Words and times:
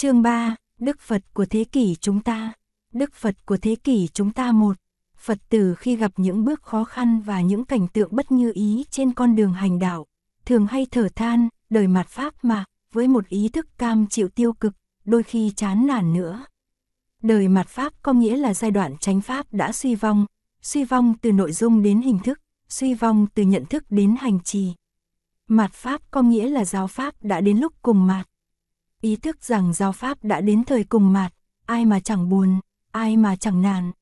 Chương 0.00 0.22
3, 0.22 0.56
Đức 0.78 1.00
Phật 1.00 1.22
của 1.34 1.44
thế 1.44 1.64
kỷ 1.64 1.94
chúng 2.00 2.20
ta. 2.20 2.52
Đức 2.92 3.14
Phật 3.14 3.46
của 3.46 3.56
thế 3.56 3.74
kỷ 3.74 4.08
chúng 4.12 4.32
ta 4.32 4.52
một. 4.52 4.76
Phật 5.16 5.38
tử 5.48 5.74
khi 5.74 5.96
gặp 5.96 6.12
những 6.16 6.44
bước 6.44 6.62
khó 6.62 6.84
khăn 6.84 7.20
và 7.20 7.40
những 7.40 7.64
cảnh 7.64 7.88
tượng 7.88 8.16
bất 8.16 8.32
như 8.32 8.52
ý 8.54 8.84
trên 8.90 9.12
con 9.12 9.36
đường 9.36 9.52
hành 9.52 9.78
đạo, 9.78 10.06
thường 10.44 10.66
hay 10.66 10.86
thở 10.90 11.08
than, 11.16 11.48
đời 11.70 11.86
mặt 11.86 12.08
Pháp 12.08 12.34
mà, 12.42 12.64
với 12.92 13.08
một 13.08 13.28
ý 13.28 13.48
thức 13.48 13.78
cam 13.78 14.06
chịu 14.06 14.28
tiêu 14.28 14.52
cực, 14.52 14.72
đôi 15.04 15.22
khi 15.22 15.52
chán 15.56 15.86
nản 15.86 16.12
nữa. 16.12 16.44
Đời 17.22 17.48
mặt 17.48 17.68
Pháp 17.68 17.92
có 18.02 18.12
nghĩa 18.12 18.36
là 18.36 18.54
giai 18.54 18.70
đoạn 18.70 18.98
chánh 18.98 19.20
Pháp 19.20 19.46
đã 19.52 19.72
suy 19.72 19.94
vong, 19.94 20.26
suy 20.62 20.84
vong 20.84 21.14
từ 21.22 21.32
nội 21.32 21.52
dung 21.52 21.82
đến 21.82 22.00
hình 22.00 22.18
thức, 22.18 22.40
suy 22.68 22.94
vong 22.94 23.26
từ 23.34 23.42
nhận 23.42 23.64
thức 23.64 23.84
đến 23.90 24.16
hành 24.20 24.40
trì. 24.40 24.72
Mặt 25.48 25.72
Pháp 25.72 26.00
có 26.10 26.22
nghĩa 26.22 26.48
là 26.48 26.64
giáo 26.64 26.86
Pháp 26.86 27.14
đã 27.22 27.40
đến 27.40 27.58
lúc 27.58 27.72
cùng 27.82 28.06
mạt. 28.06 28.29
Ý 29.00 29.16
thức 29.16 29.44
rằng 29.44 29.72
giáo 29.72 29.92
Pháp 29.92 30.24
đã 30.24 30.40
đến 30.40 30.64
thời 30.64 30.84
cùng 30.84 31.12
mạt, 31.12 31.32
ai 31.66 31.86
mà 31.86 32.00
chẳng 32.00 32.28
buồn, 32.28 32.60
ai 32.90 33.16
mà 33.16 33.36
chẳng 33.36 33.62
nản. 33.62 33.92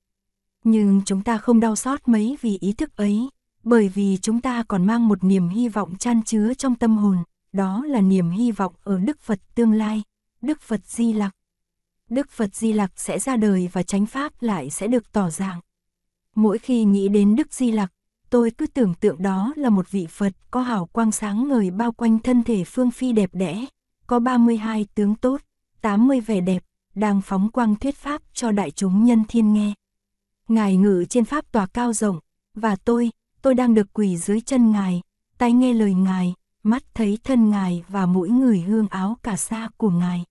Nhưng 0.64 1.02
chúng 1.04 1.22
ta 1.22 1.38
không 1.38 1.60
đau 1.60 1.76
xót 1.76 2.00
mấy 2.06 2.36
vì 2.40 2.58
ý 2.60 2.72
thức 2.72 2.96
ấy, 2.96 3.28
bởi 3.64 3.88
vì 3.88 4.18
chúng 4.22 4.40
ta 4.40 4.62
còn 4.68 4.86
mang 4.86 5.08
một 5.08 5.24
niềm 5.24 5.48
hy 5.48 5.68
vọng 5.68 5.96
chan 5.96 6.22
chứa 6.22 6.54
trong 6.54 6.74
tâm 6.74 6.96
hồn, 6.96 7.16
đó 7.52 7.84
là 7.86 8.00
niềm 8.00 8.30
hy 8.30 8.52
vọng 8.52 8.74
ở 8.82 8.98
Đức 8.98 9.20
Phật 9.20 9.40
tương 9.54 9.72
lai, 9.72 10.02
Đức 10.42 10.60
Phật 10.60 10.80
Di 10.86 11.12
Lặc. 11.12 11.34
Đức 12.10 12.30
Phật 12.30 12.54
Di 12.54 12.72
Lặc 12.72 12.92
sẽ 12.96 13.18
ra 13.18 13.36
đời 13.36 13.68
và 13.72 13.82
chánh 13.82 14.06
pháp 14.06 14.32
lại 14.42 14.70
sẽ 14.70 14.86
được 14.86 15.12
tỏ 15.12 15.30
dạng. 15.30 15.60
Mỗi 16.34 16.58
khi 16.58 16.84
nghĩ 16.84 17.08
đến 17.08 17.36
Đức 17.36 17.52
Di 17.52 17.70
Lặc, 17.70 17.92
tôi 18.30 18.50
cứ 18.58 18.66
tưởng 18.66 18.94
tượng 18.94 19.22
đó 19.22 19.52
là 19.56 19.70
một 19.70 19.90
vị 19.90 20.06
Phật 20.10 20.32
có 20.50 20.60
hào 20.60 20.86
quang 20.86 21.12
sáng 21.12 21.48
ngời 21.48 21.70
bao 21.70 21.92
quanh 21.92 22.18
thân 22.18 22.42
thể 22.42 22.64
phương 22.64 22.90
phi 22.90 23.12
đẹp 23.12 23.30
đẽ, 23.32 23.66
có 24.08 24.18
32 24.18 24.86
tướng 24.94 25.14
tốt, 25.14 25.40
80 25.80 26.20
vẻ 26.20 26.40
đẹp, 26.40 26.64
đang 26.94 27.20
phóng 27.20 27.50
quang 27.50 27.76
thuyết 27.76 27.96
pháp 27.96 28.22
cho 28.32 28.50
đại 28.52 28.70
chúng 28.70 29.04
nhân 29.04 29.22
thiên 29.28 29.52
nghe. 29.52 29.72
Ngài 30.48 30.76
ngự 30.76 31.04
trên 31.08 31.24
pháp 31.24 31.52
tòa 31.52 31.66
cao 31.66 31.92
rộng, 31.92 32.18
và 32.54 32.76
tôi, 32.76 33.10
tôi 33.42 33.54
đang 33.54 33.74
được 33.74 33.92
quỳ 33.92 34.16
dưới 34.16 34.40
chân 34.40 34.70
Ngài, 34.70 35.02
tai 35.38 35.52
nghe 35.52 35.72
lời 35.72 35.94
Ngài, 35.94 36.34
mắt 36.62 36.82
thấy 36.94 37.18
thân 37.24 37.50
Ngài 37.50 37.84
và 37.88 38.06
mũi 38.06 38.28
người 38.28 38.60
hương 38.60 38.88
áo 38.88 39.16
cả 39.22 39.36
sa 39.36 39.68
của 39.76 39.90
Ngài. 39.90 40.24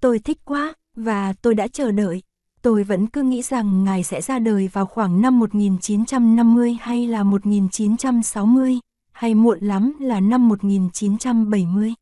Tôi 0.00 0.18
thích 0.18 0.38
quá, 0.44 0.74
và 0.96 1.32
tôi 1.32 1.54
đã 1.54 1.68
chờ 1.68 1.92
đợi. 1.92 2.22
Tôi 2.62 2.84
vẫn 2.84 3.06
cứ 3.06 3.22
nghĩ 3.22 3.42
rằng 3.42 3.84
Ngài 3.84 4.02
sẽ 4.02 4.20
ra 4.20 4.38
đời 4.38 4.68
vào 4.72 4.86
khoảng 4.86 5.20
năm 5.20 5.38
1950 5.38 6.76
hay 6.80 7.06
là 7.06 7.22
1960, 7.22 8.78
hay 9.12 9.34
muộn 9.34 9.58
lắm 9.60 9.92
là 10.00 10.20
năm 10.20 10.48
1970. 10.48 11.94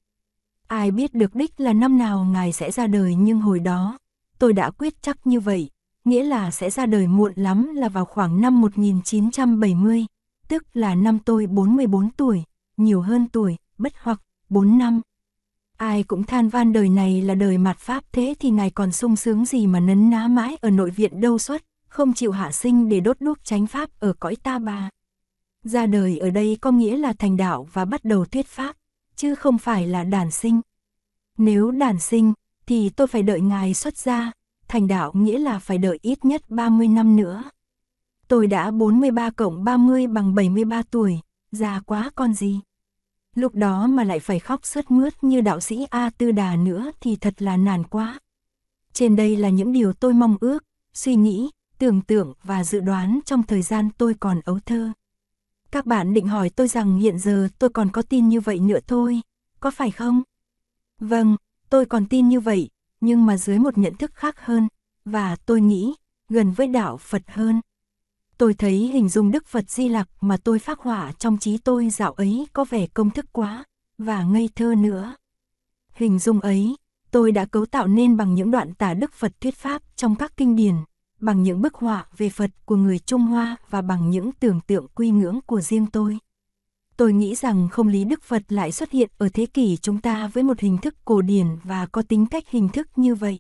Ai 0.69 0.91
biết 0.91 1.15
được 1.15 1.35
đích 1.35 1.61
là 1.61 1.73
năm 1.73 1.99
nào 1.99 2.25
Ngài 2.25 2.53
sẽ 2.53 2.71
ra 2.71 2.87
đời 2.87 3.15
nhưng 3.15 3.41
hồi 3.41 3.61
đó, 3.61 3.99
tôi 4.39 4.53
đã 4.53 4.71
quyết 4.71 5.03
chắc 5.03 5.27
như 5.27 5.41
vậy, 5.41 5.71
nghĩa 6.05 6.25
là 6.25 6.51
sẽ 6.51 6.71
ra 6.71 6.87
đời 6.87 7.07
muộn 7.07 7.33
lắm 7.37 7.75
là 7.75 7.89
vào 7.89 8.05
khoảng 8.05 8.41
năm 8.41 8.61
1970, 8.61 10.07
tức 10.49 10.65
là 10.73 10.95
năm 10.95 11.19
tôi 11.19 11.47
44 11.47 12.11
tuổi, 12.11 12.43
nhiều 12.77 13.01
hơn 13.01 13.29
tuổi, 13.29 13.57
bất 13.79 13.93
hoặc, 14.03 14.21
4 14.49 14.79
năm. 14.79 15.01
Ai 15.77 16.03
cũng 16.03 16.25
than 16.25 16.49
van 16.49 16.73
đời 16.73 16.89
này 16.89 17.23
là 17.23 17.35
đời 17.35 17.59
mặt 17.59 17.79
Pháp 17.79 18.05
thế 18.13 18.35
thì 18.39 18.51
ngài 18.51 18.71
còn 18.71 18.93
sung 18.93 19.17
sướng 19.17 19.45
gì 19.45 19.67
mà 19.67 19.81
nấn 19.81 20.11
ná 20.11 20.29
mãi 20.29 20.57
ở 20.61 20.71
nội 20.71 20.91
viện 20.91 21.21
đâu 21.21 21.39
xuất, 21.39 21.63
không 21.89 22.13
chịu 22.13 22.33
hạ 22.33 22.53
sinh 22.53 22.89
để 22.89 23.01
đốt 23.01 23.17
đuốc 23.21 23.39
tránh 23.45 23.67
Pháp 23.67 23.91
ở 24.01 24.13
cõi 24.21 24.37
ta 24.37 24.59
bà. 24.59 24.91
Ra 25.65 25.87
đời 25.87 26.19
ở 26.19 26.31
đây 26.31 26.59
có 26.61 26.71
nghĩa 26.71 26.97
là 26.97 27.13
thành 27.13 27.37
đạo 27.37 27.69
và 27.73 27.85
bắt 27.85 28.05
đầu 28.05 28.25
thuyết 28.25 28.47
Pháp, 28.47 28.77
chứ 29.17 29.35
không 29.35 29.59
phải 29.59 29.87
là 29.87 30.05
đàn 30.05 30.31
sinh. 30.31 30.61
Nếu 31.39 31.71
đàn 31.71 32.01
sinh, 32.01 32.33
thì 32.67 32.89
tôi 32.89 33.07
phải 33.07 33.23
đợi 33.23 33.41
ngài 33.41 33.75
xuất 33.75 33.97
gia, 33.97 34.33
thành 34.69 34.89
đạo 34.89 35.13
nghĩa 35.15 35.39
là 35.39 35.59
phải 35.59 35.79
đợi 35.79 35.99
ít 36.03 36.25
nhất 36.25 36.43
30 36.49 36.89
năm 36.89 37.17
nữa. 37.17 37.43
Tôi 38.29 38.47
đã 38.47 38.71
43 38.71 39.31
cộng 39.31 39.65
30 39.65 40.07
bằng 40.07 40.35
73 40.35 40.83
tuổi, 40.91 41.21
già 41.53 41.81
quá 41.87 42.11
con 42.15 42.35
gì. 42.35 42.61
Lúc 43.35 43.55
đó 43.55 43.87
mà 43.87 44.05
lại 44.05 44.21
phải 44.21 44.39
khóc 44.39 44.67
sướt 44.67 44.91
mướt 44.91 45.25
như 45.25 45.41
đạo 45.41 45.61
sĩ 45.61 45.87
A 45.91 46.11
Tư 46.11 46.33
Đà 46.33 46.57
nữa 46.57 46.91
thì 47.01 47.17
thật 47.17 47.43
là 47.43 47.57
nản 47.57 47.85
quá. 47.85 48.19
Trên 48.93 49.17
đây 49.17 49.37
là 49.37 49.49
những 49.49 49.73
điều 49.73 49.93
tôi 49.93 50.13
mong 50.13 50.37
ước, 50.41 50.65
suy 50.95 51.15
nghĩ, 51.15 51.51
tưởng 51.79 52.01
tượng 52.01 52.33
và 52.43 52.65
dự 52.65 52.81
đoán 52.81 53.21
trong 53.25 53.43
thời 53.43 53.63
gian 53.63 53.89
tôi 53.99 54.15
còn 54.21 54.41
ấu 54.45 54.59
thơ. 54.67 54.93
Các 55.75 55.87
bạn 55.87 56.15
định 56.15 56.27
hỏi 56.27 56.51
tôi 56.51 56.69
rằng 56.69 56.99
hiện 56.99 57.19
giờ 57.19 57.49
tôi 57.59 57.71
còn 57.71 57.91
có 57.91 58.03
tin 58.03 58.29
như 58.29 58.41
vậy 58.41 58.59
nữa 58.59 58.79
thôi, 58.87 59.21
có 59.61 59.71
phải 59.71 59.91
không? 59.91 60.23
Vâng, 61.01 61.37
tôi 61.71 61.87
còn 61.87 62.07
tin 62.07 62.29
như 62.29 62.41
vậy, 62.41 62.69
nhưng 63.01 63.27
mà 63.27 63.37
dưới 63.37 63.59
một 63.59 63.79
nhận 63.79 63.95
thức 63.95 64.15
khác 64.15 64.41
hơn, 64.41 64.69
và 65.05 65.37
tôi 65.37 65.61
nghĩ, 65.61 65.95
gần 66.29 66.53
với 66.53 66.67
đạo 66.67 66.97
Phật 66.97 67.23
hơn. 67.27 67.61
Tôi 68.39 68.55
thấy 68.55 68.75
hình 68.75 69.09
dung 69.09 69.31
Đức 69.31 69.47
Phật 69.47 69.71
Di 69.71 69.89
Lặc 69.89 70.09
mà 70.21 70.37
tôi 70.45 70.59
phát 70.59 70.79
họa 70.79 71.13
trong 71.19 71.39
trí 71.39 71.59
tôi 71.59 71.91
dạo 71.91 72.13
ấy 72.13 72.47
có 72.53 72.65
vẻ 72.65 72.87
công 72.87 73.11
thức 73.11 73.27
quá, 73.33 73.65
và 73.99 74.23
ngây 74.23 74.49
thơ 74.55 74.75
nữa. 74.75 75.17
Hình 75.93 76.19
dung 76.19 76.41
ấy, 76.41 76.77
tôi 77.11 77.33
đã 77.33 77.45
cấu 77.45 77.67
tạo 77.67 77.87
nên 77.87 78.17
bằng 78.17 78.35
những 78.35 78.51
đoạn 78.51 78.75
tả 78.75 78.95
Đức 78.95 79.13
Phật 79.13 79.33
thuyết 79.41 79.55
pháp 79.55 79.83
trong 79.97 80.17
các 80.17 80.37
kinh 80.37 80.57
điển, 80.57 80.75
bằng 81.25 81.43
những 81.43 81.63
bức 81.63 81.75
họa 81.75 82.07
về 82.17 82.29
Phật 82.29 82.51
của 82.65 82.77
người 82.77 82.99
Trung 82.99 83.23
Hoa 83.23 83.57
và 83.71 83.83
bằng 83.83 84.11
những 84.11 84.31
tưởng 84.33 84.61
tượng 84.67 84.87
quy 84.95 85.11
ngưỡng 85.11 85.41
của 85.47 85.61
riêng 85.61 85.87
tôi. 85.87 86.19
Tôi 86.97 87.13
nghĩ 87.13 87.35
rằng 87.35 87.69
không 87.69 87.89
lý 87.89 88.05
Đức 88.05 88.23
Phật 88.23 88.43
lại 88.49 88.73
xuất 88.73 88.91
hiện 88.91 89.11
ở 89.19 89.29
thế 89.35 89.47
kỷ 89.47 89.77
chúng 89.77 90.01
ta 90.01 90.27
với 90.27 90.43
một 90.43 90.61
hình 90.61 90.79
thức 90.79 90.95
cổ 91.05 91.23
điển 91.23 91.47
và 91.63 91.87
có 91.87 92.03
tính 92.03 92.27
cách 92.27 92.45
hình 92.49 92.69
thức 92.69 92.89
như 92.97 93.15
vậy. 93.15 93.39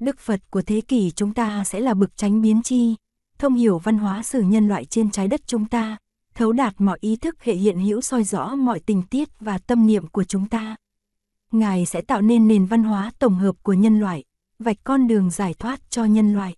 Đức 0.00 0.18
Phật 0.18 0.40
của 0.50 0.62
thế 0.62 0.80
kỷ 0.80 1.10
chúng 1.10 1.34
ta 1.34 1.64
sẽ 1.64 1.80
là 1.80 1.94
bực 1.94 2.16
tránh 2.16 2.42
biến 2.42 2.62
chi, 2.62 2.94
thông 3.38 3.54
hiểu 3.54 3.78
văn 3.78 3.98
hóa 3.98 4.22
sử 4.22 4.40
nhân 4.40 4.68
loại 4.68 4.84
trên 4.84 5.10
trái 5.10 5.28
đất 5.28 5.40
chúng 5.46 5.64
ta, 5.64 5.96
thấu 6.34 6.52
đạt 6.52 6.74
mọi 6.78 6.98
ý 7.00 7.16
thức 7.16 7.42
hệ 7.42 7.54
hiện 7.54 7.78
hữu 7.78 8.00
soi 8.00 8.24
rõ 8.24 8.54
mọi 8.54 8.80
tình 8.80 9.02
tiết 9.02 9.28
và 9.40 9.58
tâm 9.58 9.86
niệm 9.86 10.06
của 10.06 10.24
chúng 10.24 10.48
ta. 10.48 10.76
Ngài 11.52 11.86
sẽ 11.86 12.00
tạo 12.00 12.20
nên 12.20 12.48
nền 12.48 12.66
văn 12.66 12.84
hóa 12.84 13.10
tổng 13.18 13.34
hợp 13.34 13.56
của 13.62 13.72
nhân 13.72 14.00
loại, 14.00 14.24
vạch 14.58 14.76
con 14.84 15.08
đường 15.08 15.30
giải 15.30 15.54
thoát 15.54 15.90
cho 15.90 16.04
nhân 16.04 16.32
loại. 16.32 16.54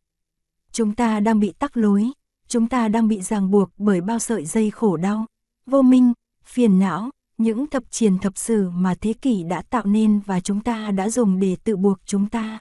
Chúng 0.73 0.95
ta 0.95 1.21
đang 1.21 1.41
bị 1.41 1.53
tắc 1.59 1.77
lối, 1.77 2.11
chúng 2.49 2.69
ta 2.69 2.89
đang 2.89 3.09
bị 3.09 3.21
ràng 3.21 3.51
buộc 3.51 3.71
bởi 3.79 4.01
bao 4.01 4.19
sợi 4.19 4.45
dây 4.45 4.71
khổ 4.71 4.97
đau, 4.97 5.27
vô 5.67 5.83
minh, 5.83 6.13
phiền 6.45 6.79
não, 6.79 7.11
những 7.39 7.67
thập 7.67 7.91
triền 7.91 8.19
thập 8.19 8.39
sử 8.39 8.71
mà 8.71 8.95
thế 9.01 9.13
kỷ 9.13 9.43
đã 9.43 9.63
tạo 9.63 9.85
nên 9.85 10.21
và 10.27 10.41
chúng 10.41 10.61
ta 10.61 10.91
đã 10.91 11.09
dùng 11.09 11.41
để 11.41 11.57
tự 11.65 11.77
buộc 11.77 11.99
chúng 12.05 12.29
ta. 12.29 12.59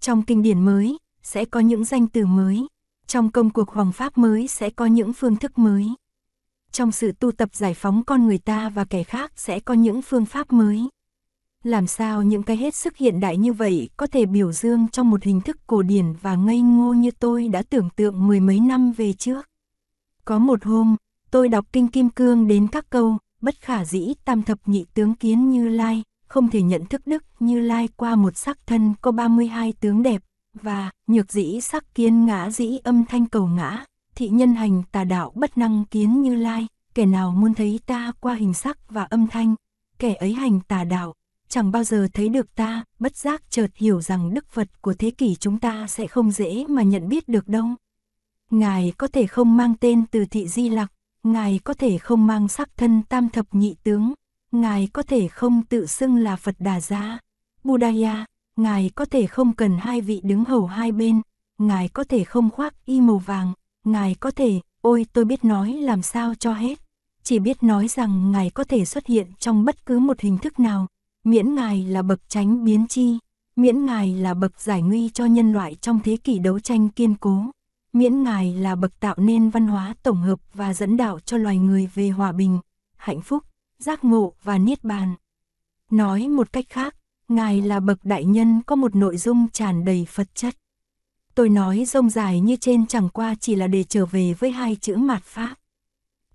Trong 0.00 0.22
kinh 0.22 0.42
điển 0.42 0.64
mới, 0.64 0.98
sẽ 1.22 1.44
có 1.44 1.60
những 1.60 1.84
danh 1.84 2.06
từ 2.06 2.26
mới, 2.26 2.66
trong 3.06 3.30
công 3.30 3.50
cuộc 3.50 3.70
hoàng 3.70 3.92
pháp 3.92 4.18
mới 4.18 4.48
sẽ 4.48 4.70
có 4.70 4.86
những 4.86 5.12
phương 5.12 5.36
thức 5.36 5.58
mới. 5.58 5.88
Trong 6.72 6.92
sự 6.92 7.12
tu 7.12 7.32
tập 7.32 7.54
giải 7.54 7.74
phóng 7.74 8.04
con 8.04 8.26
người 8.26 8.38
ta 8.38 8.68
và 8.68 8.84
kẻ 8.84 9.02
khác 9.02 9.32
sẽ 9.36 9.60
có 9.60 9.74
những 9.74 10.02
phương 10.02 10.26
pháp 10.26 10.52
mới. 10.52 10.88
Làm 11.66 11.86
sao 11.86 12.22
những 12.22 12.42
cái 12.42 12.56
hết 12.56 12.74
sức 12.74 12.96
hiện 12.96 13.20
đại 13.20 13.36
như 13.36 13.52
vậy 13.52 13.88
có 13.96 14.06
thể 14.06 14.26
biểu 14.26 14.52
dương 14.52 14.88
trong 14.92 15.10
một 15.10 15.22
hình 15.22 15.40
thức 15.40 15.56
cổ 15.66 15.82
điển 15.82 16.12
và 16.22 16.34
ngây 16.34 16.60
ngô 16.60 16.92
như 16.92 17.10
tôi 17.10 17.48
đã 17.48 17.62
tưởng 17.70 17.88
tượng 17.96 18.26
mười 18.26 18.40
mấy 18.40 18.60
năm 18.60 18.92
về 18.92 19.12
trước. 19.12 19.48
Có 20.24 20.38
một 20.38 20.64
hôm, 20.64 20.96
tôi 21.30 21.48
đọc 21.48 21.66
Kinh 21.72 21.88
Kim 21.88 22.10
Cương 22.10 22.48
đến 22.48 22.68
các 22.68 22.90
câu, 22.90 23.18
bất 23.40 23.54
khả 23.60 23.84
dĩ 23.84 24.14
tam 24.24 24.42
thập 24.42 24.58
nhị 24.66 24.84
tướng 24.94 25.14
kiến 25.14 25.50
như 25.50 25.68
lai, 25.68 26.02
không 26.28 26.50
thể 26.50 26.62
nhận 26.62 26.86
thức 26.86 27.06
đức 27.06 27.24
như 27.40 27.60
lai 27.60 27.88
qua 27.96 28.14
một 28.14 28.36
sắc 28.36 28.66
thân 28.66 28.94
có 29.00 29.12
32 29.12 29.72
tướng 29.80 30.02
đẹp, 30.02 30.22
và 30.54 30.90
nhược 31.06 31.32
dĩ 31.32 31.60
sắc 31.60 31.94
kiến 31.94 32.26
ngã 32.26 32.50
dĩ 32.50 32.78
âm 32.84 33.04
thanh 33.04 33.26
cầu 33.26 33.46
ngã, 33.46 33.84
thị 34.14 34.28
nhân 34.28 34.54
hành 34.54 34.82
tà 34.92 35.04
đạo 35.04 35.32
bất 35.34 35.58
năng 35.58 35.84
kiến 35.84 36.22
như 36.22 36.34
lai, 36.34 36.66
kẻ 36.94 37.06
nào 37.06 37.30
muốn 37.30 37.54
thấy 37.54 37.80
ta 37.86 38.12
qua 38.20 38.34
hình 38.34 38.54
sắc 38.54 38.90
và 38.90 39.04
âm 39.04 39.26
thanh, 39.26 39.54
kẻ 39.98 40.14
ấy 40.14 40.32
hành 40.32 40.60
tà 40.68 40.84
đạo, 40.84 41.14
chẳng 41.48 41.72
bao 41.72 41.84
giờ 41.84 42.08
thấy 42.12 42.28
được 42.28 42.54
ta, 42.54 42.84
bất 42.98 43.16
giác 43.16 43.42
chợt 43.50 43.70
hiểu 43.74 44.00
rằng 44.00 44.34
đức 44.34 44.50
Phật 44.50 44.82
của 44.82 44.94
thế 44.94 45.10
kỷ 45.10 45.34
chúng 45.34 45.58
ta 45.58 45.86
sẽ 45.86 46.06
không 46.06 46.30
dễ 46.30 46.64
mà 46.68 46.82
nhận 46.82 47.08
biết 47.08 47.28
được 47.28 47.48
đâu. 47.48 47.66
Ngài 48.50 48.92
có 48.98 49.06
thể 49.06 49.26
không 49.26 49.56
mang 49.56 49.74
tên 49.80 50.06
từ 50.06 50.24
thị 50.24 50.48
di 50.48 50.68
lặc, 50.68 50.92
Ngài 51.22 51.60
có 51.64 51.74
thể 51.74 51.98
không 51.98 52.26
mang 52.26 52.48
sắc 52.48 52.76
thân 52.76 53.02
tam 53.08 53.28
thập 53.28 53.46
nhị 53.52 53.76
tướng, 53.82 54.14
Ngài 54.52 54.88
có 54.92 55.02
thể 55.02 55.28
không 55.28 55.62
tự 55.64 55.86
xưng 55.86 56.16
là 56.16 56.36
Phật 56.36 56.54
Đà 56.58 56.80
Gia, 56.80 57.18
Buddhaya, 57.64 58.26
Ngài 58.56 58.90
có 58.94 59.04
thể 59.04 59.26
không 59.26 59.52
cần 59.52 59.78
hai 59.80 60.00
vị 60.00 60.20
đứng 60.24 60.44
hầu 60.44 60.66
hai 60.66 60.92
bên, 60.92 61.20
Ngài 61.58 61.88
có 61.88 62.04
thể 62.04 62.24
không 62.24 62.50
khoác 62.50 62.84
y 62.84 63.00
màu 63.00 63.18
vàng, 63.18 63.52
Ngài 63.84 64.14
có 64.14 64.30
thể, 64.30 64.60
ôi 64.80 65.06
tôi 65.12 65.24
biết 65.24 65.44
nói 65.44 65.72
làm 65.72 66.02
sao 66.02 66.34
cho 66.34 66.52
hết, 66.52 66.78
chỉ 67.22 67.38
biết 67.38 67.62
nói 67.62 67.88
rằng 67.88 68.32
Ngài 68.32 68.50
có 68.50 68.64
thể 68.64 68.84
xuất 68.84 69.06
hiện 69.06 69.26
trong 69.38 69.64
bất 69.64 69.86
cứ 69.86 69.98
một 69.98 70.20
hình 70.20 70.38
thức 70.38 70.60
nào, 70.60 70.86
miễn 71.26 71.54
Ngài 71.54 71.84
là 71.84 72.02
bậc 72.02 72.20
tránh 72.28 72.64
biến 72.64 72.86
chi, 72.86 73.18
miễn 73.56 73.86
Ngài 73.86 74.14
là 74.14 74.34
bậc 74.34 74.60
giải 74.60 74.82
nguy 74.82 75.08
cho 75.08 75.24
nhân 75.24 75.52
loại 75.52 75.74
trong 75.74 76.00
thế 76.04 76.16
kỷ 76.16 76.38
đấu 76.38 76.60
tranh 76.60 76.88
kiên 76.88 77.14
cố, 77.14 77.44
miễn 77.92 78.22
Ngài 78.22 78.54
là 78.54 78.74
bậc 78.74 79.00
tạo 79.00 79.14
nên 79.18 79.50
văn 79.50 79.66
hóa 79.66 79.94
tổng 80.02 80.16
hợp 80.16 80.40
và 80.54 80.74
dẫn 80.74 80.96
đạo 80.96 81.20
cho 81.20 81.36
loài 81.36 81.58
người 81.58 81.88
về 81.94 82.08
hòa 82.08 82.32
bình, 82.32 82.58
hạnh 82.96 83.20
phúc, 83.20 83.44
giác 83.78 84.04
ngộ 84.04 84.32
và 84.42 84.58
niết 84.58 84.84
bàn. 84.84 85.14
Nói 85.90 86.28
một 86.28 86.52
cách 86.52 86.64
khác, 86.68 86.96
Ngài 87.28 87.62
là 87.62 87.80
bậc 87.80 88.04
đại 88.04 88.24
nhân 88.24 88.62
có 88.66 88.76
một 88.76 88.96
nội 88.96 89.16
dung 89.16 89.48
tràn 89.52 89.84
đầy 89.84 90.06
Phật 90.08 90.34
chất. 90.34 90.56
Tôi 91.34 91.48
nói 91.48 91.84
rông 91.84 92.10
dài 92.10 92.40
như 92.40 92.56
trên 92.56 92.86
chẳng 92.86 93.08
qua 93.08 93.34
chỉ 93.40 93.54
là 93.54 93.66
để 93.66 93.84
trở 93.84 94.06
về 94.06 94.34
với 94.34 94.50
hai 94.50 94.76
chữ 94.76 94.96
mạt 94.96 95.22
Pháp. 95.22 95.54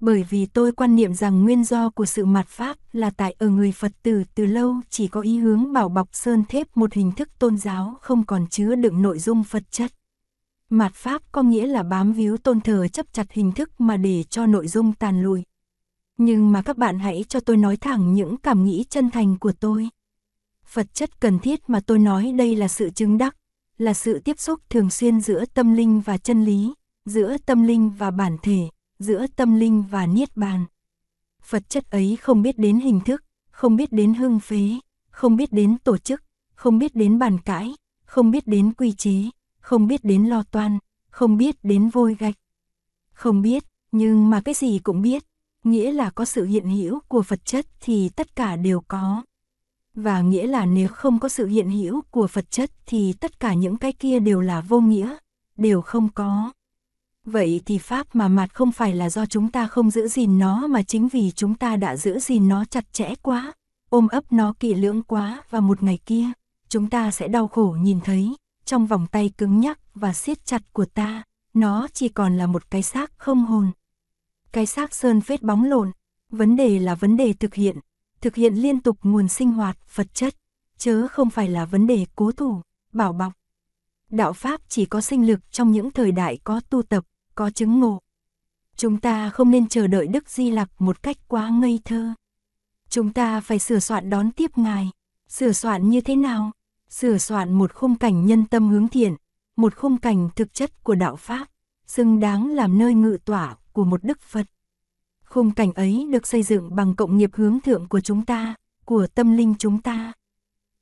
Bởi 0.01 0.23
vì 0.29 0.45
tôi 0.45 0.71
quan 0.71 0.95
niệm 0.95 1.13
rằng 1.13 1.43
nguyên 1.43 1.63
do 1.63 1.89
của 1.89 2.05
sự 2.05 2.25
mạt 2.25 2.47
Pháp 2.47 2.77
là 2.91 3.09
tại 3.09 3.35
ở 3.39 3.49
người 3.49 3.71
Phật 3.71 3.91
tử 4.03 4.23
từ 4.35 4.45
lâu 4.45 4.75
chỉ 4.89 5.07
có 5.07 5.21
ý 5.21 5.37
hướng 5.37 5.73
bảo 5.73 5.89
bọc 5.89 6.09
sơn 6.11 6.43
thép 6.49 6.77
một 6.77 6.93
hình 6.93 7.11
thức 7.11 7.29
tôn 7.39 7.57
giáo 7.57 7.97
không 8.01 8.25
còn 8.25 8.47
chứa 8.47 8.75
đựng 8.75 9.01
nội 9.01 9.19
dung 9.19 9.43
Phật 9.43 9.71
chất. 9.71 9.91
Mạt 10.69 10.93
Pháp 10.93 11.21
có 11.31 11.43
nghĩa 11.43 11.67
là 11.67 11.83
bám 11.83 12.13
víu 12.13 12.37
tôn 12.37 12.61
thờ 12.61 12.87
chấp 12.87 13.13
chặt 13.13 13.31
hình 13.31 13.51
thức 13.51 13.81
mà 13.81 13.97
để 13.97 14.23
cho 14.23 14.45
nội 14.45 14.67
dung 14.67 14.93
tàn 14.93 15.23
lùi. 15.23 15.43
Nhưng 16.17 16.51
mà 16.51 16.61
các 16.61 16.77
bạn 16.77 16.99
hãy 16.99 17.25
cho 17.29 17.39
tôi 17.39 17.57
nói 17.57 17.77
thẳng 17.77 18.13
những 18.13 18.37
cảm 18.37 18.65
nghĩ 18.65 18.85
chân 18.89 19.09
thành 19.09 19.37
của 19.39 19.51
tôi. 19.59 19.89
Phật 20.65 20.93
chất 20.93 21.19
cần 21.19 21.39
thiết 21.39 21.69
mà 21.69 21.79
tôi 21.79 21.99
nói 21.99 22.33
đây 22.37 22.55
là 22.55 22.67
sự 22.67 22.89
chứng 22.89 23.17
đắc, 23.17 23.35
là 23.77 23.93
sự 23.93 24.19
tiếp 24.19 24.39
xúc 24.39 24.59
thường 24.69 24.89
xuyên 24.89 25.21
giữa 25.21 25.45
tâm 25.53 25.73
linh 25.73 26.01
và 26.01 26.17
chân 26.17 26.45
lý, 26.45 26.73
giữa 27.05 27.37
tâm 27.45 27.63
linh 27.63 27.89
và 27.89 28.11
bản 28.11 28.37
thể, 28.43 28.69
giữa 29.01 29.25
tâm 29.35 29.55
linh 29.55 29.83
và 29.91 30.05
niết 30.05 30.37
bàn. 30.37 30.65
Phật 31.43 31.69
chất 31.69 31.91
ấy 31.91 32.17
không 32.21 32.41
biết 32.41 32.57
đến 32.57 32.79
hình 32.79 32.99
thức, 33.05 33.23
không 33.51 33.75
biết 33.75 33.91
đến 33.91 34.13
hưng 34.13 34.39
phế, 34.39 34.79
không 35.09 35.35
biết 35.35 35.51
đến 35.53 35.77
tổ 35.83 35.97
chức, 35.97 36.23
không 36.55 36.79
biết 36.79 36.95
đến 36.95 37.19
bàn 37.19 37.37
cãi, 37.37 37.75
không 38.05 38.31
biết 38.31 38.47
đến 38.47 38.73
quy 38.73 38.91
chế, 38.91 39.15
không 39.59 39.87
biết 39.87 40.03
đến 40.03 40.25
lo 40.25 40.43
toan, 40.43 40.77
không 41.09 41.37
biết 41.37 41.55
đến 41.63 41.89
vôi 41.89 42.15
gạch. 42.19 42.35
Không 43.13 43.41
biết, 43.41 43.63
nhưng 43.91 44.29
mà 44.29 44.41
cái 44.41 44.53
gì 44.53 44.79
cũng 44.79 45.01
biết, 45.01 45.23
nghĩa 45.63 45.91
là 45.91 46.09
có 46.09 46.25
sự 46.25 46.45
hiện 46.45 46.69
hữu 46.69 46.99
của 47.07 47.21
Phật 47.21 47.45
chất 47.45 47.65
thì 47.81 48.09
tất 48.09 48.35
cả 48.35 48.55
đều 48.55 48.81
có. 48.87 49.23
Và 49.93 50.21
nghĩa 50.21 50.47
là 50.47 50.65
nếu 50.65 50.87
không 50.87 51.19
có 51.19 51.29
sự 51.29 51.47
hiện 51.47 51.69
hữu 51.69 52.01
của 52.11 52.27
Phật 52.27 52.51
chất 52.51 52.71
thì 52.85 53.13
tất 53.13 53.39
cả 53.39 53.53
những 53.53 53.77
cái 53.77 53.93
kia 53.93 54.19
đều 54.19 54.41
là 54.41 54.61
vô 54.61 54.81
nghĩa, 54.81 55.17
đều 55.57 55.81
không 55.81 56.09
có. 56.09 56.51
Vậy 57.25 57.61
thì 57.65 57.77
Pháp 57.77 58.07
mà 58.15 58.27
mặt 58.27 58.53
không 58.53 58.71
phải 58.71 58.95
là 58.95 59.09
do 59.09 59.25
chúng 59.25 59.51
ta 59.51 59.67
không 59.67 59.91
giữ 59.91 60.07
gìn 60.07 60.39
nó 60.39 60.67
mà 60.67 60.83
chính 60.83 61.07
vì 61.07 61.31
chúng 61.31 61.55
ta 61.55 61.75
đã 61.75 61.97
giữ 61.97 62.19
gìn 62.19 62.47
nó 62.47 62.65
chặt 62.65 62.93
chẽ 62.93 63.13
quá, 63.21 63.53
ôm 63.89 64.07
ấp 64.07 64.31
nó 64.31 64.53
kỹ 64.59 64.73
lưỡng 64.73 65.03
quá 65.03 65.43
và 65.49 65.59
một 65.59 65.83
ngày 65.83 65.99
kia, 66.05 66.25
chúng 66.69 66.89
ta 66.89 67.11
sẽ 67.11 67.27
đau 67.27 67.47
khổ 67.47 67.75
nhìn 67.81 67.99
thấy, 68.01 68.35
trong 68.65 68.87
vòng 68.87 69.07
tay 69.11 69.31
cứng 69.37 69.59
nhắc 69.59 69.79
và 69.95 70.13
siết 70.13 70.45
chặt 70.45 70.73
của 70.73 70.85
ta, 70.85 71.23
nó 71.53 71.87
chỉ 71.93 72.09
còn 72.09 72.37
là 72.37 72.47
một 72.47 72.71
cái 72.71 72.83
xác 72.83 73.11
không 73.17 73.45
hồn. 73.45 73.71
Cái 74.51 74.65
xác 74.65 74.93
sơn 74.93 75.21
phết 75.21 75.41
bóng 75.43 75.63
lộn, 75.63 75.91
vấn 76.29 76.55
đề 76.55 76.79
là 76.79 76.95
vấn 76.95 77.17
đề 77.17 77.33
thực 77.33 77.53
hiện, 77.53 77.79
thực 78.21 78.35
hiện 78.35 78.53
liên 78.53 78.79
tục 78.79 78.97
nguồn 79.03 79.27
sinh 79.27 79.51
hoạt, 79.51 79.77
vật 79.95 80.13
chất, 80.13 80.35
chớ 80.77 81.07
không 81.07 81.29
phải 81.29 81.49
là 81.49 81.65
vấn 81.65 81.87
đề 81.87 82.05
cố 82.15 82.31
thủ, 82.31 82.61
bảo 82.93 83.13
bọc. 83.13 83.33
Đạo 84.09 84.33
Pháp 84.33 84.61
chỉ 84.67 84.85
có 84.85 85.01
sinh 85.01 85.27
lực 85.27 85.51
trong 85.51 85.71
những 85.71 85.91
thời 85.91 86.11
đại 86.11 86.39
có 86.43 86.59
tu 86.69 86.83
tập, 86.83 87.03
có 87.35 87.49
chứng 87.49 87.79
ngộ. 87.79 87.99
Chúng 88.75 88.99
ta 88.99 89.29
không 89.29 89.51
nên 89.51 89.67
chờ 89.67 89.87
đợi 89.87 90.07
Đức 90.07 90.29
Di 90.29 90.51
Lặc 90.51 90.69
một 90.79 91.03
cách 91.03 91.17
quá 91.27 91.49
ngây 91.49 91.79
thơ. 91.85 92.13
Chúng 92.89 93.13
ta 93.13 93.41
phải 93.41 93.59
sửa 93.59 93.79
soạn 93.79 94.09
đón 94.09 94.31
tiếp 94.31 94.57
Ngài. 94.57 94.89
Sửa 95.27 95.51
soạn 95.51 95.89
như 95.89 96.01
thế 96.01 96.15
nào? 96.15 96.51
Sửa 96.89 97.17
soạn 97.17 97.53
một 97.53 97.73
khung 97.73 97.95
cảnh 97.95 98.25
nhân 98.25 98.45
tâm 98.45 98.69
hướng 98.69 98.87
thiện, 98.87 99.15
một 99.55 99.75
khung 99.75 99.97
cảnh 99.97 100.29
thực 100.35 100.53
chất 100.53 100.83
của 100.83 100.95
đạo 100.95 101.15
Pháp, 101.15 101.47
xứng 101.87 102.19
đáng 102.19 102.47
làm 102.47 102.77
nơi 102.77 102.93
ngự 102.93 103.17
tỏa 103.25 103.55
của 103.73 103.83
một 103.83 104.03
Đức 104.03 104.21
Phật. 104.21 104.45
Khung 105.25 105.51
cảnh 105.51 105.73
ấy 105.73 106.07
được 106.11 106.27
xây 106.27 106.43
dựng 106.43 106.75
bằng 106.75 106.95
cộng 106.95 107.17
nghiệp 107.17 107.29
hướng 107.33 107.59
thượng 107.59 107.87
của 107.87 108.01
chúng 108.01 108.25
ta, 108.25 108.55
của 108.85 109.07
tâm 109.07 109.37
linh 109.37 109.55
chúng 109.59 109.81
ta. 109.81 110.13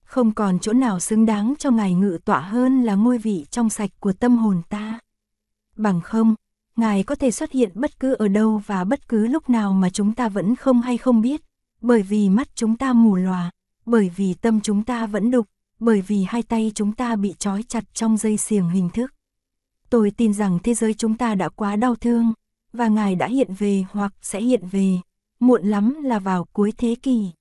Không 0.04 0.34
còn 0.34 0.60
chỗ 0.60 0.74
nào 0.74 1.00
xứng 1.00 1.26
đáng 1.26 1.54
cho 1.60 1.72
Ngài 1.72 1.94
ngự 1.94 2.18
tỏa 2.26 2.40
hơn 2.40 2.84
là 2.84 2.96
ngôi 2.96 3.18
vị 3.18 3.46
trong 3.50 3.70
sạch 3.70 3.90
của 4.00 4.14
tâm 4.14 4.38
hồn 4.38 4.62
ta. 4.70 5.00
Bằng 5.80 6.02
không, 6.02 6.36
Ngài 6.76 7.04
có 7.04 7.16
thể 7.16 7.32
xuất 7.32 7.52
hiện 7.52 7.72
bất 7.74 8.00
cứ 8.00 8.14
ở 8.14 8.28
đâu 8.28 8.62
và 8.66 8.84
bất 8.84 9.10
cứ 9.10 9.28
lúc 9.28 9.50
nào 9.50 9.74
mà 9.74 9.90
chúng 9.90 10.14
ta 10.14 10.30
vẫn 10.30 10.56
không 10.56 10.82
hay 10.82 10.98
không 10.98 11.22
biết, 11.22 11.42
bởi 11.82 12.02
vì 12.02 12.30
mắt 12.30 12.48
chúng 12.56 12.78
ta 12.78 12.94
mù 12.94 13.16
lòa, 13.16 13.52
bởi 13.86 14.12
vì 14.16 14.34
tâm 14.34 14.62
chúng 14.62 14.84
ta 14.84 15.06
vẫn 15.06 15.32
đục, 15.32 15.46
bởi 15.80 16.02
vì 16.02 16.26
hai 16.28 16.44
tay 16.44 16.72
chúng 16.76 16.92
ta 16.92 17.16
bị 17.16 17.34
trói 17.40 17.64
chặt 17.64 17.84
trong 17.94 18.18
dây 18.18 18.38
xiềng 18.38 18.70
hình 18.70 18.90
thức. 18.90 19.14
Tôi 19.90 20.12
tin 20.12 20.34
rằng 20.34 20.60
thế 20.64 20.74
giới 20.74 20.94
chúng 20.94 21.18
ta 21.18 21.36
đã 21.36 21.50
quá 21.50 21.76
đau 21.76 21.96
thương, 21.96 22.34
và 22.74 22.88
Ngài 22.88 23.16
đã 23.16 23.28
hiện 23.28 23.54
về 23.58 23.84
hoặc 23.92 24.14
sẽ 24.22 24.42
hiện 24.42 24.68
về, 24.72 24.98
muộn 25.40 25.64
lắm 25.64 26.04
là 26.04 26.20
vào 26.20 26.46
cuối 26.54 26.74
thế 26.78 26.96
kỷ. 27.02 27.32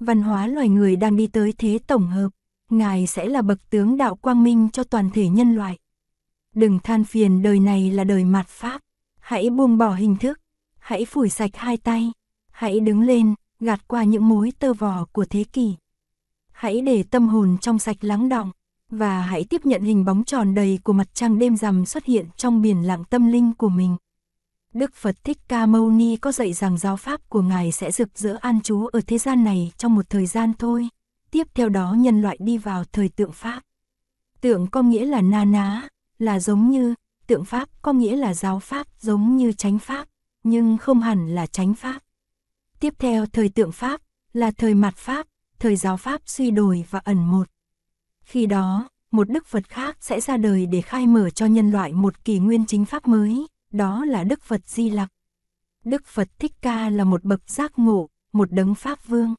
Văn 0.00 0.22
hóa 0.22 0.46
loài 0.46 0.68
người 0.68 0.96
đang 0.96 1.16
đi 1.16 1.26
tới 1.26 1.54
thế 1.58 1.78
tổng 1.86 2.06
hợp, 2.06 2.28
Ngài 2.70 3.06
sẽ 3.06 3.28
là 3.28 3.42
bậc 3.42 3.70
tướng 3.70 3.96
đạo 3.96 4.16
quang 4.16 4.42
minh 4.42 4.68
cho 4.72 4.84
toàn 4.84 5.10
thể 5.10 5.28
nhân 5.28 5.54
loại. 5.54 5.78
Đừng 6.54 6.78
than 6.78 7.04
phiền 7.04 7.42
đời 7.42 7.60
này 7.60 7.90
là 7.90 8.04
đời 8.04 8.24
mạt 8.24 8.48
pháp, 8.48 8.80
hãy 9.20 9.50
buông 9.50 9.78
bỏ 9.78 9.94
hình 9.94 10.16
thức, 10.16 10.40
hãy 10.78 11.04
phủi 11.04 11.28
sạch 11.28 11.50
hai 11.54 11.76
tay, 11.76 12.12
hãy 12.50 12.80
đứng 12.80 13.00
lên, 13.00 13.34
gạt 13.60 13.88
qua 13.88 14.04
những 14.04 14.28
mối 14.28 14.52
tơ 14.58 14.72
vò 14.72 15.04
của 15.12 15.24
thế 15.24 15.44
kỷ. 15.44 15.74
Hãy 16.52 16.80
để 16.80 17.02
tâm 17.02 17.28
hồn 17.28 17.56
trong 17.60 17.78
sạch 17.78 18.04
lắng 18.04 18.28
động, 18.28 18.50
và 18.90 19.22
hãy 19.22 19.44
tiếp 19.44 19.66
nhận 19.66 19.82
hình 19.82 20.04
bóng 20.04 20.24
tròn 20.24 20.54
đầy 20.54 20.78
của 20.84 20.92
mặt 20.92 21.14
trăng 21.14 21.38
đêm 21.38 21.56
rằm 21.56 21.86
xuất 21.86 22.04
hiện 22.04 22.26
trong 22.36 22.62
biển 22.62 22.86
lặng 22.86 23.04
tâm 23.10 23.32
linh 23.32 23.52
của 23.54 23.68
mình. 23.68 23.96
Đức 24.74 24.94
Phật 24.94 25.24
Thích 25.24 25.38
Ca 25.48 25.66
Mâu 25.66 25.90
Ni 25.90 26.16
có 26.16 26.32
dạy 26.32 26.52
rằng 26.52 26.78
giáo 26.78 26.96
pháp 26.96 27.28
của 27.28 27.42
Ngài 27.42 27.72
sẽ 27.72 27.92
rực 27.92 28.18
rỡ 28.18 28.36
an 28.40 28.60
trú 28.60 28.86
ở 28.86 29.00
thế 29.06 29.18
gian 29.18 29.44
này 29.44 29.72
trong 29.76 29.94
một 29.94 30.10
thời 30.10 30.26
gian 30.26 30.52
thôi. 30.58 30.88
Tiếp 31.30 31.46
theo 31.54 31.68
đó 31.68 31.94
nhân 31.98 32.22
loại 32.22 32.36
đi 32.40 32.58
vào 32.58 32.84
thời 32.84 33.08
tượng 33.08 33.32
Pháp. 33.32 33.60
Tượng 34.40 34.66
có 34.66 34.82
nghĩa 34.82 35.04
là 35.04 35.22
na 35.22 35.44
ná, 35.44 35.88
là 36.22 36.40
giống 36.40 36.70
như, 36.70 36.94
tượng 37.26 37.44
Pháp 37.44 37.68
có 37.82 37.92
nghĩa 37.92 38.16
là 38.16 38.34
giáo 38.34 38.60
Pháp 38.60 38.86
giống 39.00 39.36
như 39.36 39.52
chánh 39.52 39.78
Pháp, 39.78 40.08
nhưng 40.44 40.78
không 40.78 41.00
hẳn 41.00 41.34
là 41.34 41.46
chánh 41.46 41.74
Pháp. 41.74 42.02
Tiếp 42.80 42.94
theo 42.98 43.26
thời 43.26 43.48
tượng 43.48 43.72
Pháp, 43.72 44.00
là 44.32 44.50
thời 44.50 44.74
mặt 44.74 44.96
Pháp, 44.96 45.26
thời 45.58 45.76
giáo 45.76 45.96
Pháp 45.96 46.20
suy 46.26 46.50
đổi 46.50 46.84
và 46.90 46.98
ẩn 46.98 47.24
một. 47.24 47.48
Khi 48.24 48.46
đó, 48.46 48.88
một 49.10 49.30
Đức 49.30 49.46
Phật 49.46 49.68
khác 49.68 49.96
sẽ 50.00 50.20
ra 50.20 50.36
đời 50.36 50.66
để 50.66 50.80
khai 50.80 51.06
mở 51.06 51.30
cho 51.30 51.46
nhân 51.46 51.70
loại 51.70 51.92
một 51.92 52.24
kỷ 52.24 52.38
nguyên 52.38 52.66
chính 52.66 52.84
Pháp 52.84 53.08
mới, 53.08 53.46
đó 53.70 54.04
là 54.04 54.24
Đức 54.24 54.42
Phật 54.42 54.68
Di 54.68 54.90
Lặc. 54.90 55.08
Đức 55.84 56.06
Phật 56.06 56.28
Thích 56.38 56.52
Ca 56.60 56.90
là 56.90 57.04
một 57.04 57.24
bậc 57.24 57.50
giác 57.50 57.78
ngộ, 57.78 58.08
một 58.32 58.52
đấng 58.52 58.74
Pháp 58.74 59.06
Vương. 59.06 59.34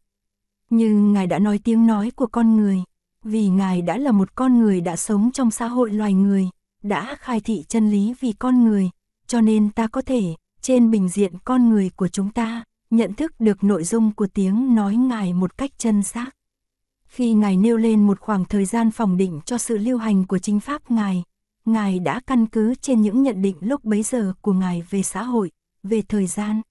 Nhưng 0.70 1.14
Ngài 1.14 1.28
đã 1.28 1.40
nói 1.40 1.60
tiếng 1.64 1.88
nói 1.88 2.12
của 2.16 2.28
con 2.28 2.58
người, 2.58 2.84
vì 3.24 3.50
Ngài 3.50 3.82
đã 3.82 3.98
là 3.98 4.12
một 4.12 4.36
con 4.36 4.60
người 4.60 4.82
đã 4.82 4.96
sống 4.96 5.32
trong 5.32 5.52
xã 5.52 5.68
hội 5.68 5.92
loài 5.92 6.14
người, 6.14 6.50
đã 6.84 7.16
khai 7.20 7.40
thị 7.40 7.64
chân 7.68 7.92
lý 7.92 8.14
vì 8.20 8.32
con 8.32 8.64
người, 8.64 8.90
cho 9.28 9.42
nên 9.42 9.70
ta 9.70 9.88
có 9.88 10.02
thể, 10.02 10.36
trên 10.62 10.92
bình 10.92 11.10
diện 11.10 11.34
con 11.46 11.70
người 11.70 11.90
của 11.96 12.08
chúng 12.08 12.32
ta, 12.32 12.64
nhận 12.90 13.14
thức 13.14 13.40
được 13.40 13.64
nội 13.64 13.84
dung 13.84 14.12
của 14.12 14.28
tiếng 14.28 14.76
nói 14.76 14.96
Ngài 14.96 15.34
một 15.34 15.58
cách 15.58 15.72
chân 15.78 16.04
xác. 16.04 16.30
Khi 17.06 17.34
Ngài 17.34 17.58
nêu 17.58 17.78
lên 17.78 18.08
một 18.08 18.20
khoảng 18.20 18.46
thời 18.46 18.66
gian 18.66 18.92
phòng 18.92 19.18
định 19.18 19.42
cho 19.46 19.58
sự 19.58 19.78
lưu 19.78 19.98
hành 19.98 20.28
của 20.28 20.38
chính 20.38 20.60
Pháp 20.60 20.92
Ngài, 20.92 21.24
Ngài 21.66 22.00
đã 22.00 22.22
căn 22.28 22.48
cứ 22.48 22.76
trên 22.76 23.02
những 23.02 23.24
nhận 23.24 23.42
định 23.42 23.58
lúc 23.60 23.84
bấy 23.84 24.04
giờ 24.04 24.34
của 24.42 24.54
Ngài 24.54 24.84
về 24.90 25.04
xã 25.04 25.24
hội, 25.24 25.52
về 25.84 26.02
thời 26.02 26.28
gian. 26.28 26.62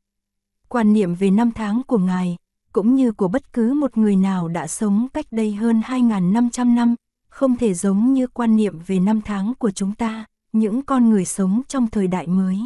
Quan 0.68 0.92
niệm 0.92 1.14
về 1.14 1.30
năm 1.30 1.50
tháng 1.54 1.82
của 1.86 1.98
Ngài, 1.98 2.36
cũng 2.72 2.94
như 2.94 3.12
của 3.12 3.28
bất 3.28 3.52
cứ 3.52 3.72
một 3.72 3.98
người 3.98 4.16
nào 4.16 4.48
đã 4.48 4.66
sống 4.66 5.08
cách 5.14 5.26
đây 5.30 5.52
hơn 5.52 5.80
2.500 5.80 6.74
năm, 6.74 6.94
không 7.32 7.56
thể 7.56 7.74
giống 7.74 8.12
như 8.12 8.26
quan 8.26 8.56
niệm 8.56 8.78
về 8.86 8.98
năm 8.98 9.20
tháng 9.20 9.52
của 9.58 9.70
chúng 9.70 9.94
ta, 9.94 10.24
những 10.52 10.82
con 10.82 11.10
người 11.10 11.24
sống 11.24 11.62
trong 11.68 11.90
thời 11.90 12.06
đại 12.06 12.26
mới. 12.26 12.58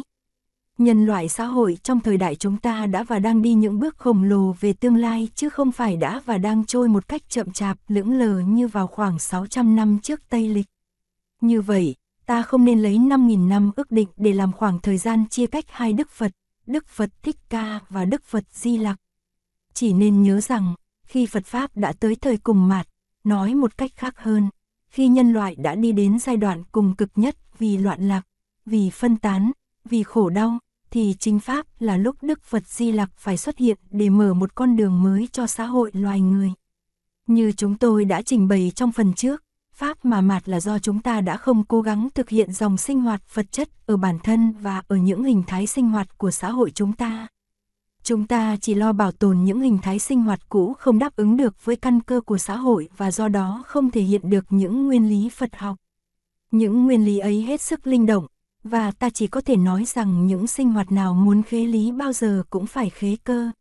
Nhân 0.77 1.05
loại 1.05 1.29
xã 1.29 1.45
hội 1.45 1.77
trong 1.83 1.99
thời 1.99 2.17
đại 2.17 2.35
chúng 2.35 2.57
ta 2.57 2.85
đã 2.85 3.03
và 3.03 3.19
đang 3.19 3.41
đi 3.41 3.53
những 3.53 3.79
bước 3.79 3.97
khổng 3.97 4.23
lồ 4.23 4.55
về 4.59 4.73
tương 4.73 4.95
lai 4.95 5.27
chứ 5.35 5.49
không 5.49 5.71
phải 5.71 5.97
đã 5.97 6.21
và 6.25 6.37
đang 6.37 6.65
trôi 6.65 6.87
một 6.87 7.07
cách 7.07 7.21
chậm 7.29 7.51
chạp 7.51 7.77
lững 7.87 8.19
lờ 8.19 8.39
như 8.39 8.67
vào 8.67 8.87
khoảng 8.87 9.19
600 9.19 9.75
năm 9.75 9.99
trước 9.99 10.21
Tây 10.29 10.49
Lịch. 10.49 10.65
Như 11.41 11.61
vậy, 11.61 11.95
ta 12.25 12.41
không 12.41 12.65
nên 12.65 12.79
lấy 12.79 12.97
5.000 12.97 13.47
năm 13.47 13.71
ước 13.75 13.91
định 13.91 14.07
để 14.17 14.33
làm 14.33 14.53
khoảng 14.53 14.79
thời 14.79 14.97
gian 14.97 15.29
chia 15.29 15.47
cách 15.47 15.65
hai 15.67 15.93
Đức 15.93 16.09
Phật, 16.09 16.31
Đức 16.65 16.87
Phật 16.87 17.09
Thích 17.23 17.37
Ca 17.49 17.79
và 17.89 18.05
Đức 18.05 18.23
Phật 18.23 18.43
Di 18.51 18.77
Lặc. 18.77 18.99
Chỉ 19.73 19.93
nên 19.93 20.23
nhớ 20.23 20.41
rằng, 20.41 20.75
khi 21.03 21.25
Phật 21.25 21.45
Pháp 21.45 21.77
đã 21.77 21.93
tới 21.99 22.15
thời 22.15 22.37
cùng 22.37 22.67
mạt, 22.67 22.87
nói 23.23 23.55
một 23.55 23.77
cách 23.77 23.91
khác 23.95 24.13
hơn, 24.17 24.49
khi 24.89 25.07
nhân 25.07 25.33
loại 25.33 25.55
đã 25.55 25.75
đi 25.75 25.91
đến 25.91 26.19
giai 26.19 26.37
đoạn 26.37 26.63
cùng 26.71 26.95
cực 26.95 27.09
nhất 27.15 27.35
vì 27.59 27.77
loạn 27.77 28.07
lạc, 28.07 28.21
vì 28.65 28.89
phân 28.89 29.17
tán, 29.17 29.51
vì 29.85 30.03
khổ 30.03 30.29
đau, 30.29 30.59
thì 30.91 31.15
chính 31.19 31.39
Pháp 31.39 31.65
là 31.79 31.97
lúc 31.97 32.15
Đức 32.21 32.41
Phật 32.43 32.67
Di 32.67 32.91
Lặc 32.91 33.09
phải 33.17 33.37
xuất 33.37 33.57
hiện 33.57 33.77
để 33.91 34.09
mở 34.09 34.33
một 34.33 34.55
con 34.55 34.75
đường 34.75 35.03
mới 35.03 35.27
cho 35.31 35.47
xã 35.47 35.65
hội 35.65 35.91
loài 35.93 36.21
người. 36.21 36.51
Như 37.27 37.51
chúng 37.51 37.77
tôi 37.77 38.05
đã 38.05 38.21
trình 38.21 38.47
bày 38.47 38.71
trong 38.75 38.91
phần 38.91 39.13
trước, 39.13 39.43
Pháp 39.73 40.05
mà 40.05 40.21
mạt 40.21 40.49
là 40.49 40.59
do 40.59 40.79
chúng 40.79 41.01
ta 41.01 41.21
đã 41.21 41.37
không 41.37 41.63
cố 41.63 41.81
gắng 41.81 42.09
thực 42.15 42.29
hiện 42.29 42.51
dòng 42.51 42.77
sinh 42.77 43.01
hoạt 43.01 43.35
vật 43.35 43.51
chất 43.51 43.69
ở 43.85 43.97
bản 43.97 44.19
thân 44.23 44.53
và 44.61 44.83
ở 44.87 44.95
những 44.95 45.23
hình 45.23 45.43
thái 45.47 45.67
sinh 45.67 45.89
hoạt 45.89 46.17
của 46.17 46.31
xã 46.31 46.49
hội 46.49 46.71
chúng 46.71 46.93
ta. 46.93 47.27
Chúng 48.07 48.27
ta 48.27 48.57
chỉ 48.61 48.75
lo 48.75 48.93
bảo 48.93 49.11
tồn 49.11 49.43
những 49.43 49.61
hình 49.61 49.77
thái 49.81 49.99
sinh 49.99 50.21
hoạt 50.21 50.49
cũ 50.49 50.73
không 50.73 50.99
đáp 50.99 51.15
ứng 51.15 51.37
được 51.37 51.65
với 51.65 51.75
căn 51.75 51.99
cơ 51.99 52.21
của 52.21 52.37
xã 52.37 52.55
hội 52.55 52.89
và 52.97 53.11
do 53.11 53.27
đó 53.27 53.63
không 53.67 53.91
thể 53.91 54.01
hiện 54.01 54.29
được 54.29 54.45
những 54.49 54.87
nguyên 54.87 55.09
lý 55.09 55.29
Phật 55.29 55.55
học. 55.55 55.75
Những 56.51 56.85
nguyên 56.85 57.05
lý 57.05 57.19
ấy 57.19 57.41
hết 57.41 57.61
sức 57.61 57.87
linh 57.87 58.05
động, 58.05 58.27
và 58.63 58.91
ta 58.91 59.09
chỉ 59.09 59.27
có 59.27 59.41
thể 59.41 59.55
nói 59.55 59.85
rằng 59.85 60.27
những 60.27 60.47
sinh 60.47 60.71
hoạt 60.71 60.91
nào 60.91 61.13
muốn 61.13 61.43
khế 61.43 61.65
lý 61.65 61.91
bao 61.91 62.13
giờ 62.13 62.43
cũng 62.49 62.67
phải 62.67 62.89
khế 62.89 63.15
cơ. 63.23 63.51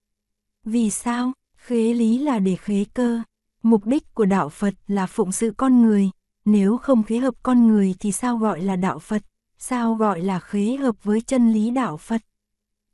Vì 0.65 0.91
sao? 0.91 1.33
Khế 1.57 1.95
lý 1.95 2.19
là 2.19 2.38
để 2.38 2.57
khế 2.57 2.85
cơ. 2.95 3.23
Mục 3.62 3.87
đích 3.87 4.15
của 4.15 4.25
đạo 4.25 4.49
Phật 4.49 4.75
là 4.87 5.07
phụng 5.07 5.33
sự 5.33 5.53
con 5.57 5.83
người, 5.83 6.11
nếu 6.45 6.76
không 6.76 7.03
khế 7.03 7.19
hợp 7.19 7.35
con 7.43 7.67
người 7.67 7.95
thì 8.00 8.12
sao 8.12 8.37
gọi 8.37 8.62
là 8.62 8.76
đạo 8.76 8.99
Phật, 8.99 9.23
sao 9.59 9.95
gọi 9.95 10.21
là 10.21 10.41
khế 10.41 10.76
hợp 10.76 11.05
với 11.05 11.21
chân 11.21 11.53
lý 11.53 11.71
đạo 11.71 11.97
Phật. 11.97 12.21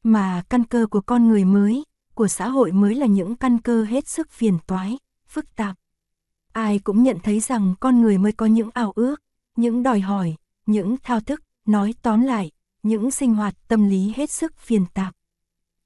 Mà 0.02 0.42
căn 0.50 0.64
cơ 0.64 0.87
của 0.90 1.00
con 1.00 1.28
người 1.28 1.44
mới, 1.44 1.85
của 2.14 2.28
xã 2.28 2.49
hội 2.49 2.73
mới 2.73 2.94
là 2.94 3.06
những 3.06 3.37
căn 3.37 3.59
cơ 3.59 3.85
hết 3.85 4.09
sức 4.09 4.30
phiền 4.30 4.59
toái, 4.66 4.99
phức 5.26 5.56
tạp. 5.56 5.76
Ai 6.52 6.78
cũng 6.78 7.02
nhận 7.02 7.18
thấy 7.23 7.40
rằng 7.40 7.75
con 7.80 8.02
người 8.02 8.18
mới 8.18 8.32
có 8.32 8.47
những 8.47 8.71
ảo 8.75 8.92
ước, 8.94 9.16
những 9.56 9.82
đòi 9.82 10.00
hỏi, 10.00 10.35
những 10.66 10.97
thao 11.02 11.21
thức, 11.21 11.42
nói 11.66 11.94
tóm 12.02 12.23
lại, 12.23 12.50
những 12.82 13.11
sinh 13.11 13.35
hoạt 13.35 13.54
tâm 13.68 13.88
lý 13.88 14.12
hết 14.16 14.30
sức 14.30 14.56
phiền 14.56 14.87
tạp. 14.94 15.14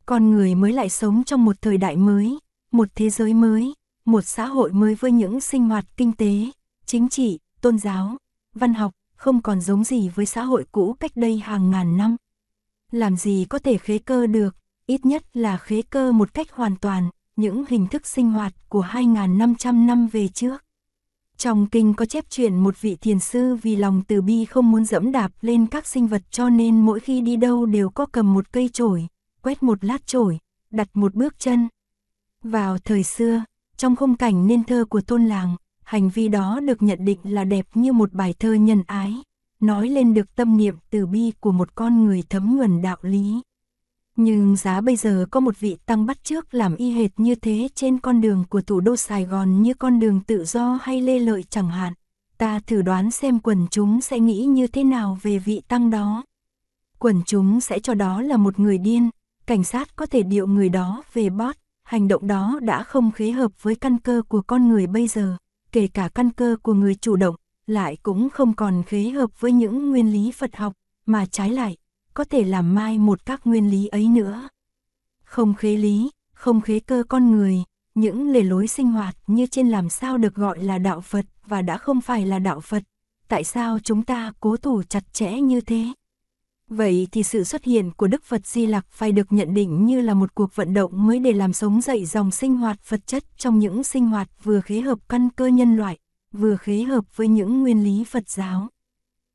Con 0.06 0.30
người 0.30 0.54
mới 0.54 0.73
lại 0.73 0.88
sống 0.88 1.25
trong 1.25 1.44
một 1.44 1.56
thời 1.61 1.78
đại 1.78 1.96
mới, 1.96 2.38
một 2.73 2.88
thế 2.94 3.11
giới 3.11 3.35
mới, 3.35 3.75
một 4.04 4.23
xã 4.23 4.46
hội 4.46 4.73
mới 4.73 4.94
với 4.94 5.12
những 5.12 5.40
sinh 5.40 5.68
hoạt 5.68 5.96
kinh 5.96 6.12
tế, 6.12 6.50
chính 6.87 7.08
trị, 7.08 7.38
tôn 7.61 7.78
giáo, 7.78 8.16
văn 8.54 8.75
học, 8.75 8.92
không 9.16 9.42
còn 9.42 9.61
giống 9.61 9.85
gì 9.85 10.08
với 10.08 10.26
xã 10.26 10.42
hội 10.42 10.66
cũ 10.73 10.96
cách 11.00 11.12
đây 11.14 11.38
hàng 11.38 11.70
ngàn 11.70 11.96
năm. 11.96 12.16
Làm 12.96 13.16
gì 13.16 13.46
có 13.48 13.58
thể 13.58 13.78
khế 13.78 13.98
cơ 13.98 14.26
được, 14.26 14.56
ít 14.86 15.06
nhất 15.06 15.36
là 15.36 15.56
khế 15.56 15.82
cơ 15.82 16.12
một 16.12 16.34
cách 16.34 16.52
hoàn 16.52 16.76
toàn, 16.76 17.10
những 17.36 17.64
hình 17.68 17.86
thức 17.86 18.06
sinh 18.06 18.30
hoạt 18.30 18.52
của 18.68 18.82
2.500 18.82 19.86
năm 19.86 20.06
về 20.06 20.28
trước. 20.28 20.64
Trong 21.36 21.66
kinh 21.66 21.94
có 21.94 22.04
chép 22.04 22.24
chuyện 22.30 22.56
một 22.56 22.80
vị 22.80 22.96
thiền 22.96 23.18
sư 23.18 23.56
vì 23.62 23.76
lòng 23.76 24.02
từ 24.08 24.22
bi 24.22 24.44
không 24.44 24.70
muốn 24.70 24.84
dẫm 24.84 25.12
đạp 25.12 25.32
lên 25.40 25.66
các 25.66 25.86
sinh 25.86 26.06
vật 26.06 26.22
cho 26.30 26.48
nên 26.48 26.80
mỗi 26.86 27.00
khi 27.00 27.20
đi 27.20 27.36
đâu 27.36 27.66
đều 27.66 27.90
có 27.90 28.06
cầm 28.06 28.34
một 28.34 28.52
cây 28.52 28.70
chổi, 28.72 29.06
quét 29.42 29.62
một 29.62 29.84
lát 29.84 30.06
chổi, 30.06 30.38
đặt 30.70 30.88
một 30.94 31.14
bước 31.14 31.38
chân. 31.38 31.68
Vào 32.42 32.78
thời 32.78 33.02
xưa, 33.02 33.44
trong 33.76 33.96
khung 33.96 34.16
cảnh 34.16 34.46
nên 34.46 34.64
thơ 34.64 34.84
của 34.88 35.00
thôn 35.00 35.24
làng, 35.24 35.56
hành 35.82 36.08
vi 36.08 36.28
đó 36.28 36.60
được 36.60 36.82
nhận 36.82 37.04
định 37.04 37.18
là 37.22 37.44
đẹp 37.44 37.66
như 37.74 37.92
một 37.92 38.12
bài 38.12 38.34
thơ 38.38 38.52
nhân 38.52 38.82
ái, 38.86 39.14
nói 39.60 39.88
lên 39.88 40.14
được 40.14 40.36
tâm 40.36 40.56
niệm 40.56 40.76
từ 40.90 41.06
bi 41.06 41.32
của 41.40 41.52
một 41.52 41.75
con 41.75 42.04
người 42.04 42.22
thấm 42.30 42.56
nhuần 42.56 42.82
đạo 42.82 42.96
lý. 43.02 43.40
Nhưng 44.16 44.56
giá 44.56 44.80
bây 44.80 44.96
giờ 44.96 45.26
có 45.30 45.40
một 45.40 45.60
vị 45.60 45.76
tăng 45.86 46.06
bắt 46.06 46.25
trước 46.25 46.54
làm 46.54 46.76
y 46.76 46.90
hệt 46.90 47.10
như 47.16 47.34
thế 47.34 47.68
trên 47.75 47.98
con 47.98 48.20
đường 48.20 48.44
của 48.48 48.60
thủ 48.60 48.80
đô 48.80 48.96
Sài 48.96 49.25
Gòn 49.25 49.62
như 49.62 49.75
con 49.75 50.00
đường 50.00 50.20
tự 50.20 50.44
do 50.44 50.78
hay 50.82 51.00
lê 51.00 51.18
lợi 51.18 51.44
chẳng 51.50 51.68
hạn. 51.68 51.92
Ta 52.38 52.60
thử 52.66 52.82
đoán 52.82 53.10
xem 53.10 53.40
quần 53.40 53.66
chúng 53.70 54.00
sẽ 54.00 54.20
nghĩ 54.20 54.44
như 54.44 54.66
thế 54.66 54.84
nào 54.84 55.18
về 55.22 55.38
vị 55.38 55.62
tăng 55.68 55.90
đó. 55.90 56.25
Quần 56.98 57.22
chúng 57.26 57.60
sẽ 57.60 57.78
cho 57.78 57.94
đó 57.94 58.22
là 58.22 58.36
một 58.36 58.58
người 58.58 58.78
điên, 58.78 59.10
cảnh 59.46 59.64
sát 59.64 59.96
có 59.96 60.06
thể 60.06 60.22
điệu 60.22 60.46
người 60.46 60.68
đó 60.68 61.02
về 61.12 61.30
bót, 61.30 61.56
hành 61.84 62.08
động 62.08 62.26
đó 62.26 62.58
đã 62.62 62.82
không 62.82 63.12
khế 63.12 63.30
hợp 63.30 63.62
với 63.62 63.75
căn 63.75 63.98
cơ 63.98 64.22
của 64.28 64.42
con 64.42 64.68
người 64.68 64.86
bây 64.86 65.08
giờ, 65.08 65.36
kể 65.72 65.86
cả 65.86 66.08
căn 66.08 66.30
cơ 66.30 66.56
của 66.62 66.75
người 66.75 66.94
chủ 66.94 67.16
động, 67.16 67.36
lại 67.66 67.96
cũng 68.02 68.30
không 68.30 68.54
còn 68.54 68.82
khế 68.82 69.11
hợp 69.11 69.40
với 69.40 69.52
những 69.52 69.90
nguyên 69.90 70.12
lý 70.12 70.32
Phật 70.32 70.56
học, 70.56 70.73
mà 71.06 71.26
trái 71.26 71.50
lại, 71.50 71.76
có 72.14 72.25
thể 72.25 72.44
làm 72.44 72.75
mai 72.75 72.99
một 72.99 73.26
các 73.26 73.40
nguyên 73.46 73.70
lý 73.70 73.87
ấy 73.87 74.08
nữa. 74.08 74.49
Không 75.25 75.54
khế 75.54 75.76
lý, 75.76 76.11
không 76.32 76.61
khế 76.61 76.80
cơ 76.80 77.02
con 77.08 77.30
người, 77.30 77.62
những 77.94 78.30
lề 78.30 78.42
lối 78.42 78.66
sinh 78.66 78.92
hoạt 78.92 79.16
như 79.26 79.46
trên 79.46 79.68
làm 79.68 79.88
sao 79.88 80.18
được 80.18 80.35
gọi 80.35 80.64
là 80.64 80.78
đạo 80.78 81.00
Phật 81.00 81.25
và 81.46 81.62
đã 81.62 81.78
không 81.78 82.00
phải 82.00 82.26
là 82.26 82.38
đạo 82.38 82.61
Phật, 82.61 82.82
tại 83.28 83.44
sao 83.44 83.78
chúng 83.78 84.02
ta 84.02 84.32
cố 84.40 84.56
thủ 84.56 84.82
chặt 84.82 85.12
chẽ 85.12 85.32
như 85.32 85.61
thế? 85.61 85.85
Vậy 86.70 87.08
thì 87.12 87.23
sự 87.23 87.44
xuất 87.44 87.64
hiện 87.64 87.90
của 87.90 88.06
Đức 88.06 88.25
Phật 88.25 88.46
Di 88.46 88.66
Lặc 88.66 88.87
phải 88.90 89.12
được 89.12 89.32
nhận 89.32 89.54
định 89.54 89.87
như 89.87 90.00
là 90.00 90.14
một 90.14 90.35
cuộc 90.35 90.56
vận 90.56 90.75
động 90.75 91.06
mới 91.06 91.18
để 91.18 91.32
làm 91.32 91.52
sống 91.52 91.80
dậy 91.80 92.04
dòng 92.04 92.30
sinh 92.30 92.56
hoạt 92.56 92.88
vật 92.88 93.06
chất 93.06 93.25
trong 93.37 93.58
những 93.58 93.85
sinh 93.85 94.06
hoạt 94.06 94.28
vừa 94.44 94.61
khế 94.61 94.80
hợp 94.80 94.99
căn 95.08 95.28
cơ 95.30 95.46
nhân 95.46 95.76
loại, 95.76 95.99
vừa 96.33 96.56
khế 96.56 96.83
hợp 96.83 97.16
với 97.16 97.28
những 97.28 97.61
nguyên 97.61 97.85
lý 97.85 98.04
Phật 98.04 98.28
giáo. 98.28 98.68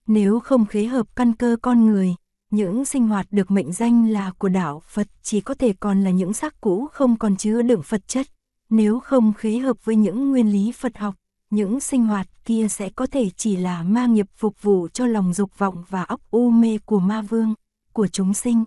Nếu 0.08 0.40
không 0.40 0.66
khế 0.66 0.86
hợp 0.86 1.16
căn 1.16 1.34
cơ 1.34 1.58
con 1.62 1.86
người, 1.86 2.16
những 2.52 2.86
sinh 2.86 3.08
hoạt 3.08 3.28
được 3.32 3.52
mệnh 3.52 3.72
danh 3.72 4.10
là 4.10 4.32
của 4.32 4.50
đạo 4.50 4.82
Phật 4.88 5.08
chỉ 5.22 5.42
có 5.42 5.54
thể 5.54 5.74
còn 5.80 6.04
là 6.04 6.12
những 6.12 6.34
xác 6.34 6.62
cũ 6.62 6.88
không 6.92 7.18
còn 7.18 7.36
chứa 7.36 7.62
đựng 7.62 7.84
Phật 7.84 8.08
chất. 8.08 8.28
Nếu 8.70 9.00
không 9.00 9.34
khế 9.34 9.58
hợp 9.58 9.86
với 9.86 9.96
những 9.96 10.32
nguyên 10.32 10.52
lý 10.52 10.72
Phật 10.72 10.98
học, 10.98 11.16
những 11.50 11.80
sinh 11.80 12.06
hoạt 12.06 12.28
kia 12.46 12.68
sẽ 12.70 12.90
có 12.90 13.06
thể 13.06 13.30
chỉ 13.30 13.56
là 13.56 13.84
ma 13.84 14.06
nghiệp 14.06 14.28
phục 14.36 14.62
vụ 14.62 14.88
cho 14.94 15.06
lòng 15.06 15.34
dục 15.34 15.58
vọng 15.58 15.84
và 15.90 16.04
óc 16.04 16.22
u 16.32 16.50
mê 16.50 16.78
của 16.86 17.00
ma 17.00 17.22
vương, 17.22 17.54
của 17.94 18.08
chúng 18.08 18.34
sinh. 18.34 18.64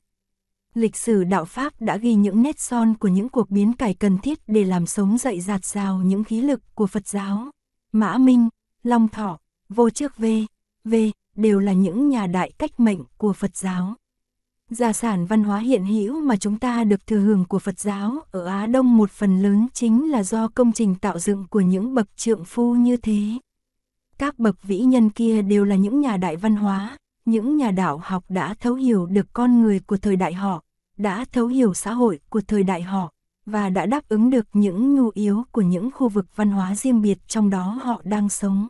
Lịch 0.74 0.96
sử 0.96 1.24
đạo 1.24 1.44
Pháp 1.44 1.80
đã 1.80 1.96
ghi 1.96 2.14
những 2.14 2.42
nét 2.42 2.60
son 2.60 2.94
của 2.94 3.08
những 3.08 3.28
cuộc 3.28 3.50
biến 3.50 3.72
cải 3.72 3.94
cần 3.94 4.18
thiết 4.18 4.38
để 4.46 4.64
làm 4.64 4.86
sống 4.86 5.18
dậy 5.18 5.40
dạt 5.40 5.64
rào 5.64 5.98
những 5.98 6.24
khí 6.24 6.40
lực 6.40 6.60
của 6.74 6.86
Phật 6.86 7.08
giáo. 7.08 7.50
Mã 7.96 8.18
Minh, 8.18 8.48
Long 8.82 9.08
Thọ, 9.08 9.38
Vô 9.68 9.90
Trước 9.90 10.16
V, 10.16 10.24
V 10.84 10.94
đều 11.36 11.60
là 11.60 11.72
những 11.72 12.08
nhà 12.08 12.26
đại 12.26 12.52
cách 12.58 12.80
mệnh 12.80 12.98
của 13.18 13.32
Phật 13.32 13.56
giáo. 13.56 13.94
Gia 14.70 14.92
sản 14.92 15.26
văn 15.26 15.44
hóa 15.44 15.58
hiện 15.58 15.84
hữu 15.84 16.20
mà 16.20 16.36
chúng 16.36 16.58
ta 16.58 16.84
được 16.84 17.06
thừa 17.06 17.18
hưởng 17.18 17.44
của 17.44 17.58
Phật 17.58 17.78
giáo 17.78 18.20
ở 18.30 18.46
Á 18.46 18.66
Đông 18.66 18.96
một 18.96 19.10
phần 19.10 19.42
lớn 19.42 19.66
chính 19.72 20.10
là 20.10 20.22
do 20.22 20.48
công 20.48 20.72
trình 20.72 20.94
tạo 20.94 21.18
dựng 21.18 21.46
của 21.50 21.60
những 21.60 21.94
bậc 21.94 22.16
trượng 22.16 22.44
phu 22.44 22.74
như 22.74 22.96
thế. 22.96 23.22
Các 24.18 24.38
bậc 24.38 24.62
vĩ 24.62 24.80
nhân 24.80 25.10
kia 25.10 25.42
đều 25.42 25.64
là 25.64 25.76
những 25.76 26.00
nhà 26.00 26.16
đại 26.16 26.36
văn 26.36 26.56
hóa, 26.56 26.98
những 27.24 27.56
nhà 27.56 27.70
đạo 27.70 28.00
học 28.04 28.24
đã 28.28 28.54
thấu 28.60 28.74
hiểu 28.74 29.06
được 29.06 29.26
con 29.32 29.62
người 29.62 29.80
của 29.80 29.96
thời 29.96 30.16
đại 30.16 30.32
họ, 30.32 30.62
đã 30.96 31.24
thấu 31.32 31.46
hiểu 31.46 31.74
xã 31.74 31.92
hội 31.92 32.20
của 32.28 32.40
thời 32.40 32.62
đại 32.62 32.82
họ, 32.82 33.13
và 33.46 33.68
đã 33.68 33.86
đáp 33.86 34.08
ứng 34.08 34.30
được 34.30 34.46
những 34.52 34.94
nhu 34.94 35.10
yếu 35.14 35.44
của 35.50 35.62
những 35.62 35.90
khu 35.90 36.08
vực 36.08 36.26
văn 36.36 36.50
hóa 36.50 36.74
riêng 36.74 37.02
biệt 37.02 37.18
trong 37.28 37.50
đó 37.50 37.78
họ 37.82 38.00
đang 38.04 38.28
sống. 38.28 38.68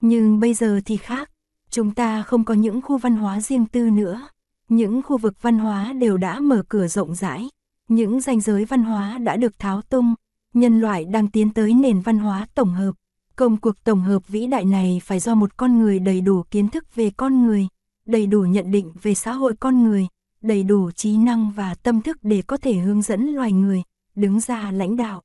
Nhưng 0.00 0.40
bây 0.40 0.54
giờ 0.54 0.80
thì 0.84 0.96
khác, 0.96 1.30
chúng 1.70 1.94
ta 1.94 2.22
không 2.22 2.44
có 2.44 2.54
những 2.54 2.82
khu 2.82 2.98
văn 2.98 3.16
hóa 3.16 3.40
riêng 3.40 3.66
tư 3.66 3.90
nữa. 3.90 4.28
Những 4.68 5.02
khu 5.02 5.18
vực 5.18 5.42
văn 5.42 5.58
hóa 5.58 5.92
đều 5.92 6.16
đã 6.16 6.40
mở 6.40 6.62
cửa 6.68 6.86
rộng 6.86 7.14
rãi, 7.14 7.48
những 7.88 8.20
ranh 8.20 8.40
giới 8.40 8.64
văn 8.64 8.82
hóa 8.82 9.18
đã 9.18 9.36
được 9.36 9.58
tháo 9.58 9.82
tung, 9.82 10.14
nhân 10.54 10.80
loại 10.80 11.04
đang 11.04 11.28
tiến 11.28 11.50
tới 11.50 11.74
nền 11.74 12.00
văn 12.00 12.18
hóa 12.18 12.46
tổng 12.54 12.72
hợp. 12.72 12.92
Công 13.36 13.56
cuộc 13.56 13.84
tổng 13.84 14.00
hợp 14.00 14.28
vĩ 14.28 14.46
đại 14.46 14.64
này 14.64 15.00
phải 15.04 15.18
do 15.18 15.34
một 15.34 15.56
con 15.56 15.78
người 15.78 15.98
đầy 15.98 16.20
đủ 16.20 16.42
kiến 16.50 16.68
thức 16.68 16.94
về 16.94 17.10
con 17.10 17.46
người, 17.46 17.68
đầy 18.06 18.26
đủ 18.26 18.40
nhận 18.40 18.70
định 18.70 18.92
về 19.02 19.14
xã 19.14 19.32
hội 19.32 19.54
con 19.60 19.84
người, 19.84 20.06
đầy 20.40 20.62
đủ 20.62 20.90
trí 20.90 21.16
năng 21.16 21.50
và 21.50 21.74
tâm 21.74 22.02
thức 22.02 22.18
để 22.22 22.42
có 22.42 22.56
thể 22.56 22.74
hướng 22.74 23.02
dẫn 23.02 23.26
loài 23.26 23.52
người, 23.52 23.82
đứng 24.14 24.40
ra 24.40 24.70
lãnh 24.70 24.96
đạo. 24.96 25.22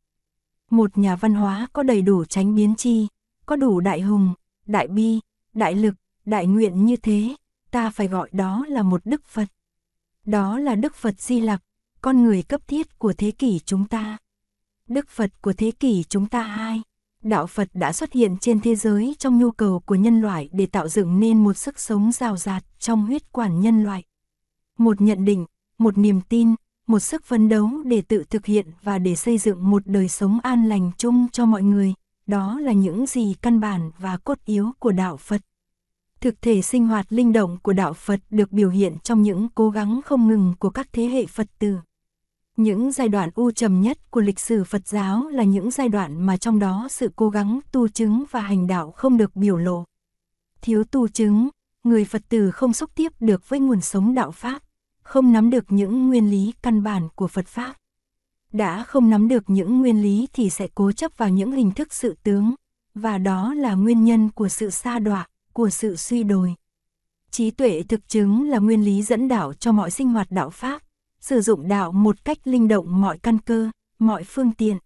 Một 0.70 0.98
nhà 0.98 1.15
văn 1.15 1.34
hóa 1.34 1.67
có 1.74 1.84
đầy 1.84 2.01
đủ 2.01 2.25
tránh 2.25 2.56
biến 2.56 2.75
chi, 2.75 3.08
có 3.46 3.56
đủ 3.56 3.79
đại 3.79 4.01
hùng, 4.01 4.34
đại 4.65 4.88
bi, 4.88 5.20
đại 5.53 5.75
lực, 5.75 5.96
đại 6.25 6.48
nguyện 6.48 6.86
như 6.86 6.96
thế, 6.96 7.36
ta 7.72 7.89
phải 7.89 8.08
gọi 8.08 8.29
đó 8.32 8.65
là 8.70 8.84
một 8.84 9.01
Đức 9.06 9.25
Phật. 9.25 9.48
Đó 10.25 10.60
là 10.60 10.75
Đức 10.75 10.96
Phật 10.96 11.22
Di 11.22 11.41
Lặc, 11.41 11.63
con 12.01 12.24
người 12.24 12.44
cấp 12.44 12.67
thiết 12.67 13.00
của 13.00 13.13
thế 13.13 13.32
kỷ 13.32 13.60
chúng 13.60 13.86
ta. 13.88 14.17
Đức 14.88 15.10
Phật 15.10 15.41
của 15.41 15.53
thế 15.53 15.72
kỷ 15.72 16.03
chúng 16.03 16.27
ta 16.27 16.41
hai. 16.41 16.82
Đạo 17.24 17.48
Phật 17.48 17.70
đã 17.74 17.94
xuất 17.94 18.13
hiện 18.13 18.38
trên 18.41 18.60
thế 18.60 18.75
giới 18.75 19.15
trong 19.20 19.39
nhu 19.39 19.51
cầu 19.51 19.79
của 19.79 19.96
nhân 19.96 20.22
loại 20.22 20.50
để 20.51 20.65
tạo 20.65 20.88
dựng 20.88 21.20
nên 21.20 21.44
một 21.44 21.53
sức 21.53 21.79
sống 21.79 22.12
rào 22.12 22.38
rạt 22.38 22.63
trong 22.79 23.06
huyết 23.06 23.32
quản 23.32 23.62
nhân 23.62 23.84
loại. 23.84 24.03
Một 24.77 25.01
nhận 25.01 25.25
định, 25.25 25.46
một 25.77 25.98
niềm 25.98 26.22
tin, 26.29 26.56
một 26.88 27.00
sức 27.00 27.25
phấn 27.25 27.50
đấu 27.50 27.70
để 27.86 28.01
tự 28.01 28.24
thực 28.29 28.46
hiện 28.46 28.67
và 28.84 29.00
để 29.00 29.15
xây 29.15 29.38
dựng 29.38 29.70
một 29.70 29.82
đời 29.86 30.08
sống 30.08 30.39
an 30.44 30.70
lành 30.70 30.91
chung 30.98 31.27
cho 31.32 31.46
mọi 31.46 31.63
người. 31.63 31.94
Đó 32.25 32.60
là 32.60 32.72
những 32.72 33.06
gì 33.06 33.36
căn 33.41 33.60
bản 33.60 33.91
và 33.98 34.17
cốt 34.17 34.38
yếu 34.46 34.72
của 34.79 34.91
đạo 34.91 35.17
Phật 35.17 35.41
thực 36.22 36.41
thể 36.41 36.62
sinh 36.62 36.88
hoạt 36.88 37.06
linh 37.10 37.34
động 37.34 37.58
của 37.62 37.74
đạo 37.74 37.94
Phật 37.94 38.20
được 38.29 38.51
biểu 38.51 38.70
hiện 38.70 38.98
trong 39.03 39.22
những 39.22 39.48
cố 39.56 39.70
gắng 39.70 40.01
không 40.06 40.27
ngừng 40.27 40.53
của 40.60 40.70
các 40.70 40.88
thế 40.94 41.03
hệ 41.03 41.25
Phật 41.25 41.48
tử. 41.60 41.77
Những 42.58 42.91
giai 42.91 43.10
đoạn 43.10 43.29
u 43.36 43.51
trầm 43.51 43.82
nhất 43.82 44.12
của 44.12 44.22
lịch 44.22 44.39
sử 44.39 44.63
Phật 44.63 44.88
giáo 44.88 45.27
là 45.27 45.44
những 45.44 45.72
giai 45.72 45.89
đoạn 45.89 46.25
mà 46.25 46.38
trong 46.38 46.60
đó 46.60 46.88
sự 46.89 47.12
cố 47.15 47.29
gắng 47.29 47.60
tu 47.72 47.88
chứng 47.88 48.24
và 48.32 48.39
hành 48.39 48.67
đạo 48.67 48.91
không 48.91 49.17
được 49.17 49.36
biểu 49.36 49.58
lộ. 49.58 49.84
Thiếu 50.62 50.84
tu 50.84 51.08
chứng, 51.08 51.50
người 51.84 52.06
Phật 52.06 52.22
tử 52.29 52.51
không 52.51 52.74
xúc 52.74 52.89
tiếp 52.96 53.12
được 53.20 53.50
với 53.50 53.60
nguồn 53.60 53.82
sống 53.82 54.15
đạo 54.15 54.32
Pháp, 54.32 54.62
không 55.08 55.32
nắm 55.32 55.50
được 55.50 55.66
những 55.70 56.08
nguyên 56.08 56.32
lý 56.32 56.54
căn 56.62 56.84
bản 56.84 57.08
của 57.16 57.28
Phật 57.28 57.48
Pháp. 57.48 57.76
Đã 58.54 58.84
không 58.84 59.10
nắm 59.10 59.28
được 59.28 59.44
những 59.50 59.80
nguyên 59.80 60.02
lý 60.02 60.28
thì 60.34 60.50
sẽ 60.50 60.68
cố 60.76 60.92
chấp 60.92 61.12
vào 61.18 61.30
những 61.30 61.52
hình 61.52 61.72
thức 61.72 61.94
sự 61.94 62.16
tướng, 62.24 62.56
và 62.96 63.18
đó 63.18 63.54
là 63.54 63.74
nguyên 63.74 64.04
nhân 64.04 64.30
của 64.30 64.50
sự 64.50 64.70
sa 64.70 65.00
đọa 65.00 65.28
của 65.54 65.70
sự 65.70 65.96
suy 65.96 66.24
đồi. 66.24 66.54
Trí 67.32 67.52
tuệ 67.52 67.84
thực 67.90 68.08
chứng 68.08 68.50
là 68.50 68.60
nguyên 68.60 68.86
lý 68.86 69.02
dẫn 69.02 69.28
đạo 69.28 69.54
cho 69.54 69.72
mọi 69.72 69.92
sinh 69.92 70.10
hoạt 70.10 70.32
đạo 70.32 70.50
Pháp. 70.50 70.82
sử 71.20 71.42
dụng 71.42 71.68
đạo 71.68 71.92
một 71.92 72.26
cách 72.26 72.38
linh 72.44 72.68
động 72.68 73.02
mọi 73.02 73.18
căn 73.18 73.38
cơ, 73.40 73.70
mọi 74.00 74.24
phương 74.24 74.52
tiện. 74.52 74.78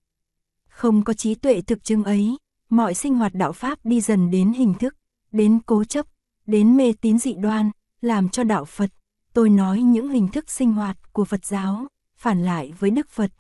Không 0.70 1.04
có 1.04 1.13
trí 1.13 1.36
tuệ 1.36 1.62
thực 1.62 1.84
chứng 1.84 2.04
ấy, 2.04 2.38
mọi 2.70 2.94
sinh 2.94 3.16
hoạt 3.16 3.34
đạo 3.36 3.51
Pháp 3.51 3.80
đi 3.84 4.01
dần 4.01 4.32
đến 4.32 4.54
hình 4.54 4.74
thức, 4.74 4.96
đến 5.32 5.60
cố 5.66 5.84
chấp, 5.84 6.06
đến 6.48 6.78
mê 6.78 6.94
tín 7.01 7.20
dị 7.20 7.34
đoan, 7.34 7.72
làm 8.01 8.30
cho 8.30 8.44
đạo 8.44 8.66
Phật, 8.66 8.92
tôi 9.33 9.50
nói 9.50 9.81
những 9.81 10.09
hình 10.09 10.27
thức 10.27 10.51
sinh 10.51 10.73
hoạt 10.73 11.13
của 11.13 11.25
Phật 11.25 11.45
giáo, 11.45 11.88
phản 12.17 12.45
lại 12.45 12.73
với 12.79 12.89
Đức 12.89 13.09
Phật, 13.09 13.31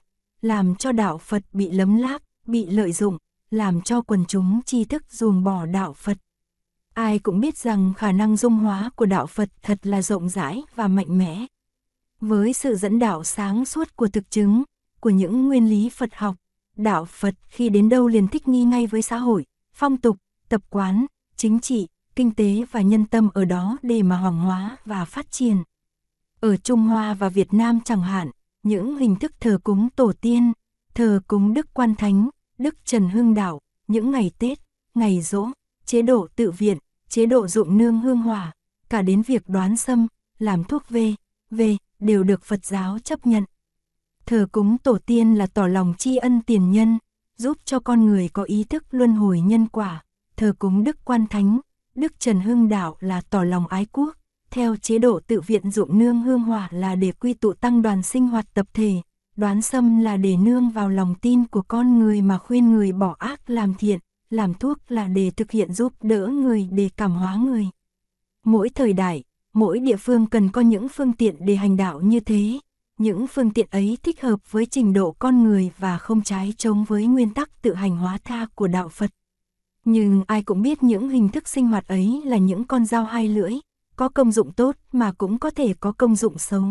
làm 0.41 0.75
cho 0.75 0.91
đạo 0.91 1.17
Phật 1.17 1.43
bị 1.53 1.71
lấm 1.71 1.97
láp, 1.97 2.21
bị 2.45 2.65
lợi 2.65 2.91
dụng, 2.91 3.17
làm 3.51 3.81
cho 3.81 4.01
quần 4.01 4.25
chúng 4.25 4.61
tri 4.65 4.85
thức 4.85 5.03
ruồng 5.09 5.43
bỏ 5.43 5.65
đạo 5.65 5.93
Phật. 5.93 6.17
Ai 6.93 7.19
cũng 7.19 7.39
biết 7.39 7.57
rằng 7.57 7.93
khả 7.97 8.11
năng 8.11 8.37
dung 8.37 8.53
hóa 8.53 8.89
của 8.95 9.05
đạo 9.05 9.27
Phật 9.27 9.49
thật 9.61 9.79
là 9.87 10.01
rộng 10.01 10.29
rãi 10.29 10.61
và 10.75 10.87
mạnh 10.87 11.17
mẽ. 11.17 11.45
Với 12.21 12.53
sự 12.53 12.75
dẫn 12.75 12.99
đạo 12.99 13.23
sáng 13.23 13.65
suốt 13.65 13.95
của 13.95 14.07
thực 14.07 14.31
chứng, 14.31 14.63
của 14.99 15.09
những 15.09 15.47
nguyên 15.47 15.69
lý 15.69 15.89
Phật 15.89 16.15
học, 16.15 16.35
đạo 16.75 17.05
Phật 17.05 17.35
khi 17.47 17.69
đến 17.69 17.89
đâu 17.89 18.07
liền 18.07 18.27
thích 18.27 18.47
nghi 18.47 18.63
ngay 18.63 18.87
với 18.87 19.01
xã 19.01 19.17
hội, 19.17 19.45
phong 19.73 19.97
tục, 19.97 20.17
tập 20.49 20.61
quán, 20.69 21.05
chính 21.35 21.59
trị, 21.59 21.87
kinh 22.15 22.31
tế 22.31 22.63
và 22.71 22.81
nhân 22.81 23.05
tâm 23.05 23.29
ở 23.33 23.45
đó 23.45 23.77
để 23.81 24.03
mà 24.03 24.17
hoàng 24.17 24.39
hóa 24.39 24.77
và 24.85 25.05
phát 25.05 25.31
triển. 25.31 25.63
Ở 26.41 26.57
Trung 26.57 26.81
Hoa 26.81 27.13
và 27.13 27.29
Việt 27.29 27.53
Nam 27.53 27.79
chẳng 27.85 28.01
hạn, 28.01 28.29
những 28.63 28.97
hình 28.97 29.15
thức 29.15 29.31
thờ 29.39 29.59
cúng 29.63 29.89
tổ 29.95 30.13
tiên, 30.21 30.51
thờ 30.93 31.19
cúng 31.27 31.53
Đức 31.53 31.73
Quan 31.73 31.95
Thánh, 31.95 32.29
Đức 32.57 32.75
Trần 32.85 33.09
Hưng 33.09 33.33
Đạo, 33.33 33.59
những 33.87 34.11
ngày 34.11 34.31
Tết, 34.39 34.59
ngày 34.93 35.21
rỗ, 35.21 35.47
chế 35.85 36.01
độ 36.01 36.27
tự 36.35 36.51
viện, 36.51 36.77
chế 37.09 37.25
độ 37.25 37.47
dụng 37.47 37.77
nương 37.77 37.99
hương 37.99 38.17
hỏa, 38.17 38.51
cả 38.89 39.01
đến 39.01 39.21
việc 39.21 39.49
đoán 39.49 39.77
xâm, 39.77 40.07
làm 40.39 40.63
thuốc 40.63 40.89
về, 40.89 41.15
về, 41.51 41.77
đều 41.99 42.23
được 42.23 42.43
Phật 42.43 42.65
giáo 42.65 42.99
chấp 42.99 43.27
nhận. 43.27 43.43
Thờ 44.25 44.47
cúng 44.51 44.77
tổ 44.77 44.97
tiên 44.97 45.35
là 45.35 45.47
tỏ 45.47 45.67
lòng 45.67 45.93
tri 45.97 46.17
ân 46.17 46.41
tiền 46.41 46.71
nhân, 46.71 46.97
giúp 47.37 47.57
cho 47.65 47.79
con 47.79 48.05
người 48.05 48.29
có 48.29 48.43
ý 48.43 48.63
thức 48.63 48.83
luân 48.91 49.13
hồi 49.13 49.41
nhân 49.41 49.67
quả. 49.67 50.03
Thờ 50.37 50.53
cúng 50.59 50.83
Đức 50.83 50.97
Quan 51.05 51.27
Thánh, 51.27 51.59
Đức 51.95 52.19
Trần 52.19 52.41
Hưng 52.41 52.69
Đạo 52.69 52.97
là 52.99 53.21
tỏ 53.21 53.43
lòng 53.43 53.67
ái 53.67 53.85
quốc. 53.91 54.17
Theo 54.51 54.75
chế 54.75 54.99
độ 54.99 55.19
tự 55.27 55.41
viện 55.41 55.71
dụng 55.71 55.99
nương 55.99 56.21
hương 56.21 56.41
hỏa 56.41 56.69
là 56.71 56.95
để 56.95 57.11
quy 57.11 57.33
tụ 57.33 57.53
tăng 57.53 57.81
đoàn 57.81 58.03
sinh 58.03 58.27
hoạt 58.27 58.45
tập 58.53 58.67
thể, 58.73 58.93
đoán 59.35 59.61
xâm 59.61 59.99
là 59.99 60.17
để 60.17 60.37
nương 60.37 60.69
vào 60.69 60.89
lòng 60.89 61.15
tin 61.21 61.45
của 61.45 61.61
con 61.61 61.99
người 61.99 62.21
mà 62.21 62.37
khuyên 62.37 62.71
người 62.71 62.91
bỏ 62.91 63.15
ác 63.19 63.49
làm 63.49 63.73
thiện, 63.73 63.99
làm 64.29 64.53
thuốc 64.53 64.77
là 64.87 65.07
để 65.07 65.31
thực 65.31 65.51
hiện 65.51 65.73
giúp 65.73 65.93
đỡ 66.01 66.27
người 66.27 66.69
để 66.71 66.89
cảm 66.97 67.11
hóa 67.11 67.35
người. 67.35 67.67
Mỗi 68.45 68.69
thời 68.69 68.93
đại, 68.93 69.23
mỗi 69.53 69.79
địa 69.79 69.95
phương 69.95 70.25
cần 70.25 70.49
có 70.49 70.61
những 70.61 70.89
phương 70.89 71.13
tiện 71.13 71.35
để 71.39 71.55
hành 71.55 71.77
đạo 71.77 72.01
như 72.01 72.19
thế. 72.19 72.59
Những 72.97 73.27
phương 73.27 73.51
tiện 73.51 73.67
ấy 73.71 73.97
thích 74.03 74.21
hợp 74.21 74.51
với 74.51 74.65
trình 74.65 74.93
độ 74.93 75.15
con 75.19 75.43
người 75.43 75.71
và 75.77 75.97
không 75.97 76.21
trái 76.21 76.53
chống 76.57 76.83
với 76.83 77.05
nguyên 77.05 77.33
tắc 77.33 77.61
tự 77.61 77.73
hành 77.73 77.97
hóa 77.97 78.17
tha 78.23 78.47
của 78.55 78.67
đạo 78.67 78.89
Phật. 78.89 79.09
Nhưng 79.85 80.23
ai 80.27 80.43
cũng 80.43 80.61
biết 80.61 80.83
những 80.83 81.09
hình 81.09 81.29
thức 81.29 81.47
sinh 81.47 81.67
hoạt 81.67 81.87
ấy 81.87 82.21
là 82.25 82.37
những 82.37 82.63
con 82.63 82.85
dao 82.85 83.03
hai 83.03 83.27
lưỡi, 83.27 83.53
có 84.01 84.09
công 84.09 84.31
dụng 84.31 84.51
tốt 84.51 84.75
mà 84.91 85.11
cũng 85.11 85.39
có 85.39 85.49
thể 85.49 85.73
có 85.79 85.91
công 85.91 86.15
dụng 86.15 86.37
xấu. 86.37 86.63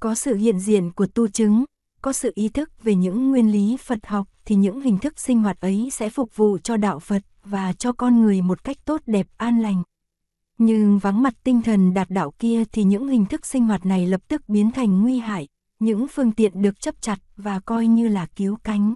Có 0.00 0.14
sự 0.14 0.34
hiện 0.34 0.60
diện 0.60 0.92
của 0.92 1.06
tu 1.06 1.28
chứng, 1.28 1.64
có 2.02 2.12
sự 2.12 2.32
ý 2.34 2.48
thức 2.48 2.70
về 2.82 2.94
những 2.94 3.30
nguyên 3.30 3.52
lý 3.52 3.76
Phật 3.76 4.06
học 4.06 4.28
thì 4.44 4.56
những 4.56 4.80
hình 4.80 4.98
thức 4.98 5.20
sinh 5.20 5.42
hoạt 5.42 5.60
ấy 5.60 5.88
sẽ 5.92 6.10
phục 6.10 6.36
vụ 6.36 6.58
cho 6.58 6.76
đạo 6.76 6.98
Phật 6.98 7.22
và 7.44 7.72
cho 7.72 7.92
con 7.92 8.22
người 8.22 8.42
một 8.42 8.64
cách 8.64 8.76
tốt 8.84 9.00
đẹp 9.06 9.26
an 9.36 9.62
lành. 9.62 9.82
Nhưng 10.58 10.98
vắng 10.98 11.22
mặt 11.22 11.34
tinh 11.44 11.62
thần 11.62 11.94
đạt 11.94 12.10
đạo 12.10 12.32
kia 12.38 12.64
thì 12.72 12.84
những 12.84 13.08
hình 13.08 13.26
thức 13.26 13.46
sinh 13.46 13.66
hoạt 13.66 13.86
này 13.86 14.06
lập 14.06 14.20
tức 14.28 14.48
biến 14.48 14.70
thành 14.70 15.02
nguy 15.02 15.18
hại, 15.18 15.48
những 15.78 16.08
phương 16.08 16.32
tiện 16.32 16.62
được 16.62 16.80
chấp 16.80 16.94
chặt 17.00 17.18
và 17.36 17.60
coi 17.60 17.86
như 17.86 18.08
là 18.08 18.26
cứu 18.36 18.56
cánh. 18.64 18.94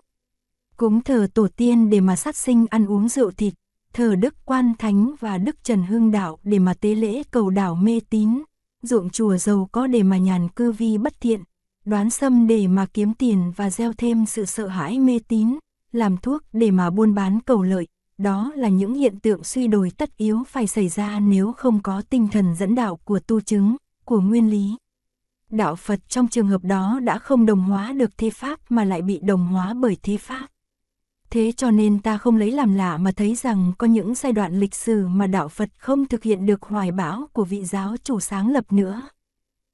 Cúng 0.77 1.03
thờ 1.03 1.29
tổ 1.35 1.49
tiên 1.57 1.91
để 1.91 2.01
mà 2.01 2.17
sát 2.17 2.37
sinh 2.37 2.67
ăn 2.71 2.87
uống 2.87 3.09
rượu 3.09 3.31
thịt, 3.31 3.55
thờ 3.93 4.15
Đức 4.15 4.35
Quan 4.45 4.73
Thánh 4.79 5.15
và 5.21 5.39
Đức 5.39 5.57
Trần 5.65 5.83
Hưng 5.83 6.11
Đạo 6.11 6.39
để 6.43 6.59
mà 6.59 6.75
tế 6.75 6.95
lễ 6.95 7.23
cầu 7.31 7.51
đảo 7.51 7.75
mê 7.75 8.01
tín, 8.11 8.43
ruộng 8.83 9.11
chùa 9.11 9.37
giàu 9.37 9.69
có 9.73 9.87
để 9.87 10.03
mà 10.03 10.17
nhàn 10.19 10.49
cư 10.49 10.73
vi 10.73 10.99
bất 10.99 11.21
thiện, 11.21 11.41
đoán 11.85 12.11
xâm 12.11 12.47
để 12.47 12.67
mà 12.67 12.87
kiếm 12.87 13.15
tiền 13.15 13.53
và 13.57 13.71
gieo 13.71 13.93
thêm 13.93 14.27
sự 14.27 14.45
sợ 14.45 14.67
hãi 14.67 14.99
mê 14.99 15.19
tín, 15.29 15.59
làm 15.93 16.17
thuốc 16.17 16.43
để 16.53 16.71
mà 16.71 16.91
buôn 16.91 17.15
bán 17.15 17.41
cầu 17.41 17.63
lợi, 17.63 17.87
đó 18.19 18.53
là 18.57 18.69
những 18.69 18.95
hiện 18.95 19.21
tượng 19.21 19.45
suy 19.45 19.67
đồi 19.67 19.91
tất 19.97 20.17
yếu 20.17 20.43
phải 20.49 20.67
xảy 20.67 20.89
ra 20.89 21.21
nếu 21.21 21.53
không 21.53 21.83
có 21.83 22.03
tinh 22.11 22.29
thần 22.29 22.55
dẫn 22.57 22.75
đạo 22.75 22.97
của 22.97 23.19
tu 23.19 23.41
chứng, 23.41 23.77
của 24.05 24.21
nguyên 24.21 24.51
lý. 24.51 24.77
Đạo 25.51 25.77
Phật 25.77 26.01
trong 26.09 26.29
trường 26.29 26.49
hợp 26.49 26.65
đó 26.65 27.01
đã 27.03 27.19
không 27.19 27.47
đồng 27.47 27.61
hóa 27.61 27.93
được 27.93 28.19
thế 28.19 28.31
Pháp 28.31 28.61
mà 28.69 28.85
lại 28.85 29.03
bị 29.03 29.21
đồng 29.23 29.47
hóa 29.47 29.75
bởi 29.75 29.97
thế 30.03 30.17
Pháp. 30.17 30.47
Thế 31.31 31.53
cho 31.53 31.71
nên 31.71 31.99
ta 31.99 32.19
không 32.19 32.37
lấy 32.37 32.51
làm 32.51 32.75
lạ 32.75 32.97
mà 32.99 33.13
thấy 33.13 33.35
rằng 33.35 33.73
có 33.79 33.87
những 33.87 34.15
giai 34.15 34.33
đoạn 34.33 34.61
lịch 34.61 34.75
sử 34.75 35.09
mà 35.09 35.27
đạo 35.27 35.49
Phật 35.49 35.69
không 35.79 36.07
thực 36.07 36.23
hiện 36.23 36.47
được 36.47 36.63
hoài 36.63 36.93
bão 36.93 37.27
của 37.33 37.45
vị 37.45 37.65
giáo 37.65 37.97
chủ 38.05 38.21
sáng 38.21 38.53
lập 38.53 38.73
nữa. 38.73 39.03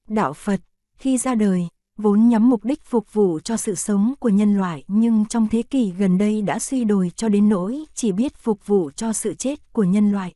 Đạo 0.08 0.32
Phật, 0.32 0.60
khi 0.96 1.18
ra 1.18 1.34
đời, 1.34 1.68
vốn 1.98 2.28
nhắm 2.28 2.50
mục 2.50 2.64
đích 2.64 2.84
phục 2.84 3.12
vụ 3.12 3.40
cho 3.40 3.56
sự 3.56 3.74
sống 3.74 4.14
của 4.18 4.28
nhân 4.28 4.56
loại 4.56 4.84
nhưng 4.88 5.26
trong 5.26 5.48
thế 5.48 5.62
kỷ 5.62 5.92
gần 5.98 6.18
đây 6.18 6.42
đã 6.42 6.58
suy 6.58 6.84
đồi 6.84 7.12
cho 7.16 7.28
đến 7.28 7.48
nỗi 7.48 7.84
chỉ 7.94 8.12
biết 8.12 8.36
phục 8.36 8.66
vụ 8.66 8.90
cho 8.96 9.12
sự 9.12 9.34
chết 9.34 9.72
của 9.72 9.84
nhân 9.84 10.12
loại. 10.12 10.32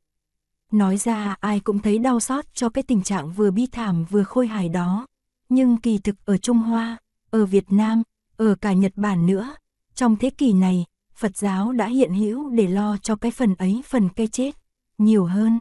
Nói 0.72 0.96
ra 0.96 1.37
ai 1.40 1.61
cũng 1.61 1.78
thấy 1.78 1.98
đau 1.98 2.20
xót 2.20 2.44
cho 2.54 2.68
cái 2.68 2.83
tình 2.83 3.02
trạng 3.02 3.33
vừa 3.33 3.50
bi 3.50 3.66
thảm 3.72 4.04
vừa 4.04 4.24
khôi 4.24 4.46
hài 4.46 4.68
đó. 4.68 5.06
Nhưng 5.48 5.76
kỳ 5.76 5.98
thực 5.98 6.16
ở 6.24 6.37
Trung 6.37 6.59
Hoa, 6.59 6.98
ở 7.30 7.46
Việt 7.46 7.72
Nam, 7.72 8.02
ở 8.37 8.54
cả 8.54 8.72
Nhật 8.72 8.92
Bản 8.96 9.26
nữa, 9.26 9.54
trong 9.94 10.16
thế 10.16 10.30
kỷ 10.30 10.52
này, 10.52 10.85
Phật 11.20 11.37
giáo 11.37 11.72
đã 11.72 11.87
hiện 11.87 12.14
hữu 12.14 12.50
để 12.50 12.68
lo 12.68 12.96
cho 12.96 13.16
cái 13.16 13.30
phần 13.30 13.54
ấy 13.54 13.83
phần 13.87 14.09
cây 14.09 14.26
chết, 14.26 14.56
nhiều 14.98 15.24
hơn. 15.24 15.59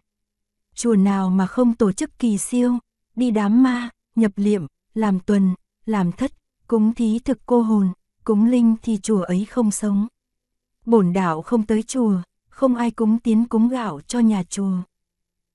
Chùa 0.75 0.95
nào 0.95 1.29
mà 1.29 1.47
không 1.47 1.73
tổ 1.73 1.91
chức 1.91 2.19
kỳ 2.19 2.37
siêu, 2.37 2.77
đi 3.15 3.31
đám 3.31 3.63
ma, 3.63 3.89
nhập 4.15 4.31
liệm, 4.35 4.65
làm 4.93 5.19
tuần, 5.19 5.55
làm 5.85 6.11
thất, 6.11 6.31
cúng 6.67 6.93
thí 6.93 7.19
thực 7.19 7.37
cô 7.45 7.61
hồn, 7.61 7.87
cúng 8.23 8.45
linh 8.45 8.75
thì 8.81 8.97
chùa 8.97 9.21
ấy 9.21 9.45
không 9.45 9.71
sống. 9.71 10.07
Bổn 10.85 11.13
đạo 11.13 11.41
không 11.41 11.65
tới 11.65 11.83
chùa, 11.83 12.21
không 12.49 12.75
ai 12.75 12.91
cúng 12.91 13.19
tiến 13.19 13.45
cúng 13.45 13.69
gạo 13.69 14.01
cho 14.07 14.19
nhà 14.19 14.43
chùa. 14.43 14.77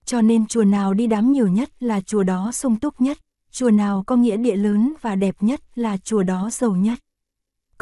Cho 0.05 0.23
nên 0.23 0.47
chùa 0.47 0.64
nào 0.64 0.95
đi 0.95 1.07
đám 1.07 1.33
nhiều 1.33 1.49
nhất 1.49 1.83
là 1.83 2.01
chùa 2.01 2.23
đó 2.23 2.53
sung 2.53 2.79
túc 2.79 3.01
nhất, 3.01 3.19
chùa 3.51 3.71
nào 3.71 4.05
có 4.07 4.17
nghĩa 4.17 4.37
địa 4.37 4.57
lớn 4.57 4.95
và 5.01 5.14
đẹp 5.14 5.37
nhất 5.40 5.61
là 5.75 5.97
chùa 5.97 6.23
đó 6.23 6.51
giàu 6.53 6.77
nhất. 6.77 6.99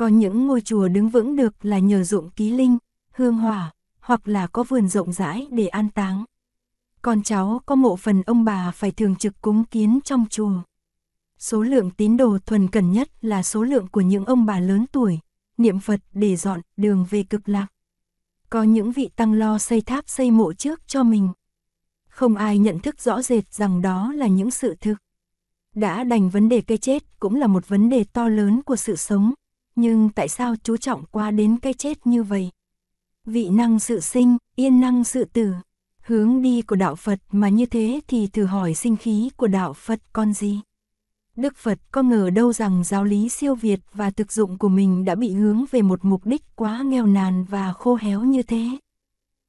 Có 0.02 0.08
những 0.08 0.46
ngôi 0.46 0.60
chùa 0.60 0.88
đứng 0.88 1.08
vững 1.08 1.36
được 1.36 1.64
là 1.64 1.78
nhờ 1.78 2.04
dụng 2.04 2.30
ký 2.30 2.50
linh, 2.50 2.78
hương 3.10 3.34
hỏa, 3.34 3.72
hoặc 4.00 4.28
là 4.28 4.46
có 4.46 4.62
vườn 4.62 4.88
rộng 4.88 5.12
rãi 5.12 5.46
để 5.50 5.66
an 5.66 5.88
táng. 5.90 6.24
Con 7.02 7.22
cháu 7.22 7.60
có 7.66 7.74
mộ 7.74 7.96
phần 7.96 8.22
ông 8.22 8.44
bà 8.44 8.70
phải 8.70 8.90
thường 8.90 9.16
trực 9.16 9.40
cúng 9.40 9.64
kiến 9.64 9.98
trong 10.04 10.26
chùa. 10.30 10.52
Số 11.38 11.62
lượng 11.62 11.90
tín 11.90 12.16
đồ 12.16 12.38
thuần 12.46 12.68
cần 12.68 12.92
nhất 12.92 13.08
là 13.20 13.42
số 13.42 13.62
lượng 13.62 13.86
của 13.88 14.00
những 14.00 14.24
ông 14.24 14.46
bà 14.46 14.60
lớn 14.60 14.86
tuổi, 14.92 15.18
niệm 15.58 15.80
Phật 15.80 16.00
để 16.12 16.36
dọn 16.36 16.60
đường 16.76 17.06
về 17.10 17.22
cực 17.22 17.48
lạc. 17.48 17.66
Có 18.50 18.62
những 18.62 18.92
vị 18.92 19.10
tăng 19.16 19.32
lo 19.32 19.58
xây 19.58 19.80
tháp 19.80 20.08
xây 20.08 20.30
mộ 20.30 20.52
trước 20.52 20.88
cho 20.88 21.02
mình. 21.02 21.28
Không 22.08 22.36
ai 22.36 22.58
nhận 22.58 22.78
thức 22.78 23.00
rõ 23.00 23.22
rệt 23.22 23.52
rằng 23.52 23.82
đó 23.82 24.12
là 24.12 24.26
những 24.26 24.50
sự 24.50 24.74
thực. 24.80 24.94
Đã 25.74 26.04
đành 26.04 26.30
vấn 26.30 26.48
đề 26.48 26.60
cây 26.60 26.78
chết 26.78 27.20
cũng 27.20 27.34
là 27.34 27.46
một 27.46 27.68
vấn 27.68 27.88
đề 27.88 28.04
to 28.04 28.28
lớn 28.28 28.62
của 28.62 28.76
sự 28.76 28.96
sống, 28.96 29.34
nhưng 29.74 30.08
tại 30.08 30.28
sao 30.28 30.54
chú 30.62 30.76
trọng 30.76 31.04
quá 31.10 31.30
đến 31.30 31.56
cái 31.58 31.74
chết 31.74 32.06
như 32.06 32.22
vậy? 32.22 32.50
Vị 33.26 33.48
năng 33.48 33.78
sự 33.78 34.00
sinh, 34.00 34.36
yên 34.56 34.80
năng 34.80 35.04
sự 35.04 35.24
tử. 35.24 35.52
Hướng 36.02 36.42
đi 36.42 36.62
của 36.62 36.76
đạo 36.76 36.96
Phật 36.96 37.18
mà 37.32 37.48
như 37.48 37.66
thế 37.66 38.00
thì 38.08 38.26
thử 38.26 38.44
hỏi 38.44 38.74
sinh 38.74 38.96
khí 38.96 39.30
của 39.36 39.46
đạo 39.46 39.72
Phật 39.72 40.00
con 40.12 40.32
gì? 40.32 40.60
Đức 41.36 41.56
Phật 41.56 41.78
có 41.90 42.02
ngờ 42.02 42.30
đâu 42.30 42.52
rằng 42.52 42.84
giáo 42.84 43.04
lý 43.04 43.28
siêu 43.28 43.54
việt 43.54 43.80
và 43.94 44.10
thực 44.10 44.32
dụng 44.32 44.58
của 44.58 44.68
mình 44.68 45.04
đã 45.04 45.14
bị 45.14 45.32
hướng 45.32 45.64
về 45.70 45.82
một 45.82 46.04
mục 46.04 46.26
đích 46.26 46.42
quá 46.56 46.82
nghèo 46.82 47.06
nàn 47.06 47.44
và 47.44 47.72
khô 47.72 47.94
héo 47.94 48.22
như 48.22 48.42
thế. 48.42 48.68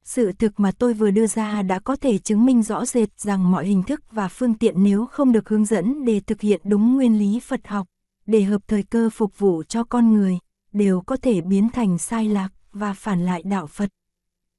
Sự 0.04 0.32
thực 0.32 0.60
mà 0.60 0.72
tôi 0.78 0.94
vừa 0.94 1.10
đưa 1.10 1.26
ra 1.26 1.62
đã 1.62 1.78
có 1.78 1.96
thể 1.96 2.18
chứng 2.18 2.44
minh 2.44 2.62
rõ 2.62 2.84
rệt 2.84 3.20
rằng 3.20 3.50
mọi 3.50 3.66
hình 3.66 3.82
thức 3.82 4.00
và 4.10 4.28
phương 4.28 4.54
tiện 4.54 4.84
nếu 4.84 5.06
không 5.06 5.32
được 5.32 5.48
hướng 5.48 5.64
dẫn 5.64 6.04
để 6.04 6.20
thực 6.20 6.40
hiện 6.40 6.60
đúng 6.64 6.94
nguyên 6.94 7.18
lý 7.18 7.40
Phật 7.40 7.60
học, 7.68 7.86
để 8.26 8.42
hợp 8.42 8.62
thời 8.68 8.82
cơ 8.82 9.10
phục 9.12 9.38
vụ 9.38 9.62
cho 9.62 9.84
con 9.84 10.14
người, 10.14 10.38
đều 10.72 11.00
có 11.00 11.16
thể 11.16 11.40
biến 11.40 11.68
thành 11.68 11.98
sai 11.98 12.28
lạc 12.28 12.48
và 12.72 12.92
phản 12.92 13.24
lại 13.24 13.42
đạo 13.44 13.66
Phật. 13.66 13.90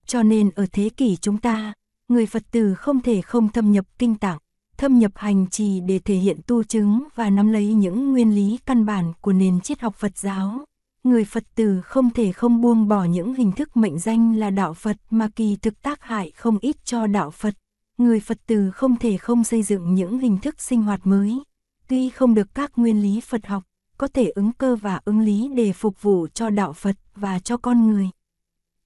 Cho 0.06 0.24
nên 0.24 0.50
ở 0.56 0.66
thế 0.72 0.90
kỷ 0.90 1.16
chúng 1.16 1.38
ta, 1.38 1.74
người 2.08 2.26
Phật 2.26 2.44
tử 2.52 2.76
không 2.76 3.02
thể 3.02 3.22
không 3.22 3.50
thâm 3.50 3.72
nhập 3.72 3.86
kinh 4.00 4.16
tạng, 4.16 4.38
thâm 4.78 5.00
nhập 5.00 5.12
hành 5.16 5.50
trì 5.50 5.80
để 5.80 6.00
thể 6.00 6.16
hiện 6.16 6.38
tu 6.48 6.64
chứng 6.64 7.04
và 7.16 7.30
nắm 7.30 7.52
lấy 7.52 7.74
những 7.74 8.12
nguyên 8.12 8.36
lý 8.36 8.60
căn 8.66 8.86
bản 8.86 9.14
của 9.22 9.34
nền 9.34 9.60
triết 9.60 9.82
học 9.82 9.96
Phật 9.96 10.18
giáo. 10.18 10.66
Người 11.04 11.26
Phật 11.26 11.44
tử 11.56 11.82
không 11.82 12.10
thể 12.10 12.32
không 12.32 12.62
buông 12.62 12.88
bỏ 12.88 13.04
những 13.04 13.34
hình 13.34 13.52
thức 13.52 13.78
mệnh 13.78 14.00
danh 14.00 14.36
là 14.36 14.50
đạo 14.50 14.74
Phật 14.74 14.98
mà 15.10 15.30
kỳ 15.36 15.56
thực 15.56 15.82
tác 15.82 16.04
hại 16.04 16.32
không 16.32 16.58
ít 16.58 16.86
cho 16.86 17.08
đạo 17.08 17.32
Phật. 17.32 17.54
Người 17.98 18.20
Phật 18.20 18.38
tử 18.48 18.72
không 18.72 18.96
thể 18.96 19.18
không 19.18 19.44
xây 19.44 19.64
dựng 19.64 19.96
những 19.96 20.20
hình 20.20 20.38
thức 20.38 20.62
sinh 20.62 20.82
hoạt 20.82 21.08
mới, 21.08 21.40
tuy 21.88 22.10
không 22.10 22.34
được 22.34 22.56
các 22.56 22.72
nguyên 22.76 23.02
lý 23.02 23.22
Phật 23.22 23.46
học, 23.46 23.64
có 23.98 24.08
thể 24.08 24.30
ứng 24.30 24.52
cơ 24.52 24.76
và 24.76 25.00
ứng 25.06 25.20
lý 25.20 25.50
để 25.56 25.74
phục 25.74 26.02
vụ 26.02 26.28
cho 26.34 26.50
đạo 26.50 26.74
Phật 26.74 26.96
và 27.16 27.40
cho 27.40 27.58
con 27.58 27.88
người. 27.88 28.10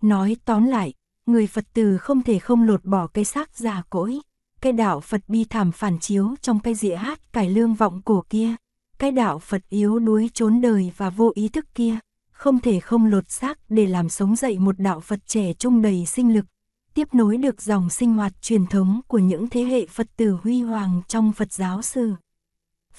Nói 0.01 0.35
tóm 0.45 0.65
lại, 0.65 0.93
người 1.25 1.47
Phật 1.47 1.65
tử 1.73 1.97
không 1.97 2.21
thể 2.21 2.39
không 2.39 2.63
lột 2.63 2.85
bỏ 2.85 3.07
cái 3.07 3.25
xác 3.25 3.57
già 3.57 3.83
cỗi, 3.89 4.19
cái 4.61 4.73
đạo 4.73 4.99
Phật 4.99 5.21
bi 5.27 5.43
thảm 5.43 5.71
phản 5.71 5.99
chiếu 5.99 6.35
trong 6.41 6.59
cái 6.59 6.75
dĩa 6.75 6.95
hát 6.95 7.33
cải 7.33 7.49
lương 7.49 7.73
vọng 7.73 8.01
cổ 8.05 8.23
kia, 8.29 8.55
cái 8.97 9.11
đạo 9.11 9.39
Phật 9.39 9.61
yếu 9.69 9.99
đuối 9.99 10.29
trốn 10.33 10.61
đời 10.61 10.91
và 10.97 11.09
vô 11.09 11.31
ý 11.35 11.49
thức 11.49 11.65
kia, 11.75 11.97
không 12.31 12.59
thể 12.59 12.79
không 12.79 13.05
lột 13.05 13.31
xác 13.31 13.59
để 13.69 13.85
làm 13.85 14.09
sống 14.09 14.35
dậy 14.35 14.59
một 14.59 14.79
đạo 14.79 14.99
Phật 14.99 15.19
trẻ 15.27 15.53
trung 15.53 15.81
đầy 15.81 16.05
sinh 16.05 16.33
lực, 16.33 16.45
tiếp 16.93 17.13
nối 17.13 17.37
được 17.37 17.61
dòng 17.61 17.89
sinh 17.89 18.13
hoạt 18.13 18.41
truyền 18.41 18.65
thống 18.65 19.01
của 19.07 19.17
những 19.17 19.49
thế 19.49 19.63
hệ 19.63 19.85
Phật 19.85 20.07
tử 20.17 20.37
huy 20.43 20.61
hoàng 20.61 21.01
trong 21.07 21.33
Phật 21.33 21.53
giáo 21.53 21.81
xưa. 21.81 22.15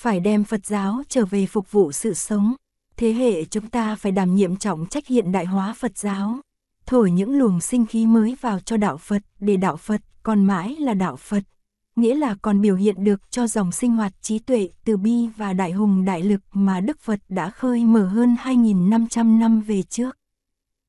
Phải 0.00 0.20
đem 0.20 0.44
Phật 0.44 0.66
giáo 0.66 1.02
trở 1.08 1.24
về 1.24 1.46
phục 1.46 1.72
vụ 1.72 1.92
sự 1.92 2.14
sống, 2.14 2.54
thế 2.96 3.12
hệ 3.12 3.44
chúng 3.44 3.70
ta 3.70 3.96
phải 3.96 4.12
đảm 4.12 4.34
nhiệm 4.34 4.56
trọng 4.56 4.86
trách 4.86 5.06
hiện 5.06 5.32
đại 5.32 5.46
hóa 5.46 5.74
Phật 5.78 5.98
giáo, 5.98 6.40
thổi 6.86 7.10
những 7.10 7.38
luồng 7.38 7.60
sinh 7.60 7.86
khí 7.86 8.06
mới 8.06 8.36
vào 8.40 8.60
cho 8.60 8.76
đạo 8.76 8.96
Phật 8.96 9.22
để 9.40 9.56
đạo 9.56 9.76
Phật 9.76 10.00
còn 10.22 10.44
mãi 10.44 10.76
là 10.78 10.94
đạo 10.94 11.16
Phật, 11.16 11.42
nghĩa 11.96 12.14
là 12.14 12.34
còn 12.42 12.60
biểu 12.60 12.76
hiện 12.76 13.04
được 13.04 13.30
cho 13.30 13.46
dòng 13.46 13.72
sinh 13.72 13.92
hoạt 13.92 14.12
trí 14.22 14.38
tuệ 14.38 14.68
từ 14.84 14.96
bi 14.96 15.28
và 15.36 15.52
đại 15.52 15.72
hùng 15.72 16.04
đại 16.04 16.22
lực 16.22 16.40
mà 16.52 16.80
Đức 16.80 17.00
Phật 17.00 17.20
đã 17.28 17.50
khơi 17.50 17.84
mở 17.84 18.06
hơn 18.06 18.36
2.500 18.42 19.38
năm 19.38 19.60
về 19.60 19.82
trước. 19.82 20.16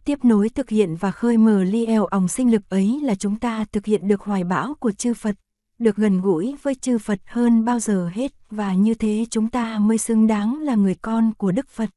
Tiếp 0.05 0.25
nối 0.25 0.49
thực 0.49 0.69
hiện 0.69 0.95
và 0.95 1.11
khơi 1.11 1.37
mở 1.37 1.63
ly 1.63 1.85
eo 1.85 2.05
òng 2.05 2.27
sinh 2.27 2.51
lực 2.51 2.69
ấy 2.69 2.99
là 3.03 3.15
chúng 3.15 3.39
ta 3.39 3.65
thực 3.71 3.85
hiện 3.85 4.07
được 4.07 4.21
hoài 4.21 4.43
bão 4.43 4.73
của 4.73 4.91
chư 4.91 5.13
Phật, 5.13 5.35
được 5.81 5.95
gần 5.95 6.21
gũi 6.21 6.55
với 6.61 6.75
chư 6.75 6.97
Phật 6.97 7.19
hơn 7.25 7.65
bao 7.65 7.79
giờ 7.79 8.09
hết 8.13 8.31
và 8.49 8.73
như 8.73 8.93
thế 8.93 9.25
chúng 9.29 9.49
ta 9.49 9.79
mới 9.79 9.97
xứng 9.97 10.27
đáng 10.27 10.61
là 10.61 10.75
người 10.75 10.95
con 10.95 11.33
của 11.33 11.51
Đức 11.51 11.69
Phật. 11.69 11.89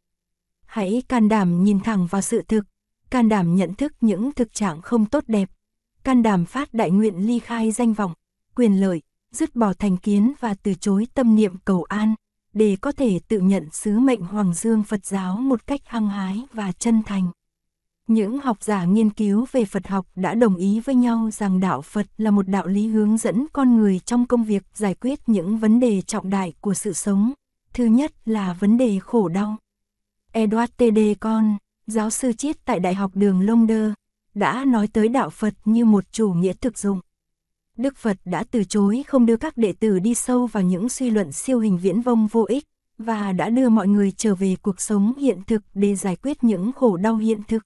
Hãy 0.66 1.02
can 1.08 1.28
đảm 1.28 1.64
nhìn 1.64 1.80
thẳng 1.80 2.06
vào 2.06 2.22
sự 2.22 2.42
thực, 2.48 2.64
can 3.10 3.28
đảm 3.28 3.56
nhận 3.56 3.74
thức 3.74 3.92
những 4.00 4.32
thực 4.32 4.54
trạng 4.54 4.82
không 4.82 5.06
tốt 5.06 5.24
đẹp, 5.26 5.48
can 6.04 6.22
đảm 6.22 6.44
phát 6.44 6.74
đại 6.74 6.90
nguyện 6.90 7.26
ly 7.26 7.38
khai 7.38 7.70
danh 7.70 7.92
vọng, 7.92 8.12
quyền 8.54 8.80
lợi, 8.80 9.02
dứt 9.30 9.56
bỏ 9.56 9.72
thành 9.72 9.96
kiến 9.96 10.32
và 10.40 10.54
từ 10.54 10.74
chối 10.74 11.06
tâm 11.14 11.34
niệm 11.34 11.56
cầu 11.64 11.84
an, 11.84 12.14
để 12.52 12.76
có 12.80 12.92
thể 12.92 13.20
tự 13.28 13.40
nhận 13.40 13.68
sứ 13.72 13.98
mệnh 13.98 14.20
Hoàng 14.20 14.54
Dương 14.54 14.82
Phật 14.82 15.06
giáo 15.06 15.36
một 15.36 15.66
cách 15.66 15.80
hăng 15.84 16.08
hái 16.08 16.42
và 16.52 16.72
chân 16.72 17.02
thành. 17.06 17.30
Những 18.08 18.40
học 18.40 18.62
giả 18.62 18.84
nghiên 18.84 19.10
cứu 19.10 19.46
về 19.52 19.64
Phật 19.64 19.86
học 19.86 20.06
đã 20.16 20.34
đồng 20.34 20.56
ý 20.56 20.80
với 20.80 20.94
nhau 20.94 21.30
rằng 21.32 21.60
đạo 21.60 21.82
Phật 21.82 22.06
là 22.16 22.30
một 22.30 22.48
đạo 22.48 22.66
lý 22.66 22.86
hướng 22.88 23.16
dẫn 23.16 23.46
con 23.52 23.76
người 23.76 23.98
trong 23.98 24.26
công 24.26 24.44
việc 24.44 24.62
giải 24.74 24.94
quyết 24.94 25.20
những 25.26 25.58
vấn 25.58 25.80
đề 25.80 26.02
trọng 26.02 26.30
đại 26.30 26.52
của 26.60 26.74
sự 26.74 26.92
sống. 26.92 27.32
Thứ 27.72 27.84
nhất 27.84 28.12
là 28.24 28.52
vấn 28.52 28.78
đề 28.78 28.98
khổ 28.98 29.28
đau. 29.28 29.56
Edward 30.32 30.66
T.D. 30.76 31.20
Con, 31.20 31.56
giáo 31.86 32.10
sư 32.10 32.32
triết 32.32 32.64
tại 32.64 32.80
Đại 32.80 32.94
học 32.94 33.10
Đường 33.14 33.40
Lông 33.40 33.66
đã 34.34 34.64
nói 34.64 34.88
tới 34.92 35.08
đạo 35.08 35.30
Phật 35.30 35.54
như 35.64 35.84
một 35.84 36.04
chủ 36.12 36.32
nghĩa 36.32 36.52
thực 36.52 36.78
dụng. 36.78 37.00
Đức 37.76 37.96
Phật 37.96 38.16
đã 38.24 38.44
từ 38.50 38.64
chối 38.64 39.02
không 39.06 39.26
đưa 39.26 39.36
các 39.36 39.56
đệ 39.56 39.72
tử 39.72 39.98
đi 39.98 40.14
sâu 40.14 40.46
vào 40.46 40.62
những 40.62 40.88
suy 40.88 41.10
luận 41.10 41.32
siêu 41.32 41.60
hình 41.60 41.78
viễn 41.78 42.00
vông 42.00 42.26
vô 42.26 42.44
ích, 42.48 42.64
và 42.98 43.32
đã 43.32 43.50
đưa 43.50 43.68
mọi 43.68 43.88
người 43.88 44.12
trở 44.16 44.34
về 44.34 44.56
cuộc 44.62 44.80
sống 44.80 45.12
hiện 45.18 45.42
thực 45.46 45.62
để 45.74 45.94
giải 45.94 46.16
quyết 46.16 46.44
những 46.44 46.72
khổ 46.72 46.96
đau 46.96 47.16
hiện 47.16 47.40
thực. 47.48 47.62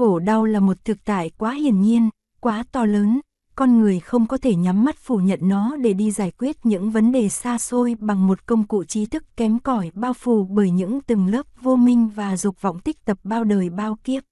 Khổ 0.00 0.18
đau 0.18 0.44
là 0.44 0.60
một 0.60 0.84
thực 0.84 1.04
tại 1.04 1.30
quá 1.38 1.52
hiển 1.52 1.80
nhiên, 1.80 2.10
quá 2.40 2.64
to 2.72 2.84
lớn, 2.84 3.20
con 3.54 3.80
người 3.80 4.00
không 4.00 4.26
có 4.26 4.36
thể 4.36 4.54
nhắm 4.54 4.84
mắt 4.84 4.96
phủ 4.98 5.16
nhận 5.16 5.38
nó 5.42 5.76
để 5.76 5.92
đi 5.92 6.10
giải 6.10 6.30
quyết 6.30 6.66
những 6.66 6.90
vấn 6.90 7.12
đề 7.12 7.28
xa 7.28 7.58
xôi 7.58 7.96
bằng 7.98 8.26
một 8.26 8.46
công 8.46 8.66
cụ 8.66 8.84
trí 8.84 9.06
thức 9.06 9.24
kém 9.36 9.58
cỏi 9.58 9.90
bao 9.94 10.12
phủ 10.12 10.44
bởi 10.44 10.70
những 10.70 11.00
từng 11.00 11.26
lớp 11.26 11.46
vô 11.60 11.76
minh 11.76 12.08
và 12.08 12.36
dục 12.36 12.62
vọng 12.62 12.78
tích 12.78 13.04
tập 13.04 13.18
bao 13.24 13.44
đời 13.44 13.70
bao 13.70 13.96
kiếp. 14.04 14.22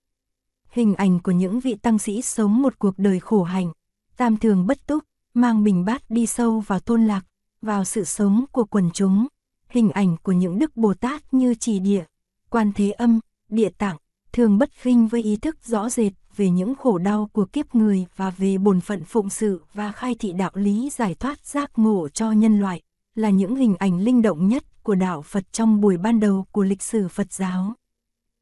Hình 0.70 0.94
ảnh 0.94 1.18
của 1.20 1.32
những 1.32 1.60
vị 1.60 1.74
tăng 1.74 1.98
sĩ 1.98 2.22
sống 2.22 2.62
một 2.62 2.78
cuộc 2.78 2.98
đời 2.98 3.20
khổ 3.20 3.42
hạnh, 3.42 3.72
tam 4.16 4.36
thường 4.36 4.66
bất 4.66 4.86
túc, 4.86 5.04
mang 5.34 5.64
bình 5.64 5.84
bát 5.84 6.02
đi 6.08 6.26
sâu 6.26 6.60
vào 6.60 6.80
tôn 6.80 7.06
lạc, 7.06 7.24
vào 7.62 7.84
sự 7.84 8.04
sống 8.04 8.44
của 8.52 8.64
quần 8.64 8.90
chúng. 8.90 9.26
Hình 9.68 9.90
ảnh 9.90 10.16
của 10.22 10.32
những 10.32 10.58
đức 10.58 10.76
Bồ 10.76 10.94
Tát 10.94 11.34
như 11.34 11.54
trì 11.54 11.78
địa, 11.78 12.04
quan 12.50 12.72
thế 12.74 12.90
âm, 12.90 13.20
địa 13.48 13.70
tạng, 13.78 13.96
thường 14.32 14.58
bất 14.58 14.70
khinh 14.72 15.08
với 15.08 15.22
ý 15.22 15.36
thức 15.36 15.56
rõ 15.64 15.90
rệt 15.90 16.12
về 16.36 16.50
những 16.50 16.74
khổ 16.74 16.98
đau 16.98 17.30
của 17.32 17.44
kiếp 17.44 17.74
người 17.74 18.06
và 18.16 18.30
về 18.30 18.58
bổn 18.58 18.80
phận 18.80 19.04
phụng 19.04 19.30
sự 19.30 19.62
và 19.74 19.92
khai 19.92 20.14
thị 20.18 20.32
đạo 20.32 20.50
lý 20.54 20.90
giải 20.92 21.14
thoát 21.14 21.46
giác 21.46 21.70
ngộ 21.76 22.08
cho 22.08 22.32
nhân 22.32 22.60
loại, 22.60 22.82
là 23.14 23.30
những 23.30 23.56
hình 23.56 23.76
ảnh 23.78 24.00
linh 24.00 24.22
động 24.22 24.48
nhất 24.48 24.64
của 24.82 24.94
đạo 24.94 25.22
Phật 25.22 25.52
trong 25.52 25.80
buổi 25.80 25.96
ban 25.96 26.20
đầu 26.20 26.46
của 26.52 26.62
lịch 26.62 26.82
sử 26.82 27.08
Phật 27.08 27.32
giáo. 27.32 27.74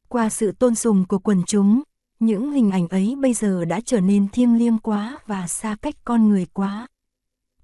Qua 0.08 0.28
sự 0.28 0.52
tôn 0.52 0.74
sùng 0.74 1.04
của 1.08 1.18
quần 1.18 1.42
chúng, 1.46 1.82
những 2.20 2.52
hình 2.52 2.70
ảnh 2.70 2.88
ấy 2.88 3.16
bây 3.20 3.34
giờ 3.34 3.64
đã 3.64 3.80
trở 3.84 4.00
nên 4.00 4.28
thiêng 4.28 4.58
liêng 4.58 4.78
quá 4.78 5.18
và 5.26 5.46
xa 5.46 5.76
cách 5.82 5.94
con 6.04 6.28
người 6.28 6.46
quá. 6.52 6.86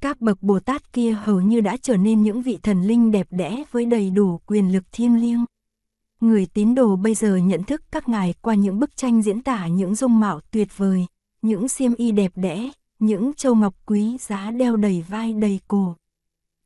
Các 0.01 0.21
bậc 0.21 0.43
Bồ 0.43 0.61
Tát 0.61 0.93
kia 0.93 1.13
hầu 1.13 1.41
như 1.41 1.61
đã 1.61 1.77
trở 1.77 1.97
nên 1.97 2.23
những 2.23 2.43
vị 2.43 2.59
thần 2.63 2.83
linh 2.83 3.11
đẹp 3.11 3.27
đẽ 3.31 3.65
với 3.71 3.87
đầy 3.87 4.11
đủ 4.11 4.41
quyền 4.47 4.73
lực 4.73 4.85
thiêng 4.93 5.21
liêng. 5.21 5.45
Người 6.23 6.47
tín 6.47 6.75
đồ 6.75 6.97
bây 6.97 7.15
giờ 7.15 7.37
nhận 7.37 7.63
thức 7.63 7.83
các 7.91 8.09
ngài 8.09 8.35
qua 8.41 8.55
những 8.55 8.79
bức 8.79 8.97
tranh 8.97 9.23
diễn 9.23 9.43
tả 9.43 9.67
những 9.67 9.95
dung 9.95 10.21
mạo 10.21 10.41
tuyệt 10.51 10.69
vời, 10.77 11.07
những 11.43 11.69
xiêm 11.69 11.95
y 11.95 12.13
đẹp 12.13 12.33
đẽ, 12.35 12.71
những 12.99 13.33
châu 13.35 13.55
ngọc 13.55 13.75
quý 13.87 14.17
giá 14.21 14.51
đeo 14.51 14.77
đầy 14.77 15.05
vai 15.09 15.33
đầy 15.33 15.61
cổ. 15.69 15.97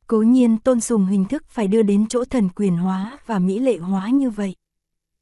Cố 0.07 0.21
nhiên 0.21 0.57
tôn 0.57 0.81
sùng 0.81 1.05
hình 1.05 1.25
thức 1.25 1.43
phải 1.49 1.67
đưa 1.67 1.81
đến 1.81 2.07
chỗ 2.07 2.25
thần 2.25 2.49
quyền 2.55 2.77
hóa 2.77 3.17
và 3.25 3.39
mỹ 3.39 3.59
lệ 3.59 3.77
hóa 3.77 4.09
như 4.09 4.29
vậy. 4.29 4.55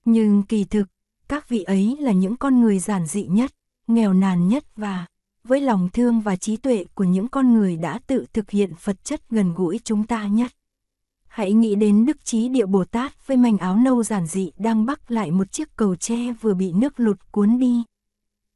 Nhưng 0.05 0.43
kỳ 0.43 0.63
thực, 0.63 0.87
các 1.27 1.49
vị 1.49 1.63
ấy 1.63 1.97
là 1.99 2.11
những 2.11 2.37
con 2.37 2.61
người 2.61 2.79
giản 2.79 3.05
dị 3.05 3.23
nhất, 3.23 3.51
nghèo 3.87 4.13
nàn 4.13 4.47
nhất 4.47 4.65
và, 4.75 5.05
với 5.43 5.61
lòng 5.61 5.89
thương 5.93 6.21
và 6.21 6.35
trí 6.35 6.57
tuệ 6.57 6.85
của 6.93 7.03
những 7.03 7.27
con 7.27 7.53
người 7.53 7.77
đã 7.77 7.99
tự 8.07 8.25
thực 8.33 8.49
hiện 8.49 8.73
Phật 8.75 9.03
chất 9.03 9.29
gần 9.29 9.53
gũi 9.53 9.79
chúng 9.83 10.07
ta 10.07 10.27
nhất. 10.27 10.51
Hãy 11.35 11.53
nghĩ 11.53 11.75
đến 11.75 12.05
Đức 12.05 12.25
Trí 12.25 12.49
Địa 12.49 12.65
Bồ 12.65 12.85
Tát 12.85 13.27
với 13.27 13.37
mảnh 13.37 13.57
áo 13.57 13.75
nâu 13.75 14.03
giản 14.03 14.25
dị 14.25 14.51
đang 14.57 14.85
bắc 14.85 15.11
lại 15.11 15.31
một 15.31 15.51
chiếc 15.51 15.75
cầu 15.75 15.95
tre 15.95 16.33
vừa 16.41 16.53
bị 16.53 16.71
nước 16.71 16.99
lụt 16.99 17.19
cuốn 17.31 17.59
đi. 17.59 17.83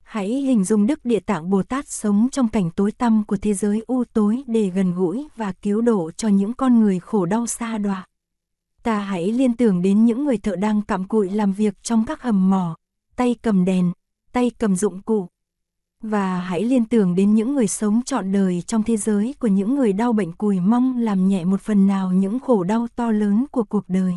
Hãy 0.04 0.28
hình 0.28 0.64
dung 0.64 0.88
Đức 0.88 1.06
Địa 1.06 1.20
Tạng 1.20 1.50
Bồ 1.50 1.64
Tát 1.64 1.88
sống 1.88 2.28
trong 2.32 2.48
cảnh 2.48 2.72
tối 2.72 2.92
tăm 2.92 3.24
của 3.28 3.38
thế 3.38 3.54
giới 3.54 3.84
u 3.88 4.04
tối 4.14 4.44
để 4.48 4.70
gần 4.70 4.96
gũi 4.96 5.28
và 5.36 5.52
cứu 5.52 5.82
độ 5.82 6.12
cho 6.12 6.28
những 6.28 6.54
con 6.54 6.80
người 6.80 7.00
khổ 7.00 7.26
đau 7.26 7.48
xa 7.48 7.78
đọa. 7.78 8.08
Ta 8.84 9.00
hãy 9.00 9.32
liên 9.32 9.54
tưởng 9.56 9.82
đến 9.82 10.06
những 10.06 10.26
người 10.26 10.38
thợ 10.38 10.56
đang 10.56 10.82
cặm 10.82 11.08
cụi 11.08 11.30
làm 11.30 11.54
việc 11.54 11.84
trong 11.84 12.06
các 12.06 12.22
hầm 12.22 12.50
mỏ, 12.50 12.76
tay 13.16 13.36
cầm 13.42 13.66
đèn, 13.66 13.92
tay 14.32 14.52
cầm 14.60 14.76
dụng 14.76 15.02
cụ, 15.02 15.28
và 16.04 16.40
hãy 16.40 16.64
liên 16.64 16.86
tưởng 16.86 17.16
đến 17.16 17.34
những 17.34 17.56
người 17.56 17.68
sống 17.68 18.02
trọn 18.06 18.32
đời 18.32 18.62
trong 18.68 18.84
thế 18.84 18.98
giới 18.98 19.36
của 19.40 19.48
những 19.48 19.76
người 19.76 19.94
đau 19.94 20.14
bệnh 20.14 20.32
cùi 20.32 20.60
mong 20.60 20.98
làm 20.98 21.28
nhẹ 21.28 21.46
một 21.46 21.62
phần 21.62 21.88
nào 21.88 22.12
những 22.12 22.40
khổ 22.40 22.64
đau 22.64 22.88
to 22.96 23.12
lớn 23.12 23.46
của 23.52 23.64
cuộc 23.64 23.84
đời. 23.88 24.14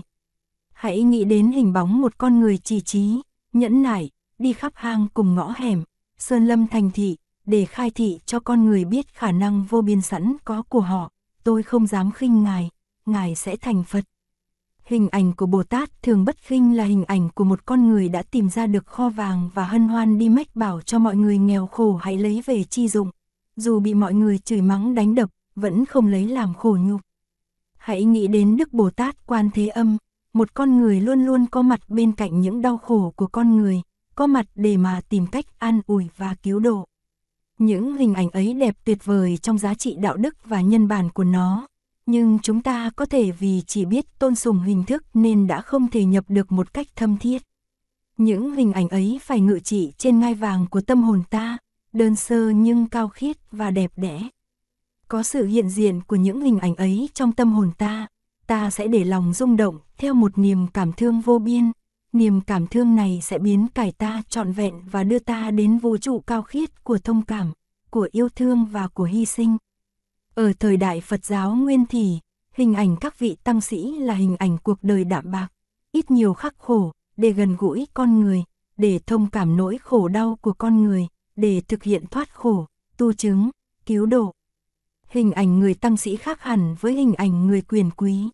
Hãy 0.72 1.02
nghĩ 1.02 1.24
đến 1.24 1.52
hình 1.52 1.72
bóng 1.72 2.00
một 2.00 2.18
con 2.18 2.40
người 2.40 2.58
trì 2.58 2.80
trí, 2.80 3.20
nhẫn 3.52 3.82
nại, 3.82 4.10
đi 4.38 4.52
khắp 4.52 4.72
hang 4.74 5.06
cùng 5.14 5.34
ngõ 5.34 5.54
hẻm, 5.56 5.82
sơn 6.18 6.46
lâm 6.46 6.66
thành 6.66 6.90
thị, 6.90 7.16
để 7.46 7.64
khai 7.64 7.90
thị 7.90 8.20
cho 8.26 8.40
con 8.40 8.64
người 8.64 8.84
biết 8.84 9.14
khả 9.14 9.32
năng 9.32 9.64
vô 9.64 9.82
biên 9.82 10.00
sẵn 10.00 10.36
có 10.44 10.62
của 10.62 10.80
họ. 10.80 11.10
Tôi 11.44 11.62
không 11.62 11.86
dám 11.86 12.10
khinh 12.10 12.42
Ngài, 12.42 12.70
Ngài 13.06 13.34
sẽ 13.34 13.56
thành 13.56 13.84
Phật. 13.84 14.04
Hình 14.92 15.09
ảnh 15.09 15.33
của 15.33 15.46
Bồ 15.46 15.62
Tát 15.62 16.02
thường 16.02 16.24
bất 16.24 16.37
khinh 16.37 16.76
là 16.76 16.85
hình 16.85 17.05
ảnh 17.05 17.28
của 17.35 17.44
một 17.44 17.66
con 17.66 17.88
người 17.88 18.09
đã 18.09 18.22
tìm 18.22 18.48
ra 18.48 18.66
được 18.66 18.87
kho 18.87 19.09
vàng 19.09 19.50
và 19.55 19.64
hân 19.64 19.88
hoan 19.88 20.18
đi 20.18 20.28
mách 20.28 20.57
bảo 20.57 20.81
cho 20.81 20.98
mọi 20.98 21.16
người 21.16 21.38
nghèo 21.38 21.66
khổ 21.66 21.96
hãy 21.96 22.18
lấy 22.18 22.42
về 22.46 22.64
chi 22.64 22.88
dụng. 22.88 23.11
Dù 23.57 23.81
bị 23.81 23.94
mọi 23.94 24.14
người 24.14 24.38
chửi 24.38 24.61
mắng 24.61 24.94
đánh 24.94 25.14
đập, 25.14 25.31
vẫn 25.57 25.85
không 25.85 26.07
lấy 26.07 26.26
làm 26.26 26.55
khổ 26.55 26.76
nhục. 26.81 27.00
Hãy 27.76 28.05
nghĩ 28.05 28.26
đến 28.26 28.57
Đức 28.57 28.72
Bồ 28.72 28.90
Tát 28.90 29.26
Quan 29.26 29.50
Thế 29.55 29.68
Âm, 29.68 29.96
một 30.33 30.55
con 30.55 30.78
người 30.81 31.00
luôn 31.00 31.26
luôn 31.26 31.46
có 31.46 31.62
mặt 31.62 31.81
bên 31.88 32.12
cạnh 32.12 32.40
những 32.40 32.62
đau 32.62 32.78
khổ 32.78 33.12
của 33.16 33.26
con 33.26 33.57
người, 33.57 33.83
có 34.14 34.26
mặt 34.26 34.46
để 34.55 34.76
mà 34.76 35.00
tìm 35.09 35.26
cách 35.26 35.46
an 35.59 35.81
ủi 35.87 36.09
và 36.16 36.35
cứu 36.42 36.59
độ. 36.59 36.85
Những 37.59 37.96
hình 37.96 38.14
ảnh 38.14 38.31
ấy 38.31 38.55
đẹp 38.55 38.76
tuyệt 38.85 39.05
vời 39.05 39.37
trong 39.37 39.59
giá 39.59 39.74
trị 39.74 39.96
đạo 40.00 40.16
đức 40.16 40.37
và 40.44 40.61
nhân 40.61 40.88
bản 40.88 41.11
của 41.11 41.24
nó, 41.24 41.66
nhưng 42.06 42.38
chúng 42.42 42.62
ta 42.62 42.90
có 42.96 43.06
thể 43.06 43.30
vì 43.30 43.62
chỉ 43.66 43.84
biết 43.84 44.18
tôn 44.18 44.34
sùng 44.34 44.60
hình 44.60 44.84
thức 44.84 45.04
nên 45.14 45.46
đã 45.46 45.60
không 45.60 45.88
thể 45.88 46.04
nhập 46.04 46.24
được 46.28 46.52
một 46.52 46.74
cách 46.74 46.86
thâm 46.96 47.16
thiết. 47.18 47.42
Những 48.16 48.54
hình 48.54 48.72
ảnh 48.72 48.88
ấy 48.88 49.20
phải 49.22 49.40
ngự 49.40 49.58
trị 49.58 49.92
trên 49.98 50.20
ngai 50.20 50.34
vàng 50.34 50.66
của 50.70 50.80
tâm 50.80 51.02
hồn 51.02 51.22
ta, 51.30 51.58
đơn 51.92 52.16
sơ 52.16 52.50
nhưng 52.50 52.88
cao 52.88 53.08
khiết 53.08 53.36
và 53.52 53.70
đẹp 53.70 53.92
đẽ. 53.96 54.28
Có 55.08 55.22
sự 55.22 55.46
hiện 55.46 55.68
diện 55.68 56.00
của 56.00 56.16
những 56.16 56.40
hình 56.40 56.58
ảnh 56.58 56.76
ấy 56.76 57.08
trong 57.14 57.32
tâm 57.32 57.52
hồn 57.52 57.70
ta, 57.78 58.06
ta 58.46 58.70
sẽ 58.70 58.88
để 58.88 59.04
lòng 59.04 59.32
rung 59.32 59.56
động 59.56 59.78
theo 59.98 60.14
một 60.14 60.38
niềm 60.38 60.66
cảm 60.74 60.92
thương 60.92 61.20
vô 61.20 61.38
biên. 61.38 61.72
Niềm 62.12 62.40
cảm 62.40 62.66
thương 62.66 62.96
này 62.96 63.20
sẽ 63.22 63.38
biến 63.38 63.66
cải 63.74 63.92
ta 63.92 64.22
trọn 64.28 64.52
vẹn 64.52 64.74
và 64.90 65.04
đưa 65.04 65.18
ta 65.18 65.50
đến 65.50 65.78
vũ 65.78 65.96
trụ 65.96 66.20
cao 66.20 66.42
khiết 66.42 66.84
của 66.84 66.98
thông 66.98 67.22
cảm, 67.22 67.52
của 67.90 68.08
yêu 68.12 68.28
thương 68.28 68.64
và 68.64 68.88
của 68.88 69.04
hy 69.04 69.24
sinh. 69.24 69.56
Ở 70.34 70.52
thời 70.58 70.76
đại 70.76 71.00
Phật 71.00 71.24
giáo 71.24 71.54
Nguyên 71.54 71.86
thì 71.86 72.18
hình 72.54 72.74
ảnh 72.74 72.96
các 73.00 73.18
vị 73.18 73.36
tăng 73.44 73.60
sĩ 73.60 73.98
là 73.98 74.14
hình 74.14 74.36
ảnh 74.36 74.58
cuộc 74.58 74.78
đời 74.82 75.04
đạm 75.04 75.30
bạc, 75.30 75.48
ít 75.92 76.10
nhiều 76.10 76.34
khắc 76.34 76.54
khổ, 76.58 76.92
để 77.16 77.30
gần 77.30 77.56
gũi 77.58 77.86
con 77.94 78.20
người, 78.20 78.44
để 78.76 78.98
thông 79.06 79.30
cảm 79.30 79.56
nỗi 79.56 79.78
khổ 79.78 80.08
đau 80.08 80.38
của 80.40 80.52
con 80.52 80.82
người, 80.82 81.06
để 81.36 81.60
thực 81.68 81.82
hiện 81.82 82.06
thoát 82.06 82.34
khổ, 82.34 82.66
tu 82.96 83.12
chứng, 83.12 83.50
cứu 83.86 84.06
độ. 84.06 84.32
Hình 85.08 85.32
ảnh 85.32 85.58
người 85.58 85.74
tăng 85.74 85.96
sĩ 85.96 86.16
khác 86.16 86.42
hẳn 86.42 86.74
với 86.80 86.92
hình 86.92 87.14
ảnh 87.14 87.46
người 87.46 87.62
quyền 87.62 87.90
quý. 87.90 88.28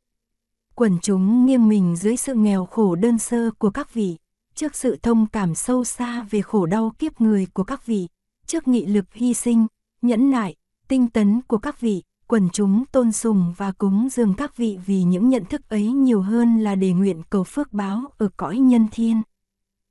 Quần 0.75 0.99
chúng 1.03 1.47
nghiêng 1.47 1.69
mình 1.69 1.97
dưới 1.97 2.17
sự 2.17 2.35
nghèo 2.35 2.67
khổ 2.67 2.95
đơn 2.95 3.19
sơ 3.19 3.51
của 3.51 3.71
các 3.71 3.95
vị, 3.95 4.17
trước 4.55 4.77
sự 4.77 4.97
thông 5.03 5.27
cảm 5.27 5.55
sâu 5.55 5.85
xa 5.85 6.27
về 6.31 6.43
khổ 6.43 6.67
đau 6.67 6.93
kiếp 6.99 7.21
người 7.21 7.47
của 7.47 7.65
các 7.65 7.87
vị, 7.87 8.09
trước 8.47 8.69
nghị 8.69 8.87
lực 8.87 9.05
hy 9.13 9.35
sinh, 9.35 9.67
nhẫn 10.03 10.31
nại, 10.31 10.55
tinh 10.89 11.09
tấn 11.09 11.41
của 11.43 11.59
các 11.59 11.81
vị, 11.81 12.03
quần 12.27 12.49
chúng 12.53 12.85
tôn 12.93 13.13
sùng 13.13 13.55
và 13.57 13.73
cúng 13.73 14.09
dường 14.13 14.35
các 14.35 14.57
vị 14.57 14.79
vì 14.87 15.03
những 15.03 15.29
nhận 15.29 15.45
thức 15.45 15.69
ấy 15.69 15.93
nhiều 15.93 16.21
hơn 16.21 16.61
là 16.61 16.75
để 16.75 16.93
nguyện 16.93 17.23
cầu 17.31 17.45
phước 17.45 17.73
báo 17.73 18.05
ở 18.19 18.29
cõi 18.37 18.59
nhân 18.59 18.87
thiên. 18.93 19.23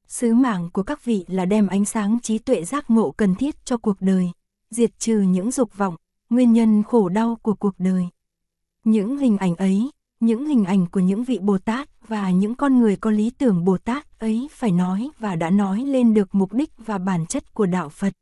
Sứ 0.08 0.34
mạng 0.34 0.70
của 0.74 0.84
các 0.84 1.06
vị 1.06 1.26
là 1.28 1.46
đem 1.46 1.68
ánh 1.68 1.86
sáng 1.86 2.20
trí 2.24 2.38
tuệ 2.38 2.64
giác 2.64 2.90
ngộ 2.90 3.12
cần 3.12 3.36
thiết 3.36 3.66
cho 3.66 3.78
cuộc 3.78 3.98
đời, 4.00 4.32
diệt 4.70 5.00
trừ 5.00 5.20
những 5.20 5.52
dục 5.52 5.78
vọng, 5.78 5.96
nguyên 6.30 6.54
nhân 6.54 6.84
khổ 6.84 7.10
đau 7.10 7.38
của 7.42 7.54
cuộc 7.54 7.76
đời. 7.78 8.08
Những 8.84 9.18
hình 9.18 9.38
ảnh 9.38 9.56
ấy, 9.56 9.92
những 10.20 10.46
hình 10.46 10.66
ảnh 10.66 10.86
của 10.86 11.00
những 11.00 11.24
vị 11.24 11.40
Bồ 11.42 11.58
Tát 11.58 12.08
và 12.08 12.32
những 12.32 12.56
con 12.56 12.80
người 12.80 12.96
có 12.96 13.12
lý 13.12 13.30
tưởng 13.30 13.66
Bồ 13.66 13.78
Tát 13.78 14.20
ấy 14.20 14.48
phải 14.52 14.72
nói 14.72 15.10
và 15.20 15.36
đã 15.36 15.50
nói 15.50 15.82
lên 15.82 16.14
được 16.14 16.36
mục 16.36 16.54
đích 16.54 16.70
và 16.78 16.98
bản 16.98 17.26
chất 17.26 17.54
của 17.54 17.66
đạo 17.66 17.90
Phật. 17.90 18.14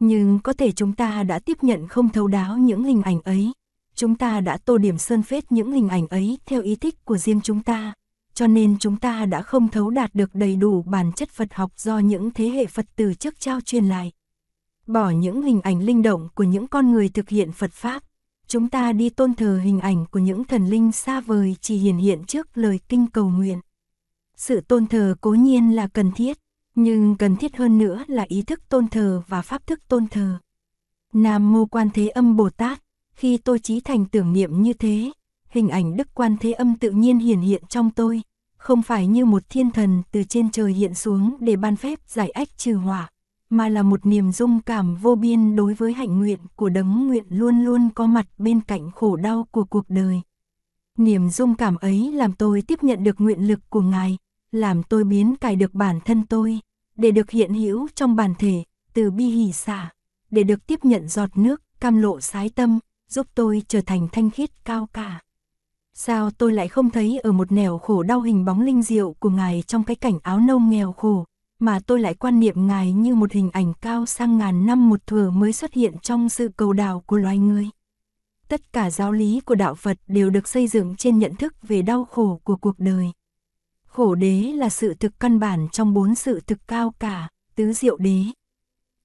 Nhưng 0.00 0.38
có 0.38 0.52
thể 0.52 0.72
chúng 0.72 0.92
ta 0.92 1.22
đã 1.22 1.38
tiếp 1.38 1.58
nhận 1.62 1.88
không 1.88 2.08
thấu 2.08 2.26
đáo 2.26 2.58
những 2.58 2.84
hình 2.84 3.02
ảnh 3.02 3.20
ấy. 3.20 3.52
Chúng 3.94 4.14
ta 4.14 4.40
đã 4.40 4.56
tô 4.56 4.78
điểm 4.78 4.98
sơn 4.98 5.22
phết 5.22 5.52
những 5.52 5.72
hình 5.72 5.88
ảnh 5.88 6.08
ấy 6.08 6.38
theo 6.46 6.62
ý 6.62 6.76
thích 6.76 7.04
của 7.04 7.16
riêng 7.16 7.40
chúng 7.40 7.62
ta. 7.62 7.92
Cho 8.34 8.46
nên 8.46 8.78
chúng 8.78 8.96
ta 8.96 9.26
đã 9.26 9.42
không 9.42 9.68
thấu 9.68 9.90
đạt 9.90 10.14
được 10.14 10.34
đầy 10.34 10.56
đủ 10.56 10.82
bản 10.82 11.12
chất 11.12 11.30
Phật 11.30 11.54
học 11.54 11.72
do 11.76 11.98
những 11.98 12.30
thế 12.30 12.48
hệ 12.48 12.66
Phật 12.66 12.86
từ 12.96 13.14
trước 13.14 13.40
trao 13.40 13.60
truyền 13.60 13.84
lại. 13.84 14.12
Bỏ 14.86 15.10
những 15.10 15.42
hình 15.42 15.60
ảnh 15.60 15.82
linh 15.82 16.02
động 16.02 16.28
của 16.34 16.44
những 16.44 16.66
con 16.66 16.90
người 16.90 17.08
thực 17.08 17.28
hiện 17.28 17.52
Phật 17.52 17.72
Pháp. 17.72 18.02
Chúng 18.46 18.68
ta 18.68 18.92
đi 18.92 19.10
tôn 19.10 19.34
thờ 19.34 19.60
hình 19.64 19.80
ảnh 19.80 20.06
của 20.06 20.18
những 20.18 20.44
thần 20.44 20.66
linh 20.66 20.92
xa 20.92 21.20
vời 21.20 21.56
chỉ 21.60 21.76
hiển 21.76 21.96
hiện 21.96 22.24
trước 22.24 22.58
lời 22.58 22.80
kinh 22.88 23.06
cầu 23.06 23.28
nguyện. 23.28 23.60
Sự 24.36 24.60
tôn 24.60 24.86
thờ 24.86 25.14
cố 25.20 25.30
nhiên 25.30 25.76
là 25.76 25.86
cần 25.86 26.12
thiết, 26.12 26.38
nhưng 26.80 27.16
cần 27.16 27.36
thiết 27.36 27.56
hơn 27.56 27.78
nữa 27.78 28.04
là 28.06 28.24
ý 28.28 28.42
thức 28.42 28.68
tôn 28.68 28.88
thờ 28.88 29.22
và 29.28 29.42
pháp 29.42 29.66
thức 29.66 29.80
tôn 29.88 30.06
thờ. 30.06 30.38
Nam 31.12 31.52
Mô 31.52 31.66
Quan 31.66 31.90
Thế 31.94 32.08
Âm 32.08 32.36
Bồ 32.36 32.50
Tát, 32.50 32.82
khi 33.12 33.36
tôi 33.36 33.58
trí 33.58 33.80
thành 33.80 34.04
tưởng 34.04 34.32
niệm 34.32 34.62
như 34.62 34.72
thế, 34.72 35.10
hình 35.48 35.68
ảnh 35.68 35.96
Đức 35.96 36.08
Quan 36.14 36.36
Thế 36.40 36.52
Âm 36.52 36.78
tự 36.78 36.90
nhiên 36.90 37.18
hiển 37.18 37.38
hiện 37.40 37.62
trong 37.68 37.90
tôi, 37.90 38.22
không 38.56 38.82
phải 38.82 39.06
như 39.06 39.24
một 39.24 39.42
thiên 39.48 39.70
thần 39.70 40.02
từ 40.12 40.22
trên 40.22 40.50
trời 40.50 40.72
hiện 40.72 40.94
xuống 40.94 41.36
để 41.40 41.56
ban 41.56 41.76
phép 41.76 41.98
giải 42.06 42.30
ách 42.30 42.58
trừ 42.58 42.74
hỏa, 42.74 43.10
mà 43.50 43.68
là 43.68 43.82
một 43.82 44.06
niềm 44.06 44.32
dung 44.32 44.60
cảm 44.60 44.96
vô 44.96 45.14
biên 45.14 45.56
đối 45.56 45.74
với 45.74 45.92
hạnh 45.92 46.18
nguyện 46.18 46.38
của 46.56 46.68
đấng 46.68 47.06
nguyện 47.08 47.24
luôn 47.28 47.64
luôn 47.64 47.88
có 47.94 48.06
mặt 48.06 48.26
bên 48.38 48.60
cạnh 48.60 48.90
khổ 48.90 49.16
đau 49.16 49.46
của 49.50 49.64
cuộc 49.64 49.84
đời. 49.88 50.20
Niềm 50.98 51.30
dung 51.30 51.54
cảm 51.54 51.76
ấy 51.76 52.12
làm 52.12 52.32
tôi 52.32 52.62
tiếp 52.62 52.82
nhận 52.82 53.04
được 53.04 53.20
nguyện 53.20 53.46
lực 53.46 53.60
của 53.70 53.82
Ngài, 53.82 54.16
làm 54.52 54.82
tôi 54.82 55.04
biến 55.04 55.36
cải 55.36 55.56
được 55.56 55.74
bản 55.74 56.00
thân 56.04 56.26
tôi, 56.26 56.60
để 56.98 57.10
được 57.10 57.30
hiện 57.30 57.54
hữu 57.54 57.88
trong 57.94 58.16
bản 58.16 58.34
thể, 58.38 58.62
từ 58.94 59.10
bi 59.10 59.24
hỷ 59.24 59.52
xả, 59.52 59.90
để 60.30 60.42
được 60.42 60.66
tiếp 60.66 60.84
nhận 60.84 61.08
giọt 61.08 61.30
nước, 61.34 61.62
cam 61.80 62.02
lộ 62.02 62.20
sái 62.20 62.48
tâm, 62.48 62.78
giúp 63.10 63.26
tôi 63.34 63.62
trở 63.68 63.80
thành 63.80 64.08
thanh 64.12 64.30
khiết 64.30 64.64
cao 64.64 64.88
cả. 64.92 65.20
Sao 65.94 66.30
tôi 66.30 66.52
lại 66.52 66.68
không 66.68 66.90
thấy 66.90 67.18
ở 67.18 67.32
một 67.32 67.52
nẻo 67.52 67.78
khổ 67.78 68.02
đau 68.02 68.20
hình 68.20 68.44
bóng 68.44 68.60
linh 68.60 68.82
diệu 68.82 69.12
của 69.12 69.30
ngài 69.30 69.62
trong 69.66 69.84
cái 69.84 69.96
cảnh 69.96 70.18
áo 70.22 70.40
nâu 70.40 70.58
nghèo 70.58 70.92
khổ, 70.92 71.24
mà 71.60 71.80
tôi 71.86 72.00
lại 72.00 72.14
quan 72.14 72.40
niệm 72.40 72.66
ngài 72.66 72.92
như 72.92 73.14
một 73.14 73.32
hình 73.32 73.50
ảnh 73.52 73.72
cao 73.80 74.06
sang 74.06 74.38
ngàn 74.38 74.66
năm 74.66 74.88
một 74.88 75.06
thừa 75.06 75.30
mới 75.30 75.52
xuất 75.52 75.74
hiện 75.74 75.98
trong 76.02 76.28
sự 76.28 76.50
cầu 76.56 76.72
đào 76.72 77.02
của 77.06 77.16
loài 77.16 77.38
người. 77.38 77.68
Tất 78.48 78.72
cả 78.72 78.90
giáo 78.90 79.12
lý 79.12 79.40
của 79.40 79.54
đạo 79.54 79.74
Phật 79.74 79.98
đều 80.06 80.30
được 80.30 80.48
xây 80.48 80.68
dựng 80.68 80.96
trên 80.96 81.18
nhận 81.18 81.34
thức 81.34 81.54
về 81.62 81.82
đau 81.82 82.04
khổ 82.04 82.40
của 82.44 82.56
cuộc 82.56 82.78
đời. 82.78 83.12
Khổ 83.98 84.14
đế 84.14 84.42
là 84.42 84.68
sự 84.68 84.94
thực 84.94 85.20
căn 85.20 85.38
bản 85.38 85.68
trong 85.72 85.94
bốn 85.94 86.14
sự 86.14 86.40
thực 86.40 86.58
cao 86.68 86.94
cả, 86.98 87.28
tứ 87.54 87.72
diệu 87.72 87.96
đế. 87.96 88.22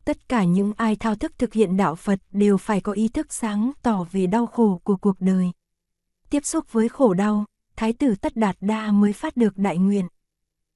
Tất 0.05 0.29
cả 0.29 0.43
những 0.43 0.73
ai 0.77 0.95
thao 0.95 1.15
thức 1.15 1.31
thực 1.37 1.53
hiện 1.53 1.77
đạo 1.77 1.95
Phật 1.95 2.19
đều 2.31 2.57
phải 2.57 2.81
có 2.81 2.91
ý 2.91 3.07
thức 3.07 3.33
sáng 3.33 3.71
tỏ 3.83 4.05
về 4.11 4.27
đau 4.27 4.45
khổ 4.45 4.81
của 4.83 4.95
cuộc 4.95 5.15
đời. 5.19 5.51
Tiếp 6.29 6.45
xúc 6.45 6.65
với 6.71 6.89
khổ 6.89 7.13
đau, 7.13 7.45
Thái 7.75 7.93
tử 7.93 8.15
Tất 8.15 8.35
Đạt 8.35 8.55
Đa 8.61 8.91
mới 8.91 9.13
phát 9.13 9.37
được 9.37 9.57
đại 9.57 9.77
nguyện. 9.77 10.07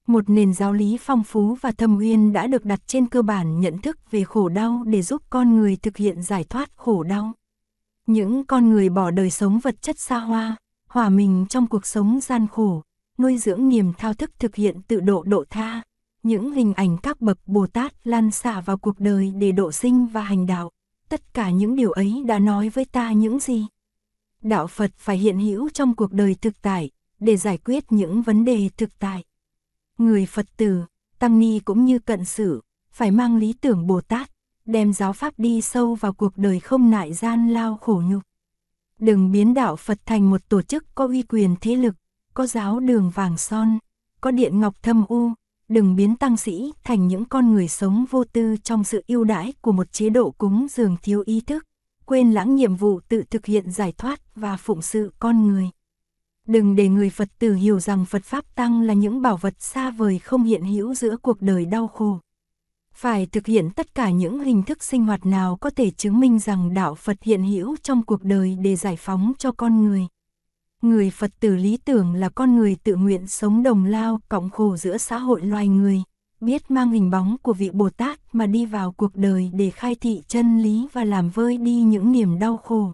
Một 0.08 0.30
nền 0.30 0.54
giáo 0.54 0.74
lý 0.74 0.98
phong 1.02 1.24
phú 1.24 1.58
và 1.62 1.72
thâm 1.72 1.98
uyên 1.98 2.34
đã 2.34 2.48
được 2.48 2.66
đặt 2.66 2.88
trên 2.88 3.06
cơ 3.06 3.22
bản 3.22 3.60
nhận 3.60 3.78
thức 3.78 4.12
về 4.12 4.24
khổ 4.24 4.50
đau 4.50 4.84
để 4.88 5.02
giúp 5.02 5.22
con 5.30 5.58
người 5.58 5.76
thực 5.76 5.98
hiện 5.98 6.24
giải 6.24 6.44
thoát 6.44 6.70
khổ 6.76 7.04
đau. 7.04 7.34
Những 8.06 8.46
con 8.46 8.70
người 8.70 8.90
bỏ 8.90 9.12
đời 9.12 9.30
sống 9.30 9.60
vật 9.60 9.82
chất 9.82 10.00
xa 10.00 10.18
hoa, 10.18 10.56
hòa 10.90 11.10
mình 11.10 11.46
trong 11.50 11.68
cuộc 11.68 11.86
sống 11.86 12.20
gian 12.22 12.48
khổ, 12.48 12.82
nuôi 13.18 13.38
dưỡng 13.38 13.70
niềm 13.70 13.94
thao 13.98 14.14
thức 14.14 14.32
thực 14.40 14.56
hiện 14.56 14.82
tự 14.82 15.00
độ 15.00 15.24
độ 15.24 15.44
tha. 15.50 15.82
Những 16.24 16.52
hình 16.52 16.74
ảnh 16.74 16.98
các 16.98 17.22
bậc 17.22 17.38
Bồ 17.46 17.68
Tát 17.68 18.08
lan 18.08 18.32
xả 18.32 18.62
vào 18.62 18.78
cuộc 18.78 19.00
đời 19.00 19.34
để 19.38 19.52
độ 19.52 19.72
sinh 19.72 20.06
và 20.06 20.22
hành 20.22 20.46
đạo. 20.46 20.72
Tất 21.10 21.34
cả 21.34 21.50
những 21.50 21.76
điều 21.76 21.92
ấy 21.92 22.24
đã 22.26 22.40
nói 22.40 22.70
với 22.70 22.86
ta 22.86 23.12
những 23.12 23.40
gì? 23.40 23.66
Đạo 24.42 24.68
Phật 24.68 24.92
phải 24.98 25.18
hiện 25.18 25.40
hữu 25.40 25.70
trong 25.70 25.96
cuộc 25.96 26.14
đời 26.14 26.36
thực 26.42 26.62
tại, 26.62 26.92
để 27.20 27.38
giải 27.38 27.58
quyết 27.58 27.92
những 27.92 28.22
vấn 28.22 28.46
đề 28.46 28.70
thực 28.78 29.00
tại. 29.00 29.24
Người 29.98 30.26
Phật 30.26 30.46
tử, 30.58 30.84
Tăng 31.20 31.40
Ni 31.40 31.60
cũng 31.60 31.86
như 31.86 32.00
cận 32.00 32.26
sự, 32.26 32.62
phải 32.92 33.12
mang 33.12 33.38
lý 33.38 33.54
tưởng 33.54 33.88
Bồ 33.88 34.02
Tát, 34.02 34.32
đem 34.66 34.94
giáo 34.94 35.14
Pháp 35.14 35.34
đi 35.38 35.62
sâu 35.62 35.96
vào 35.96 36.14
cuộc 36.14 36.38
đời 36.38 36.60
không 36.60 36.90
nại 36.90 37.14
gian 37.14 37.50
lao 37.50 37.78
khổ 37.78 38.02
nhục. 38.06 38.24
Đừng 39.00 39.32
biến 39.32 39.54
đạo 39.54 39.76
Phật 39.76 40.00
thành 40.06 40.30
một 40.30 40.50
tổ 40.50 40.62
chức 40.62 40.86
có 40.96 41.08
uy 41.08 41.22
quyền 41.22 41.56
thế 41.62 41.76
lực, 41.76 41.96
có 42.38 42.46
giáo 42.46 42.80
đường 42.80 43.10
vàng 43.10 43.38
son, 43.38 43.78
có 44.22 44.32
điện 44.32 44.60
ngọc 44.60 44.84
thâm 44.84 45.06
u, 45.08 45.32
đừng 45.70 45.96
biến 45.96 46.16
tăng 46.16 46.38
sĩ 46.38 46.74
thành 46.84 47.08
những 47.08 47.26
con 47.26 47.54
người 47.54 47.68
sống 47.68 48.06
vô 48.10 48.24
tư 48.24 48.56
trong 48.64 48.84
sự 48.84 49.04
yêu 49.08 49.24
đãi 49.24 49.54
của 49.62 49.72
một 49.72 49.92
chế 49.92 50.10
độ 50.10 50.32
cúng 50.32 50.68
dường 50.72 50.98
thiếu 51.02 51.24
ý 51.26 51.42
thức, 51.42 51.64
quên 52.06 52.32
lãng 52.32 52.56
nhiệm 52.56 52.76
vụ 52.76 53.00
tự 53.10 53.24
thực 53.30 53.46
hiện 53.46 53.72
giải 53.72 53.94
thoát 53.98 54.36
và 54.36 54.58
phụng 54.58 54.82
sự 54.82 55.12
con 55.20 55.48
người. 55.48 55.70
Đừng 56.48 56.76
để 56.76 56.88
người 56.88 57.10
Phật 57.10 57.30
tử 57.40 57.54
hiểu 57.54 57.80
rằng 57.80 58.06
Phật 58.06 58.24
Pháp 58.24 58.56
Tăng 58.56 58.82
là 58.82 58.94
những 58.94 59.22
bảo 59.22 59.38
vật 59.38 59.54
xa 59.60 59.92
vời 59.92 60.20
không 60.20 60.44
hiện 60.44 60.64
hữu 60.64 60.96
giữa 60.96 61.18
cuộc 61.18 61.42
đời 61.42 61.66
đau 61.66 61.88
khổ. 61.88 62.20
Phải 62.94 63.26
thực 63.26 63.46
hiện 63.46 63.70
tất 63.76 63.96
cả 63.96 64.10
những 64.10 64.40
hình 64.40 64.64
thức 64.64 64.84
sinh 64.84 65.06
hoạt 65.06 65.26
nào 65.26 65.56
có 65.56 65.70
thể 65.70 65.92
chứng 65.92 66.20
minh 66.20 66.40
rằng 66.40 66.74
đạo 66.74 66.96
Phật 66.96 67.18
hiện 67.24 67.44
hữu 67.44 67.76
trong 67.84 68.04
cuộc 68.06 68.24
đời 68.24 68.58
để 68.62 68.76
giải 68.76 68.96
phóng 68.96 69.34
cho 69.38 69.52
con 69.52 69.84
người. 69.84 70.08
Người 70.82 71.10
Phật 71.10 71.32
tử 71.40 71.56
lý 71.56 71.78
tưởng 71.78 72.14
là 72.14 72.30
con 72.30 72.56
người 72.56 72.76
tự 72.84 72.96
nguyện 72.96 73.28
sống 73.28 73.64
đồng 73.64 73.86
lao 73.86 74.20
cộng 74.30 74.50
khổ 74.50 74.78
giữa 74.78 74.98
xã 74.98 75.18
hội 75.18 75.42
loài 75.42 75.68
người, 75.68 76.04
biết 76.42 76.72
mang 76.72 76.92
hình 76.92 77.10
bóng 77.10 77.38
của 77.42 77.54
vị 77.54 77.70
Bồ 77.74 77.90
Tát 77.90 78.20
mà 78.34 78.46
đi 78.46 78.66
vào 78.66 78.92
cuộc 78.92 79.16
đời 79.16 79.52
để 79.54 79.70
khai 79.70 79.96
thị 79.96 80.22
chân 80.28 80.60
lý 80.60 80.88
và 80.94 81.04
làm 81.04 81.30
vơi 81.30 81.58
đi 81.58 81.82
những 81.82 82.12
niềm 82.12 82.40
đau 82.40 82.58
khổ. 82.58 82.94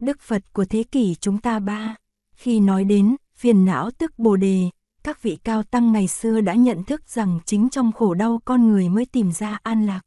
Đức 0.00 0.20
Phật 0.20 0.52
của 0.52 0.64
thế 0.64 0.82
kỷ 0.82 1.14
chúng 1.14 1.38
ta 1.38 1.58
ba, 1.58 1.96
khi 2.34 2.60
nói 2.60 2.84
đến 2.84 3.16
phiền 3.36 3.64
não 3.64 3.90
tức 3.90 4.18
Bồ 4.18 4.36
đề, 4.36 4.70
các 5.04 5.22
vị 5.22 5.38
cao 5.44 5.62
tăng 5.62 5.92
ngày 5.92 6.08
xưa 6.08 6.40
đã 6.40 6.54
nhận 6.54 6.84
thức 6.84 7.08
rằng 7.08 7.38
chính 7.46 7.68
trong 7.68 7.92
khổ 7.92 8.14
đau 8.14 8.40
con 8.44 8.68
người 8.68 8.88
mới 8.88 9.06
tìm 9.06 9.32
ra 9.32 9.58
an 9.62 9.86
lạc. 9.86 10.00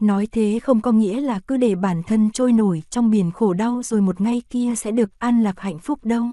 Nói 0.00 0.28
thế 0.32 0.58
không 0.62 0.80
có 0.80 0.92
nghĩa 0.92 1.20
là 1.20 1.40
cứ 1.40 1.56
để 1.56 1.74
bản 1.74 2.02
thân 2.02 2.30
trôi 2.30 2.52
nổi 2.52 2.82
trong 2.90 3.10
biển 3.10 3.30
khổ 3.30 3.52
đau 3.52 3.82
rồi 3.82 4.00
một 4.00 4.20
ngày 4.20 4.42
kia 4.50 4.74
sẽ 4.76 4.90
được 4.90 5.18
an 5.18 5.42
lạc 5.42 5.60
hạnh 5.60 5.78
phúc 5.78 6.04
đâu. 6.04 6.24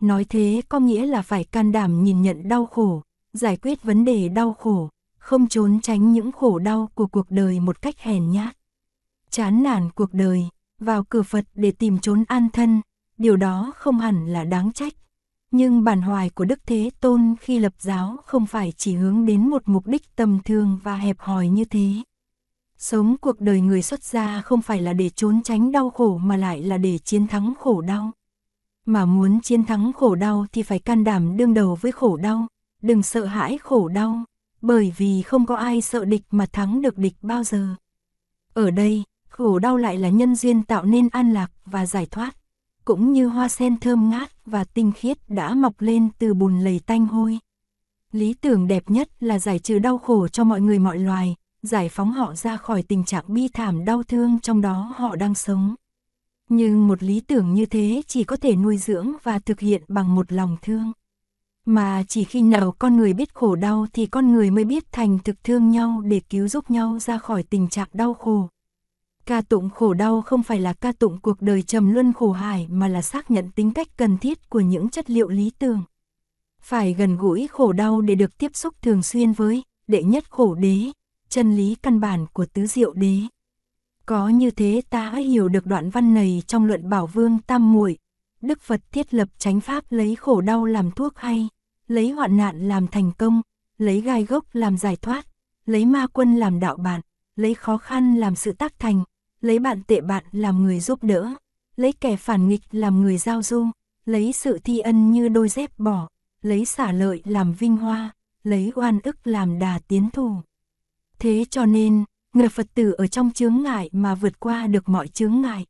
Nói 0.00 0.24
thế 0.28 0.62
có 0.68 0.80
nghĩa 0.80 1.06
là 1.06 1.22
phải 1.22 1.44
can 1.44 1.72
đảm 1.72 2.04
nhìn 2.04 2.22
nhận 2.22 2.48
đau 2.48 2.66
khổ, 2.66 3.02
giải 3.32 3.56
quyết 3.56 3.82
vấn 3.82 4.04
đề 4.04 4.28
đau 4.28 4.52
khổ, 4.52 4.88
không 5.18 5.48
trốn 5.48 5.80
tránh 5.82 6.12
những 6.12 6.32
khổ 6.32 6.58
đau 6.58 6.88
của 6.94 7.06
cuộc 7.06 7.30
đời 7.30 7.60
một 7.60 7.82
cách 7.82 7.98
hèn 7.98 8.30
nhát. 8.30 8.56
Chán 9.30 9.62
nản 9.62 9.90
cuộc 9.90 10.14
đời, 10.14 10.48
vào 10.80 11.04
cửa 11.04 11.22
Phật 11.22 11.44
để 11.54 11.70
tìm 11.70 11.98
trốn 11.98 12.24
an 12.28 12.48
thân, 12.52 12.80
điều 13.18 13.36
đó 13.36 13.72
không 13.76 13.98
hẳn 13.98 14.26
là 14.26 14.44
đáng 14.44 14.72
trách. 14.72 14.92
Nhưng 15.50 15.84
bản 15.84 16.02
hoài 16.02 16.30
của 16.30 16.44
Đức 16.44 16.58
Thế 16.66 16.90
Tôn 17.00 17.34
khi 17.40 17.58
lập 17.58 17.72
giáo 17.78 18.16
không 18.26 18.46
phải 18.46 18.72
chỉ 18.76 18.94
hướng 18.94 19.26
đến 19.26 19.48
một 19.50 19.62
mục 19.66 19.86
đích 19.86 20.16
tầm 20.16 20.38
thường 20.44 20.78
và 20.82 20.96
hẹp 20.96 21.18
hòi 21.18 21.48
như 21.48 21.64
thế. 21.64 21.92
Sống 22.78 23.16
cuộc 23.20 23.40
đời 23.40 23.60
người 23.60 23.82
xuất 23.82 24.04
gia 24.04 24.42
không 24.42 24.62
phải 24.62 24.82
là 24.82 24.92
để 24.92 25.10
trốn 25.10 25.42
tránh 25.42 25.72
đau 25.72 25.90
khổ 25.90 26.18
mà 26.18 26.36
lại 26.36 26.62
là 26.62 26.78
để 26.78 26.98
chiến 26.98 27.26
thắng 27.26 27.54
khổ 27.58 27.80
đau. 27.80 28.10
Mà 28.86 29.04
muốn 29.04 29.40
chiến 29.40 29.64
thắng 29.64 29.92
khổ 29.92 30.14
đau 30.14 30.46
thì 30.52 30.62
phải 30.62 30.78
can 30.78 31.04
đảm 31.04 31.36
đương 31.36 31.54
đầu 31.54 31.78
với 31.80 31.92
khổ 31.92 32.16
đau, 32.16 32.46
đừng 32.82 33.02
sợ 33.02 33.24
hãi 33.24 33.58
khổ 33.58 33.88
đau, 33.88 34.24
bởi 34.60 34.92
vì 34.96 35.22
không 35.22 35.46
có 35.46 35.56
ai 35.56 35.80
sợ 35.80 36.04
địch 36.04 36.22
mà 36.30 36.46
thắng 36.46 36.82
được 36.82 36.98
địch 36.98 37.14
bao 37.22 37.44
giờ. 37.44 37.74
Ở 38.54 38.70
đây, 38.70 39.02
khổ 39.28 39.58
đau 39.58 39.76
lại 39.76 39.98
là 39.98 40.08
nhân 40.08 40.36
duyên 40.36 40.62
tạo 40.62 40.84
nên 40.84 41.08
an 41.08 41.32
lạc 41.32 41.50
và 41.64 41.86
giải 41.86 42.06
thoát. 42.06 42.34
cũng 42.84 43.12
như 43.12 43.26
hoa 43.26 43.48
sen 43.48 43.80
thơm 43.80 44.10
ngát 44.10 44.46
và 44.46 44.64
tinh 44.64 44.92
khiết 44.96 45.18
đã 45.30 45.54
mọc 45.54 45.74
lên 45.78 46.08
từ 46.18 46.34
bùn 46.34 46.60
lầy 46.60 46.80
tanh 46.86 47.06
hôi. 47.06 47.38
Lý 48.12 48.34
tưởng 48.34 48.68
đẹp 48.68 48.90
nhất 48.90 49.08
là 49.20 49.38
giải 49.38 49.58
trừ 49.58 49.78
đau 49.78 49.98
khổ 49.98 50.28
cho 50.28 50.44
mọi 50.44 50.60
người 50.60 50.78
mọi 50.78 50.98
loài, 50.98 51.34
giải 51.62 51.88
phóng 51.88 52.12
họ 52.12 52.34
ra 52.34 52.56
khỏi 52.56 52.82
tình 52.82 53.04
trạng 53.04 53.24
bi 53.28 53.48
thảm 53.48 53.84
đau 53.84 54.02
thương 54.02 54.40
trong 54.40 54.60
đó 54.60 54.94
họ 54.96 55.16
đang 55.16 55.34
sống. 55.34 55.74
Nhưng 56.48 56.88
một 56.88 57.02
lý 57.02 57.20
tưởng 57.20 57.54
như 57.54 57.66
thế 57.66 58.02
chỉ 58.06 58.24
có 58.24 58.36
thể 58.36 58.56
nuôi 58.56 58.76
dưỡng 58.76 59.12
và 59.22 59.38
thực 59.38 59.60
hiện 59.60 59.82
bằng 59.88 60.14
một 60.14 60.32
lòng 60.32 60.56
thương. 60.62 60.92
Mà 61.66 62.02
chỉ 62.08 62.24
khi 62.24 62.42
nào 62.42 62.74
con 62.78 62.96
người 62.96 63.12
biết 63.12 63.34
khổ 63.34 63.56
đau 63.56 63.86
thì 63.92 64.06
con 64.06 64.32
người 64.32 64.50
mới 64.50 64.64
biết 64.64 64.92
thành 64.92 65.18
thực 65.18 65.44
thương 65.44 65.70
nhau 65.70 66.02
để 66.04 66.20
cứu 66.30 66.48
giúp 66.48 66.70
nhau 66.70 66.98
ra 66.98 67.18
khỏi 67.18 67.42
tình 67.42 67.68
trạng 67.68 67.88
đau 67.92 68.14
khổ. 68.14 68.48
Ca 69.26 69.40
tụng 69.40 69.70
khổ 69.70 69.94
đau 69.94 70.22
không 70.22 70.42
phải 70.42 70.60
là 70.60 70.72
ca 70.72 70.92
tụng 70.92 71.20
cuộc 71.20 71.42
đời 71.42 71.62
trầm 71.62 71.94
luân 71.94 72.12
khổ 72.12 72.32
hải 72.32 72.66
mà 72.70 72.88
là 72.88 73.02
xác 73.02 73.30
nhận 73.30 73.50
tính 73.50 73.72
cách 73.72 73.88
cần 73.96 74.18
thiết 74.18 74.50
của 74.50 74.60
những 74.60 74.90
chất 74.90 75.10
liệu 75.10 75.28
lý 75.28 75.50
tưởng. 75.58 75.82
Phải 76.60 76.94
gần 76.94 77.16
gũi 77.16 77.48
khổ 77.50 77.72
đau 77.72 78.00
để 78.00 78.14
được 78.14 78.38
tiếp 78.38 78.50
xúc 78.56 78.74
thường 78.82 79.02
xuyên 79.02 79.32
với 79.32 79.62
đệ 79.86 80.02
nhất 80.02 80.30
khổ 80.30 80.54
đế, 80.54 80.92
chân 81.28 81.56
lý 81.56 81.74
căn 81.82 82.00
bản 82.00 82.26
của 82.32 82.46
tứ 82.46 82.66
diệu 82.66 82.92
đế. 82.92 83.20
Có 84.06 84.28
như 84.28 84.50
thế 84.50 84.82
ta 84.90 85.10
hiểu 85.10 85.48
được 85.48 85.66
đoạn 85.66 85.90
văn 85.90 86.14
này 86.14 86.42
trong 86.46 86.64
luận 86.64 86.88
bảo 86.88 87.06
vương 87.06 87.38
tam 87.38 87.72
muội 87.72 87.98
Đức 88.40 88.60
Phật 88.60 88.80
thiết 88.92 89.14
lập 89.14 89.28
chánh 89.38 89.60
pháp 89.60 89.84
lấy 89.90 90.16
khổ 90.16 90.40
đau 90.40 90.64
làm 90.64 90.90
thuốc 90.90 91.18
hay, 91.18 91.48
lấy 91.88 92.10
hoạn 92.10 92.36
nạn 92.36 92.68
làm 92.68 92.86
thành 92.86 93.12
công, 93.18 93.42
lấy 93.78 94.00
gai 94.00 94.24
gốc 94.24 94.44
làm 94.52 94.78
giải 94.78 94.96
thoát, 94.96 95.26
lấy 95.66 95.86
ma 95.86 96.06
quân 96.06 96.36
làm 96.36 96.60
đạo 96.60 96.76
bạn, 96.76 97.00
lấy 97.36 97.54
khó 97.54 97.76
khăn 97.76 98.16
làm 98.16 98.34
sự 98.34 98.52
tác 98.52 98.78
thành, 98.78 99.04
lấy 99.40 99.58
bạn 99.58 99.82
tệ 99.86 100.00
bạn 100.00 100.24
làm 100.32 100.62
người 100.62 100.80
giúp 100.80 101.04
đỡ, 101.04 101.34
lấy 101.76 101.92
kẻ 101.92 102.16
phản 102.16 102.48
nghịch 102.48 102.62
làm 102.70 103.02
người 103.02 103.18
giao 103.18 103.42
du, 103.42 103.66
lấy 104.04 104.32
sự 104.32 104.58
thi 104.64 104.78
ân 104.78 105.12
như 105.12 105.28
đôi 105.28 105.48
dép 105.48 105.78
bỏ, 105.78 106.08
lấy 106.42 106.64
xả 106.64 106.92
lợi 106.92 107.22
làm 107.24 107.52
vinh 107.52 107.76
hoa, 107.76 108.10
lấy 108.42 108.72
oan 108.74 109.00
ức 109.02 109.26
làm 109.26 109.58
đà 109.58 109.78
tiến 109.88 110.10
thủ. 110.10 110.36
Thế 111.18 111.44
cho 111.50 111.66
nên, 111.66 112.04
người 112.34 112.48
Phật 112.48 112.66
tử 112.74 112.92
ở 112.92 113.06
trong 113.06 113.30
chướng 113.30 113.62
ngại 113.62 113.90
mà 113.92 114.14
vượt 114.14 114.40
qua 114.40 114.66
được 114.66 114.88
mọi 114.88 115.08
chướng 115.08 115.40
ngại. 115.40 115.66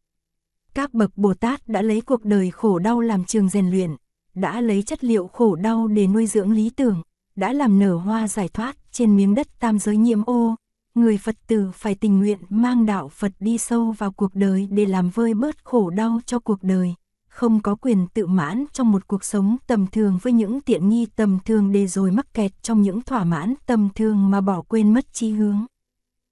Các 0.74 0.94
bậc 0.94 1.16
Bồ 1.16 1.34
Tát 1.34 1.68
đã 1.68 1.82
lấy 1.82 2.00
cuộc 2.00 2.24
đời 2.24 2.50
khổ 2.50 2.78
đau 2.78 3.00
làm 3.00 3.24
trường 3.24 3.48
rèn 3.48 3.70
luyện, 3.70 3.96
đã 4.34 4.60
lấy 4.60 4.82
chất 4.82 5.04
liệu 5.04 5.26
khổ 5.26 5.54
đau 5.54 5.86
để 5.86 6.06
nuôi 6.06 6.26
dưỡng 6.26 6.50
lý 6.50 6.70
tưởng, 6.70 7.02
đã 7.36 7.52
làm 7.52 7.78
nở 7.78 7.96
hoa 7.96 8.28
giải 8.28 8.48
thoát 8.48 8.76
trên 8.92 9.16
miếng 9.16 9.34
đất 9.34 9.46
tam 9.60 9.78
giới 9.78 9.96
nhiễm 9.96 10.24
ô. 10.24 10.54
Người 10.94 11.18
Phật 11.18 11.36
tử 11.46 11.70
phải 11.74 11.94
tình 11.94 12.18
nguyện 12.18 12.38
mang 12.48 12.86
đạo 12.86 13.08
Phật 13.08 13.32
đi 13.40 13.58
sâu 13.58 13.94
vào 13.98 14.12
cuộc 14.12 14.34
đời 14.34 14.68
để 14.70 14.86
làm 14.86 15.10
vơi 15.10 15.34
bớt 15.34 15.64
khổ 15.64 15.90
đau 15.90 16.20
cho 16.26 16.38
cuộc 16.38 16.62
đời, 16.62 16.94
không 17.38 17.60
có 17.60 17.74
quyền 17.74 18.06
tự 18.14 18.26
mãn 18.26 18.64
trong 18.72 18.92
một 18.92 19.06
cuộc 19.08 19.24
sống 19.24 19.56
tầm 19.66 19.86
thường 19.86 20.18
với 20.22 20.32
những 20.32 20.60
tiện 20.60 20.88
nghi 20.88 21.06
tầm 21.16 21.38
thường 21.44 21.72
để 21.72 21.86
rồi 21.86 22.10
mắc 22.10 22.34
kẹt 22.34 22.62
trong 22.62 22.82
những 22.82 23.02
thỏa 23.02 23.24
mãn 23.24 23.54
tầm 23.66 23.88
thường 23.94 24.30
mà 24.30 24.40
bỏ 24.40 24.62
quên 24.62 24.94
mất 24.94 25.06
chi 25.12 25.30
hướng. 25.30 25.66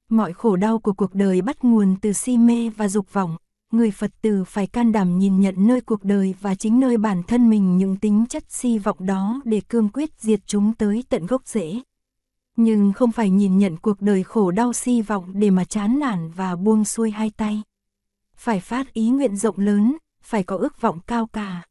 Mọi 0.09 0.33
khổ 0.33 0.57
đau 0.57 0.79
của 0.79 0.93
cuộc 0.93 1.15
đời 1.15 1.43
bắt 1.43 1.65
nguồn 1.65 1.97
từ 2.03 2.13
si 2.13 2.39
mê 2.39 2.71
và 2.77 2.89
dục 2.89 3.13
vọng, 3.13 3.37
người 3.73 3.91
Phật 3.91 4.11
tử 4.23 4.45
phải 4.45 4.67
can 4.67 4.93
đảm 4.93 5.19
nhìn 5.19 5.41
nhận 5.41 5.55
nơi 5.59 5.81
cuộc 5.81 6.05
đời 6.05 6.35
và 6.41 6.55
chính 6.55 6.81
nơi 6.81 6.97
bản 6.97 7.23
thân 7.23 7.51
mình 7.51 7.77
những 7.77 7.97
tính 7.97 8.25
chất 8.29 8.45
si 8.49 8.79
vọng 8.79 9.07
đó 9.07 9.41
để 9.45 9.61
cương 9.69 9.89
quyết 9.89 10.11
diệt 10.19 10.41
chúng 10.47 10.75
tới 10.75 11.05
tận 11.09 11.27
gốc 11.27 11.43
rễ. 11.47 11.81
Nhưng 12.57 12.93
không 12.93 13.13
phải 13.13 13.31
nhìn 13.31 13.59
nhận 13.59 13.77
cuộc 13.77 14.01
đời 14.01 14.23
khổ 14.23 14.51
đau 14.51 14.73
si 14.73 15.03
vọng 15.03 15.25
để 15.33 15.51
mà 15.51 15.65
chán 15.65 15.99
nản 15.99 16.31
và 16.31 16.57
buông 16.57 16.85
xuôi 16.85 17.11
hai 17.11 17.31
tay. 17.37 17.63
Phải 18.37 18.61
phát 18.61 18.93
ý 18.93 19.09
nguyện 19.09 19.37
rộng 19.37 19.59
lớn, 19.59 19.97
phải 20.27 20.43
có 20.43 20.57
ước 20.57 20.81
vọng 20.81 20.99
cao 21.07 21.27
cả. 21.27 21.63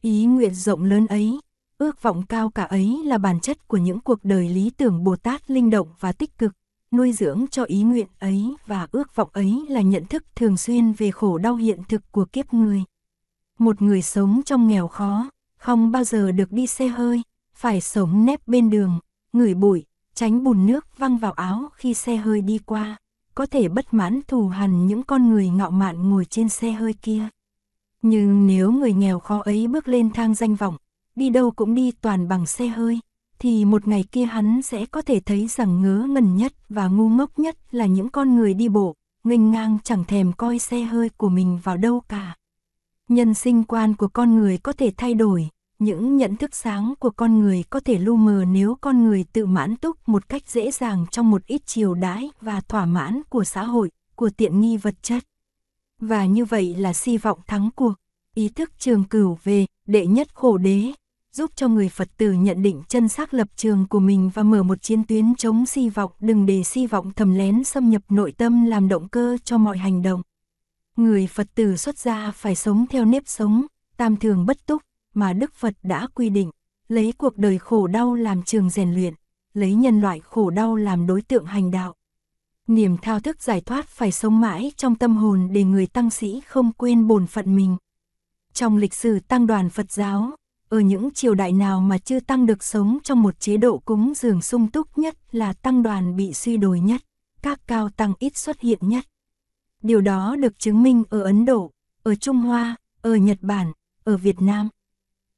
Ý 0.00 0.26
nguyện 0.26 0.54
rộng 0.54 0.84
lớn 0.84 1.06
ấy, 1.06 1.40
ước 1.78 2.02
vọng 2.02 2.22
cao 2.28 2.50
cả 2.50 2.64
ấy 2.64 3.02
là 3.04 3.18
bản 3.18 3.40
chất 3.40 3.68
của 3.68 3.76
những 3.76 4.00
cuộc 4.00 4.24
đời 4.24 4.48
lý 4.48 4.70
tưởng 4.70 5.04
Bồ 5.04 5.16
Tát 5.16 5.50
linh 5.50 5.70
động 5.70 5.88
và 6.00 6.12
tích 6.12 6.38
cực 6.38 6.52
nuôi 6.90 7.12
dưỡng 7.12 7.46
cho 7.50 7.64
ý 7.64 7.82
nguyện 7.82 8.06
ấy 8.18 8.56
và 8.66 8.88
ước 8.92 9.16
vọng 9.16 9.28
ấy 9.32 9.66
là 9.68 9.80
nhận 9.80 10.04
thức 10.04 10.24
thường 10.36 10.56
xuyên 10.56 10.92
về 10.92 11.10
khổ 11.10 11.38
đau 11.38 11.56
hiện 11.56 11.82
thực 11.88 12.12
của 12.12 12.24
kiếp 12.24 12.54
người. 12.54 12.84
Một 13.58 13.82
người 13.82 14.02
sống 14.02 14.42
trong 14.44 14.68
nghèo 14.68 14.88
khó, 14.88 15.30
không 15.56 15.92
bao 15.92 16.04
giờ 16.04 16.32
được 16.32 16.52
đi 16.52 16.66
xe 16.66 16.88
hơi, 16.88 17.22
phải 17.54 17.80
sống 17.80 18.24
nép 18.24 18.48
bên 18.48 18.70
đường, 18.70 18.98
ngửi 19.32 19.54
bụi, 19.54 19.84
tránh 20.14 20.44
bùn 20.44 20.66
nước 20.66 20.98
văng 20.98 21.18
vào 21.18 21.32
áo 21.32 21.68
khi 21.74 21.94
xe 21.94 22.16
hơi 22.16 22.40
đi 22.40 22.58
qua, 22.58 22.96
có 23.34 23.46
thể 23.46 23.68
bất 23.68 23.94
mãn 23.94 24.20
thù 24.28 24.48
hằn 24.48 24.86
những 24.86 25.02
con 25.02 25.30
người 25.30 25.48
ngạo 25.48 25.70
mạn 25.70 26.10
ngồi 26.10 26.24
trên 26.24 26.48
xe 26.48 26.72
hơi 26.72 26.92
kia. 26.92 27.28
Nhưng 28.02 28.46
nếu 28.46 28.72
người 28.72 28.92
nghèo 28.92 29.18
khó 29.18 29.42
ấy 29.44 29.66
bước 29.66 29.88
lên 29.88 30.10
thang 30.10 30.34
danh 30.34 30.54
vọng, 30.54 30.76
đi 31.16 31.30
đâu 31.30 31.50
cũng 31.50 31.74
đi 31.74 31.90
toàn 31.90 32.28
bằng 32.28 32.46
xe 32.46 32.66
hơi, 32.66 33.00
thì 33.38 33.64
một 33.64 33.88
ngày 33.88 34.04
kia 34.12 34.24
hắn 34.24 34.62
sẽ 34.62 34.86
có 34.86 35.02
thể 35.02 35.20
thấy 35.20 35.46
rằng 35.46 35.82
ngớ 35.82 36.06
ngẩn 36.08 36.36
nhất 36.36 36.52
và 36.68 36.86
ngu 36.86 37.08
ngốc 37.08 37.38
nhất 37.38 37.56
là 37.70 37.86
những 37.86 38.08
con 38.08 38.36
người 38.36 38.54
đi 38.54 38.68
bộ, 38.68 38.94
nghênh 39.24 39.50
ngang 39.50 39.78
chẳng 39.84 40.04
thèm 40.04 40.32
coi 40.32 40.58
xe 40.58 40.82
hơi 40.82 41.08
của 41.08 41.28
mình 41.28 41.58
vào 41.62 41.76
đâu 41.76 42.00
cả. 42.00 42.36
Nhân 43.08 43.34
sinh 43.34 43.64
quan 43.64 43.96
của 43.96 44.08
con 44.08 44.38
người 44.38 44.58
có 44.58 44.72
thể 44.72 44.92
thay 44.96 45.14
đổi, 45.14 45.48
những 45.78 46.16
nhận 46.16 46.36
thức 46.36 46.54
sáng 46.54 46.94
của 46.98 47.10
con 47.10 47.40
người 47.40 47.64
có 47.70 47.80
thể 47.80 47.98
lu 47.98 48.16
mờ 48.16 48.44
nếu 48.48 48.74
con 48.80 49.04
người 49.04 49.24
tự 49.32 49.46
mãn 49.46 49.76
túc 49.76 49.96
một 50.08 50.28
cách 50.28 50.42
dễ 50.46 50.70
dàng 50.70 51.06
trong 51.10 51.30
một 51.30 51.46
ít 51.46 51.62
chiều 51.66 51.94
đãi 51.94 52.30
và 52.40 52.60
thỏa 52.60 52.86
mãn 52.86 53.22
của 53.28 53.44
xã 53.44 53.62
hội, 53.62 53.90
của 54.14 54.30
tiện 54.36 54.60
nghi 54.60 54.76
vật 54.76 54.94
chất. 55.02 55.24
Và 56.00 56.26
như 56.26 56.44
vậy 56.44 56.74
là 56.78 56.92
si 56.92 57.16
vọng 57.16 57.38
thắng 57.46 57.70
cuộc, 57.76 57.92
ý 58.34 58.48
thức 58.48 58.72
trường 58.78 59.04
cửu 59.04 59.38
về 59.44 59.66
đệ 59.86 60.06
nhất 60.06 60.34
khổ 60.34 60.58
đế, 60.58 60.92
giúp 61.32 61.50
cho 61.56 61.68
người 61.68 61.88
Phật 61.88 62.08
tử 62.16 62.32
nhận 62.32 62.62
định 62.62 62.82
chân 62.88 63.08
xác 63.08 63.34
lập 63.34 63.48
trường 63.56 63.86
của 63.88 64.00
mình 64.00 64.30
và 64.34 64.42
mở 64.42 64.62
một 64.62 64.82
chiến 64.82 65.04
tuyến 65.04 65.34
chống 65.34 65.66
si 65.66 65.88
vọng, 65.88 66.12
đừng 66.20 66.46
để 66.46 66.62
si 66.62 66.86
vọng 66.86 67.12
thầm 67.16 67.34
lén 67.34 67.64
xâm 67.64 67.90
nhập 67.90 68.02
nội 68.08 68.32
tâm 68.32 68.66
làm 68.66 68.88
động 68.88 69.08
cơ 69.08 69.38
cho 69.44 69.58
mọi 69.58 69.78
hành 69.78 70.02
động. 70.02 70.22
Người 70.96 71.26
Phật 71.26 71.46
tử 71.54 71.76
xuất 71.76 71.98
gia 71.98 72.30
phải 72.30 72.54
sống 72.54 72.86
theo 72.90 73.04
nếp 73.04 73.22
sống, 73.26 73.66
tam 73.96 74.16
thường 74.16 74.46
bất 74.46 74.66
túc, 74.66 74.82
mà 75.14 75.32
Đức 75.32 75.52
Phật 75.54 75.74
đã 75.82 76.06
quy 76.14 76.30
định, 76.30 76.50
lấy 76.88 77.12
cuộc 77.18 77.36
đời 77.36 77.58
khổ 77.58 77.86
đau 77.86 78.14
làm 78.14 78.42
trường 78.42 78.70
rèn 78.70 78.94
luyện, 78.94 79.14
lấy 79.54 79.74
nhân 79.74 80.00
loại 80.00 80.20
khổ 80.20 80.50
đau 80.50 80.76
làm 80.76 81.06
đối 81.06 81.22
tượng 81.22 81.44
hành 81.44 81.70
đạo. 81.70 81.94
Niềm 82.68 82.96
thao 83.02 83.20
thức 83.20 83.42
giải 83.42 83.60
thoát 83.60 83.88
phải 83.88 84.12
sống 84.12 84.40
mãi 84.40 84.72
trong 84.76 84.94
tâm 84.94 85.16
hồn 85.16 85.48
để 85.52 85.64
người 85.64 85.86
tăng 85.86 86.10
sĩ 86.10 86.40
không 86.46 86.72
quên 86.72 87.06
bổn 87.06 87.26
phận 87.26 87.56
mình. 87.56 87.76
Trong 88.52 88.76
lịch 88.76 88.94
sử 88.94 89.20
tăng 89.20 89.46
đoàn 89.46 89.70
Phật 89.70 89.92
giáo, 89.92 90.30
ở 90.68 90.80
những 90.80 91.10
triều 91.10 91.34
đại 91.34 91.52
nào 91.52 91.80
mà 91.80 91.98
chưa 91.98 92.20
tăng 92.20 92.46
được 92.46 92.62
sống 92.62 92.98
trong 93.04 93.22
một 93.22 93.40
chế 93.40 93.56
độ 93.56 93.78
cúng 93.78 94.12
dường 94.16 94.42
sung 94.42 94.70
túc 94.70 94.98
nhất 94.98 95.16
là 95.32 95.52
tăng 95.52 95.82
đoàn 95.82 96.16
bị 96.16 96.32
suy 96.32 96.56
đồi 96.56 96.80
nhất, 96.80 97.02
các 97.42 97.60
cao 97.66 97.90
tăng 97.90 98.12
ít 98.18 98.36
xuất 98.36 98.60
hiện 98.60 98.78
nhất. 98.80 99.04
Điều 99.82 100.00
đó 100.00 100.36
được 100.36 100.58
chứng 100.58 100.82
minh 100.82 101.04
ở 101.10 101.22
Ấn 101.22 101.44
Độ, 101.44 101.70
ở 102.02 102.14
Trung 102.14 102.36
Hoa, 102.36 102.76
ở 103.02 103.14
Nhật 103.14 103.38
Bản, 103.40 103.72
ở 104.04 104.16
Việt 104.16 104.42
Nam. 104.42 104.68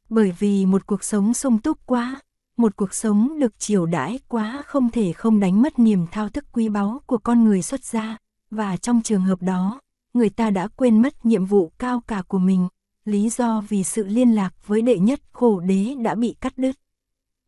Bởi 0.08 0.32
vì 0.38 0.66
một 0.66 0.86
cuộc 0.86 1.04
sống 1.04 1.34
sung 1.34 1.58
túc 1.58 1.86
quá, 1.86 2.20
một 2.60 2.76
cuộc 2.76 2.94
sống 2.94 3.38
được 3.38 3.58
chiều 3.58 3.86
đãi 3.86 4.18
quá 4.28 4.62
không 4.66 4.90
thể 4.90 5.12
không 5.12 5.40
đánh 5.40 5.62
mất 5.62 5.78
niềm 5.78 6.06
thao 6.12 6.28
thức 6.28 6.44
quý 6.52 6.68
báu 6.68 7.00
của 7.06 7.18
con 7.18 7.44
người 7.44 7.62
xuất 7.62 7.84
gia, 7.84 8.16
và 8.50 8.76
trong 8.76 9.02
trường 9.02 9.22
hợp 9.22 9.42
đó, 9.42 9.80
người 10.14 10.30
ta 10.30 10.50
đã 10.50 10.68
quên 10.68 11.02
mất 11.02 11.26
nhiệm 11.26 11.44
vụ 11.44 11.72
cao 11.78 12.00
cả 12.06 12.22
của 12.28 12.38
mình, 12.38 12.68
lý 13.04 13.30
do 13.30 13.60
vì 13.68 13.84
sự 13.84 14.06
liên 14.06 14.34
lạc 14.34 14.54
với 14.66 14.82
đệ 14.82 14.98
nhất 14.98 15.20
khổ 15.32 15.60
đế 15.60 15.94
đã 15.94 16.14
bị 16.14 16.34
cắt 16.40 16.58
đứt. 16.58 16.76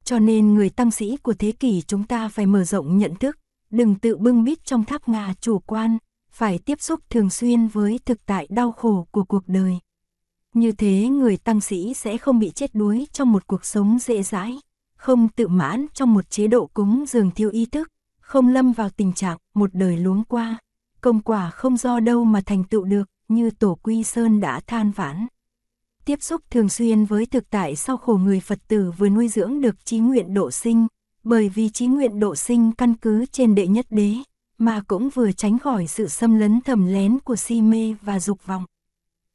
Cho 0.05 0.19
nên 0.19 0.55
người 0.55 0.71
tăng 0.71 0.91
sĩ 0.91 1.17
của 1.17 1.35
thế 1.35 1.53
kỷ 1.53 1.83
chúng 1.83 2.05
ta 2.05 2.29
phải 2.29 2.47
mở 2.47 2.65
rộng 2.65 2.99
nhận 2.99 3.15
thức, 3.15 3.39
đừng 3.71 3.95
tự 3.95 4.17
bưng 4.17 4.45
bít 4.45 4.65
trong 4.65 4.85
tháp 4.85 5.09
ngà 5.09 5.35
chủ 5.41 5.59
quan, 5.59 5.99
phải 6.31 6.59
tiếp 6.59 6.81
xúc 6.81 7.01
thường 7.11 7.31
xuyên 7.31 7.67
với 7.67 8.01
thực 8.05 8.27
tại 8.27 8.47
đau 8.51 8.73
khổ 8.73 9.07
của 9.11 9.25
cuộc 9.25 9.43
đời. 9.47 9.79
Như 10.55 10.73
thế 10.73 11.09
người 11.09 11.37
tăng 11.37 11.61
sĩ 11.61 11.95
sẽ 11.95 12.19
không 12.19 12.39
bị 12.39 12.51
chết 12.51 12.75
đuối 12.75 13.07
trong 13.13 13.33
một 13.33 13.47
cuộc 13.47 13.65
sống 13.65 13.99
dễ 14.01 14.23
dãi, 14.23 14.59
không 15.03 15.29
tự 15.29 15.49
mãn 15.49 15.87
trong 15.95 16.15
một 16.15 16.31
chế 16.31 16.47
độ 16.47 16.67
cúng 16.75 17.05
dường 17.09 17.31
thiếu 17.31 17.51
ý 17.51 17.67
thức, 17.67 17.89
không 18.21 18.49
lâm 18.49 18.73
vào 18.73 18.91
tình 18.91 19.13
trạng 19.13 19.39
một 19.55 19.71
đời 19.73 19.97
luống 19.97 20.25
qua, 20.25 20.59
công 21.01 21.21
quả 21.21 21.51
không 21.51 21.77
do 21.77 22.01
đâu 22.01 22.25
mà 22.25 22.41
thành 22.47 22.65
tựu 22.65 22.85
được 22.85 23.09
như 23.29 23.51
Tổ 23.51 23.79
Quy 23.83 24.03
Sơn 24.03 24.41
đã 24.41 24.61
than 24.67 24.91
vãn 24.91 25.27
tiếp 26.05 26.23
xúc 26.23 26.43
thường 26.51 26.69
xuyên 26.69 27.05
với 27.05 27.27
thực 27.27 27.51
tại 27.51 27.77
sau 27.77 27.97
khổ 27.97 28.15
người 28.15 28.41
Phật 28.41 28.59
tử 28.69 28.93
vừa 28.99 29.09
nuôi 29.09 29.29
dưỡng 29.29 29.61
được 29.61 29.85
trí 29.85 29.99
nguyện 29.99 30.35
độ 30.35 30.51
sinh, 30.51 30.87
bởi 31.25 31.49
vì 31.49 31.69
trí 31.69 31.87
nguyện 31.87 32.21
độ 32.21 32.37
sinh 32.37 32.73
căn 32.73 32.95
cứ 32.95 33.27
trên 33.27 33.55
đệ 33.55 33.67
nhất 33.67 33.87
đế, 33.91 34.15
mà 34.59 34.83
cũng 34.87 35.09
vừa 35.11 35.33
tránh 35.33 35.59
khỏi 35.59 35.87
sự 35.87 36.09
xâm 36.09 36.39
lấn 36.39 36.61
thầm 36.61 36.87
lén 36.87 37.19
của 37.19 37.37
si 37.37 37.63
mê 37.63 37.95
và 38.03 38.21
dục 38.21 38.47
vọng. 38.47 38.65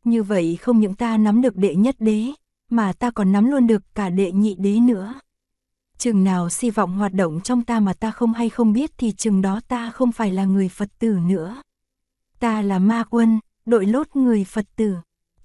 Như 0.04 0.24
vậy 0.24 0.58
không 0.62 0.80
những 0.80 0.96
ta 0.96 1.18
nắm 1.18 1.42
được 1.42 1.56
đệ 1.56 1.76
nhất 1.76 1.96
đế, 2.00 2.26
mà 2.70 2.94
ta 2.94 3.12
còn 3.12 3.32
nắm 3.32 3.46
luôn 3.52 3.68
được 3.68 3.84
cả 3.96 4.10
đệ 4.10 4.32
nhị 4.32 4.56
đế 4.60 4.80
nữa. 4.80 5.14
Chừng 5.98 6.24
nào 6.24 6.50
si 6.50 6.70
vọng 6.70 6.98
hoạt 6.98 7.14
động 7.14 7.42
trong 7.42 7.64
ta 7.64 7.80
mà 7.80 7.94
ta 7.94 8.12
không 8.12 8.34
hay 8.34 8.50
không 8.50 8.74
biết 8.74 8.92
thì 8.98 9.12
chừng 9.12 9.42
đó 9.42 9.60
ta 9.68 9.92
không 9.92 10.12
phải 10.12 10.32
là 10.32 10.46
người 10.46 10.70
Phật 10.70 10.90
tử 11.00 11.18
nữa. 11.28 11.62
Ta 12.40 12.62
là 12.62 12.80
ma 12.80 13.04
quân, 13.10 13.40
đội 13.66 13.86
lốt 13.86 14.16
người 14.16 14.44
Phật 14.44 14.66
tử 14.76 14.96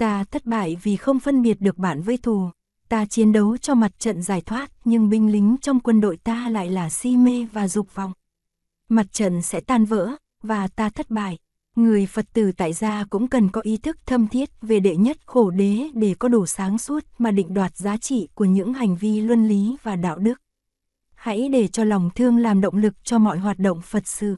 Ta 0.03 0.25
thất 0.25 0.47
bại 0.47 0.77
vì 0.83 0.97
không 0.97 1.21
phân 1.21 1.43
biệt 1.43 1.61
được 1.61 1.79
bạn 1.79 2.03
với 2.03 2.17
thù. 2.17 2.51
Ta 2.89 3.07
chiến 3.07 3.33
đấu 3.33 3.57
cho 3.57 3.75
mặt 3.75 3.99
trận 3.99 4.23
giải 4.23 4.41
thoát 4.41 4.71
nhưng 4.85 5.09
binh 5.09 5.33
lính 5.33 5.57
trong 5.61 5.81
quân 5.81 6.01
đội 6.01 6.17
ta 6.17 6.49
lại 6.49 6.71
là 6.71 6.91
si 6.91 7.17
mê 7.17 7.47
và 7.53 7.69
dục 7.69 7.95
vọng. 7.95 8.13
Mặt 8.89 9.07
trận 9.13 9.43
sẽ 9.43 9.61
tan 9.61 9.85
vỡ 9.85 10.11
và 10.43 10.69
ta 10.69 10.89
thất 10.89 11.11
bại. 11.11 11.39
Người 11.77 12.07
Phật 12.07 12.27
tử 12.33 12.53
tại 12.53 12.73
gia 12.73 13.05
cũng 13.11 13.29
cần 13.29 13.49
có 13.49 13.61
ý 13.61 13.77
thức 13.77 13.97
thâm 14.07 14.29
thiết 14.29 14.51
về 14.63 14.81
đệ 14.81 14.97
nhất 14.97 15.17
khổ 15.27 15.51
đế 15.51 15.91
để 15.95 16.15
có 16.19 16.29
đủ 16.29 16.47
sáng 16.47 16.79
suốt 16.79 17.05
mà 17.19 17.31
định 17.31 17.55
đoạt 17.55 17.77
giá 17.77 17.97
trị 17.97 18.29
của 18.35 18.45
những 18.45 18.75
hành 18.75 18.97
vi 18.97 19.21
luân 19.21 19.49
lý 19.49 19.77
và 19.83 19.97
đạo 19.97 20.19
đức. 20.19 20.42
Hãy 21.23 21.49
để 21.49 21.69
cho 21.69 21.85
lòng 21.85 22.11
thương 22.15 22.39
làm 22.39 22.61
động 22.61 22.77
lực 22.77 22.95
cho 23.05 23.19
mọi 23.19 23.39
hoạt 23.39 23.59
động 23.59 23.81
Phật 23.81 24.07
sự. 24.07 24.37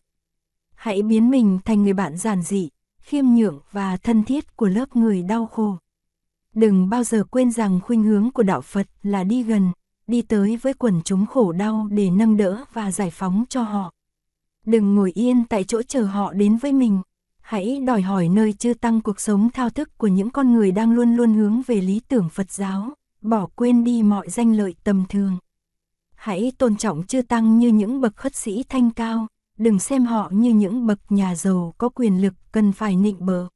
Hãy 0.75 1.03
biến 1.03 1.31
mình 1.31 1.59
thành 1.65 1.83
người 1.83 1.93
bạn 1.93 2.17
giản 2.17 2.43
dị, 2.43 2.69
khiêm 2.99 3.25
nhượng 3.27 3.61
và 3.71 3.97
thân 3.97 4.25
thiết 4.25 4.57
của 4.57 4.69
lớp 4.69 4.97
người 4.97 5.23
đau 5.23 5.47
khổ. 5.47 5.77
Đừng 6.55 6.89
bao 6.89 7.05
giờ 7.05 7.25
quên 7.31 7.51
rằng 7.51 7.81
khuynh 7.83 8.03
hướng 8.03 8.31
của 8.31 8.43
đạo 8.43 8.61
Phật 8.61 8.87
là 9.03 9.25
đi 9.25 9.43
gần, 9.43 9.73
đi 10.07 10.23
tới 10.23 10.57
với 10.57 10.75
quần 10.75 11.03
chúng 11.05 11.27
khổ 11.27 11.53
đau 11.53 11.89
để 11.91 12.11
nâng 12.11 12.37
đỡ 12.37 12.65
và 12.73 12.91
giải 12.93 13.11
phóng 13.11 13.45
cho 13.49 13.63
họ. 13.63 13.93
Đừng 14.67 14.95
ngồi 14.95 15.13
yên 15.15 15.45
tại 15.45 15.65
chỗ 15.65 15.83
chờ 15.83 16.03
họ 16.03 16.33
đến 16.33 16.57
với 16.57 16.73
mình. 16.73 17.01
Hãy 17.41 17.81
đòi 17.87 18.03
hỏi 18.03 18.29
nơi 18.29 18.53
chư 18.53 18.75
tăng 18.75 19.01
cuộc 19.01 19.21
sống 19.21 19.51
thao 19.51 19.71
thức 19.71 19.99
của 19.99 20.09
những 20.09 20.31
con 20.31 20.53
người 20.53 20.73
đang 20.73 20.93
luôn 20.93 21.17
luôn 21.17 21.35
hướng 21.35 21.63
về 21.67 21.81
lý 21.81 22.01
tưởng 22.09 22.29
Phật 22.29 22.51
giáo, 22.51 22.95
bỏ 23.23 23.47
quên 23.55 23.85
đi 23.85 24.03
mọi 24.03 24.31
danh 24.31 24.57
lợi 24.57 24.75
tầm 24.85 25.05
thường. 25.09 25.39
Hãy 26.25 26.53
tôn 26.59 26.77
trọng 26.77 27.03
chư 27.07 27.23
tăng 27.23 27.59
như 27.59 27.69
những 27.69 28.01
bậc 28.01 28.17
khất 28.17 28.37
sĩ 28.37 28.65
thanh 28.69 28.91
cao, 28.91 29.27
đừng 29.59 29.79
xem 29.79 30.05
họ 30.05 30.31
như 30.33 30.55
những 30.55 30.87
bậc 30.87 30.99
nhà 31.09 31.35
giàu 31.35 31.75
có 31.79 31.89
quyền 31.89 32.23
lực 32.23 32.35
cần 32.53 32.73
phải 32.73 32.97
nịnh 32.97 33.27
bợ. 33.27 33.49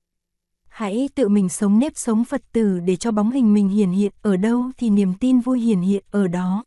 Hãy 0.69 1.09
tự 1.15 1.29
mình 1.29 1.49
sống 1.49 1.79
nếp 1.79 1.93
sống 1.97 2.25
Phật 2.25 2.43
tử 2.53 2.81
để 2.81 2.97
cho 2.97 3.11
bóng 3.11 3.31
hình 3.31 3.55
mình 3.55 3.69
hiển 3.69 3.91
hiện 3.91 4.13
ở 4.23 4.37
đâu 4.37 4.71
thì 4.79 4.91
niềm 4.91 5.15
tin 5.21 5.41
vui 5.41 5.61
hiển 5.61 5.81
hiện 5.81 6.05
ở 6.11 6.29
đó. 6.29 6.65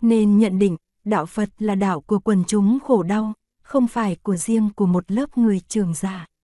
Nên 0.00 0.38
nhận 0.38 0.58
định, 0.58 0.76
đạo 1.04 1.26
Phật 1.26 1.48
là 1.58 1.74
đạo 1.74 2.00
của 2.00 2.18
quần 2.18 2.44
chúng 2.46 2.78
khổ 2.80 3.02
đau, 3.02 3.32
không 3.62 3.86
phải 3.86 4.16
của 4.22 4.36
riêng 4.36 4.70
của 4.76 4.86
một 4.86 5.04
lớp 5.10 5.38
người 5.38 5.60
trường 5.68 5.94
giả. 5.94 6.26